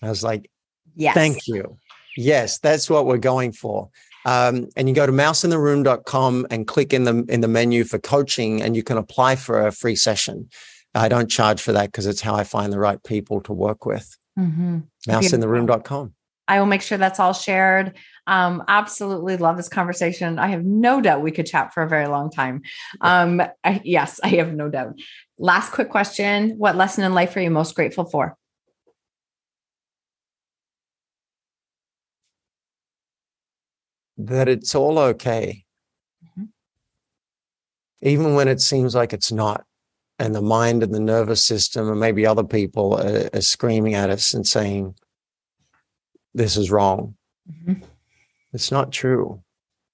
I 0.01 0.09
was 0.09 0.23
like, 0.23 0.49
Yes. 0.97 1.13
Thank 1.13 1.47
you. 1.47 1.77
Yes, 2.17 2.57
that's 2.57 2.89
what 2.89 3.05
we're 3.05 3.19
going 3.19 3.51
for. 3.51 3.89
Um, 4.25 4.67
and 4.75 4.89
you 4.89 4.95
go 4.95 5.05
to 5.05 5.11
mouseintheroom.com 5.11 6.47
and 6.49 6.67
click 6.67 6.91
in 6.91 7.03
the 7.05 7.23
in 7.29 7.41
the 7.41 7.47
menu 7.47 7.85
for 7.85 7.99
coaching, 7.99 8.61
and 8.61 8.75
you 8.75 8.83
can 8.83 8.97
apply 8.97 9.35
for 9.35 9.65
a 9.65 9.71
free 9.71 9.95
session. 9.95 10.49
I 10.95 11.07
don't 11.07 11.29
charge 11.29 11.61
for 11.61 11.71
that 11.73 11.85
because 11.85 12.07
it's 12.07 12.21
how 12.21 12.35
I 12.35 12.43
find 12.43 12.73
the 12.73 12.79
right 12.79 13.01
people 13.03 13.39
to 13.41 13.53
work 13.53 13.85
with. 13.85 14.17
Mm-hmm. 14.37 14.79
Mouseintheroom.com. 15.07 16.13
I 16.47 16.59
will 16.59 16.65
make 16.65 16.81
sure 16.81 16.97
that's 16.97 17.19
all 17.19 17.33
shared. 17.33 17.93
Um, 18.25 18.63
absolutely 18.67 19.37
love 19.37 19.57
this 19.57 19.69
conversation. 19.69 20.39
I 20.39 20.47
have 20.47 20.65
no 20.65 20.99
doubt 21.01 21.21
we 21.21 21.31
could 21.31 21.45
chat 21.45 21.73
for 21.73 21.83
a 21.83 21.89
very 21.89 22.07
long 22.07 22.31
time. 22.31 22.63
Um, 23.01 23.41
I, 23.63 23.81
yes, 23.83 24.19
I 24.23 24.29
have 24.29 24.53
no 24.53 24.69
doubt. 24.69 24.97
Last 25.37 25.71
quick 25.71 25.89
question 25.89 26.57
What 26.57 26.75
lesson 26.75 27.03
in 27.03 27.13
life 27.13 27.35
are 27.35 27.41
you 27.41 27.51
most 27.51 27.75
grateful 27.75 28.05
for? 28.05 28.35
That 34.17 34.49
it's 34.49 34.73
all 34.73 34.97
okay. 34.99 35.65
Mm-hmm. 36.23 36.45
Even 38.01 38.33
when 38.33 38.47
it 38.47 38.61
seems 38.61 38.95
like 38.95 39.13
it's 39.13 39.31
not 39.31 39.63
and 40.19 40.33
the 40.33 40.41
mind 40.41 40.83
and 40.83 40.93
the 40.93 40.99
nervous 40.99 41.45
system 41.45 41.89
and 41.89 41.99
maybe 41.99 42.25
other 42.25 42.43
people 42.43 42.95
are, 42.95 43.29
are 43.33 43.41
screaming 43.41 43.93
at 43.93 44.09
us 44.09 44.33
and 44.33 44.47
saying 44.47 44.95
this 46.33 46.57
is 46.57 46.71
wrong 46.71 47.15
mm-hmm. 47.49 47.81
it's 48.53 48.71
not 48.71 48.91
true 48.91 49.41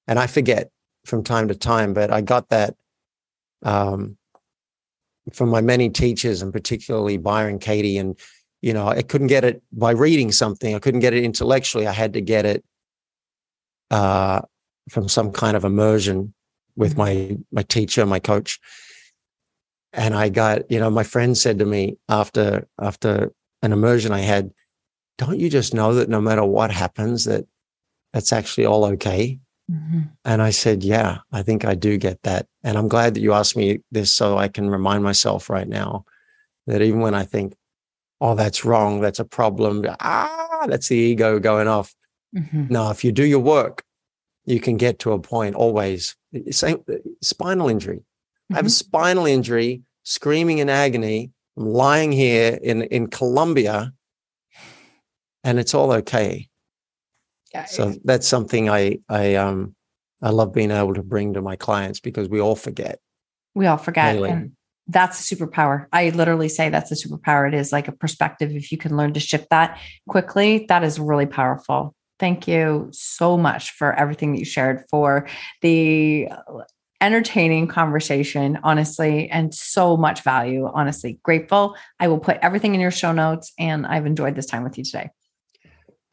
and 0.07 0.19
i 0.19 0.27
forget 0.27 0.69
from 1.05 1.23
time 1.23 1.47
to 1.47 1.55
time 1.55 1.93
but 1.93 2.11
i 2.11 2.21
got 2.21 2.49
that 2.49 2.75
um, 3.63 4.17
from 5.31 5.49
my 5.49 5.61
many 5.61 5.89
teachers 5.89 6.41
and 6.41 6.51
particularly 6.51 7.17
byron 7.17 7.59
katie 7.59 7.97
and 7.97 8.17
you 8.61 8.73
know 8.73 8.87
i 8.87 9.01
couldn't 9.01 9.27
get 9.27 9.43
it 9.43 9.61
by 9.71 9.91
reading 9.91 10.31
something 10.31 10.75
i 10.75 10.79
couldn't 10.79 11.01
get 11.01 11.13
it 11.13 11.23
intellectually 11.23 11.87
i 11.87 11.91
had 11.91 12.13
to 12.13 12.21
get 12.21 12.45
it 12.45 12.63
uh, 13.93 14.41
from 14.89 15.07
some 15.07 15.31
kind 15.31 15.55
of 15.55 15.63
immersion 15.63 16.33
with 16.75 16.95
mm-hmm. 16.95 17.33
my 17.33 17.37
my 17.51 17.63
teacher 17.63 18.05
my 18.05 18.19
coach 18.19 18.59
and 19.93 20.15
I 20.15 20.29
got, 20.29 20.69
you 20.71 20.79
know, 20.79 20.89
my 20.89 21.03
friend 21.03 21.37
said 21.37 21.59
to 21.59 21.65
me 21.65 21.97
after 22.09 22.67
after 22.81 23.31
an 23.61 23.71
immersion 23.71 24.11
I 24.11 24.21
had, 24.21 24.51
don't 25.17 25.39
you 25.39 25.49
just 25.49 25.73
know 25.73 25.93
that 25.93 26.09
no 26.09 26.19
matter 26.19 26.43
what 26.43 26.71
happens, 26.71 27.25
that 27.25 27.45
that's 28.11 28.33
actually 28.33 28.65
all 28.65 28.85
okay? 28.85 29.39
Mm-hmm. 29.71 30.01
And 30.25 30.41
I 30.41 30.49
said, 30.49 30.83
yeah, 30.83 31.19
I 31.31 31.43
think 31.43 31.63
I 31.63 31.75
do 31.75 31.97
get 31.97 32.21
that. 32.23 32.47
And 32.63 32.77
I'm 32.77 32.87
glad 32.87 33.13
that 33.13 33.21
you 33.21 33.33
asked 33.33 33.55
me 33.55 33.79
this 33.91 34.11
so 34.11 34.37
I 34.37 34.47
can 34.47 34.69
remind 34.69 35.03
myself 35.03 35.49
right 35.49 35.67
now 35.67 36.05
that 36.67 36.81
even 36.81 36.99
when 36.99 37.13
I 37.13 37.23
think, 37.23 37.53
oh, 38.19 38.35
that's 38.35 38.65
wrong, 38.65 38.99
that's 38.99 39.19
a 39.19 39.25
problem, 39.25 39.85
ah, 39.99 40.65
that's 40.67 40.87
the 40.87 40.95
ego 40.95 41.39
going 41.39 41.67
off. 41.67 41.95
Mm-hmm. 42.35 42.67
No, 42.69 42.89
if 42.89 43.03
you 43.03 43.11
do 43.11 43.25
your 43.25 43.39
work, 43.39 43.83
you 44.45 44.59
can 44.59 44.77
get 44.77 44.99
to 44.99 45.11
a 45.11 45.19
point 45.19 45.55
always. 45.55 46.15
Same 46.51 46.83
spinal 47.21 47.69
injury. 47.69 47.97
Mm-hmm. 47.97 48.53
I 48.53 48.57
have 48.57 48.65
a 48.65 48.69
mm-hmm. 48.69 48.71
spinal 48.71 49.25
injury, 49.25 49.81
screaming 50.03 50.57
in 50.57 50.69
agony. 50.69 51.31
I'm 51.57 51.65
lying 51.65 52.11
here 52.11 52.59
in, 52.61 52.83
in 52.83 53.07
Colombia 53.07 53.93
and 55.43 55.59
it's 55.59 55.73
all 55.73 55.91
okay. 55.91 56.49
Yeah, 57.53 57.65
so 57.65 57.89
yeah. 57.89 57.95
that's 58.03 58.27
something 58.27 58.69
I, 58.69 58.99
I, 59.07 59.35
um, 59.35 59.75
I 60.21 60.29
love 60.29 60.53
being 60.53 60.71
able 60.71 60.95
to 60.95 61.03
bring 61.03 61.33
to 61.33 61.41
my 61.41 61.55
clients 61.55 61.99
because 61.99 62.27
we 62.27 62.41
all 62.41 62.55
forget. 62.55 62.99
We 63.53 63.67
all 63.67 63.77
forget. 63.77 64.15
And 64.15 64.53
that's 64.87 65.31
a 65.31 65.35
superpower. 65.35 65.85
I 65.93 66.09
literally 66.09 66.49
say 66.49 66.69
that's 66.69 66.91
a 66.91 66.95
superpower. 66.95 67.47
It 67.47 67.53
is 67.53 67.71
like 67.71 67.87
a 67.87 67.91
perspective. 67.91 68.51
If 68.51 68.71
you 68.71 68.77
can 68.77 68.97
learn 68.97 69.13
to 69.13 69.19
shift 69.19 69.49
that 69.51 69.79
quickly, 70.07 70.65
that 70.69 70.83
is 70.83 70.99
really 70.99 71.27
powerful. 71.27 71.93
Thank 72.23 72.47
you 72.47 72.87
so 72.93 73.37
much 73.37 73.71
for 73.71 73.93
everything 73.93 74.31
that 74.31 74.39
you 74.39 74.45
shared 74.45 74.85
for 74.89 75.27
the 75.61 76.29
uh, 76.31 76.61
entertaining 77.01 77.67
conversation, 77.67 78.59
honestly, 78.63 79.29
and 79.29 79.53
so 79.53 79.97
much 79.97 80.23
value. 80.23 80.71
Honestly, 80.73 81.19
grateful. 81.21 81.75
I 81.99 82.07
will 82.07 82.19
put 82.19 82.37
everything 82.41 82.75
in 82.75 82.79
your 82.79 82.91
show 82.91 83.11
notes, 83.11 83.51
and 83.59 83.85
I've 83.85 84.05
enjoyed 84.05 84.35
this 84.35 84.45
time 84.45 84.63
with 84.63 84.77
you 84.77 84.85
today. 84.85 85.09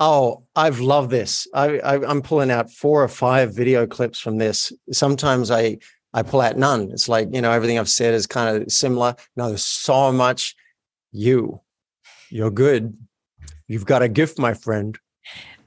Oh, 0.00 0.42
I've 0.56 0.80
loved 0.80 1.10
this. 1.10 1.46
I, 1.54 1.78
I, 1.78 2.10
am 2.10 2.22
pulling 2.22 2.50
out 2.50 2.72
four 2.72 3.04
or 3.04 3.08
five 3.08 3.54
video 3.54 3.86
clips 3.86 4.18
from 4.18 4.38
this. 4.38 4.72
Sometimes 4.90 5.52
I 5.52 5.78
I 6.12 6.24
pull 6.24 6.40
out 6.40 6.56
none. 6.58 6.90
It's 6.90 7.08
like 7.08 7.28
you 7.32 7.40
know 7.40 7.52
everything 7.52 7.78
I've 7.78 7.88
said 7.88 8.14
is 8.14 8.26
kind 8.26 8.64
of 8.64 8.72
similar. 8.72 9.14
No, 9.36 9.46
there's 9.46 9.62
so 9.62 10.10
much. 10.10 10.56
You, 11.12 11.60
you're 12.30 12.50
good. 12.50 12.96
You've 13.68 13.86
got 13.86 14.02
a 14.02 14.08
gift, 14.08 14.40
my 14.40 14.54
friend. 14.54 14.98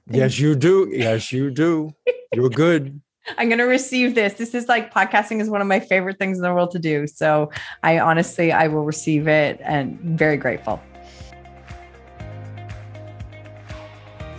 Yes, 0.10 0.39
you 0.39 0.56
do. 0.56 0.89
Yes, 0.91 1.32
you 1.32 1.49
do. 1.49 1.93
You're 2.34 2.49
good. 2.49 3.01
I'm 3.38 3.47
going 3.47 3.60
to 3.60 3.66
receive 3.66 4.16
this. 4.16 4.34
This 4.34 4.54
is 4.54 4.68
like 4.68 4.93
podcasting 4.93 5.39
is 5.39 5.49
one 5.49 5.62
of 5.62 5.68
my 5.68 5.80
favorite 5.80 6.20
things 6.20 6.38
in 6.38 6.43
the 6.43 6.54
world 6.54 6.72
to 6.72 6.80
do. 6.80 7.08
So 7.08 7.51
I 7.82 7.99
honestly, 7.99 8.51
I 8.51 8.68
will 8.68 8.84
receive 8.84 9.28
it 9.28 9.62
and 9.64 9.97
very 9.99 10.36
grateful. 10.36 10.82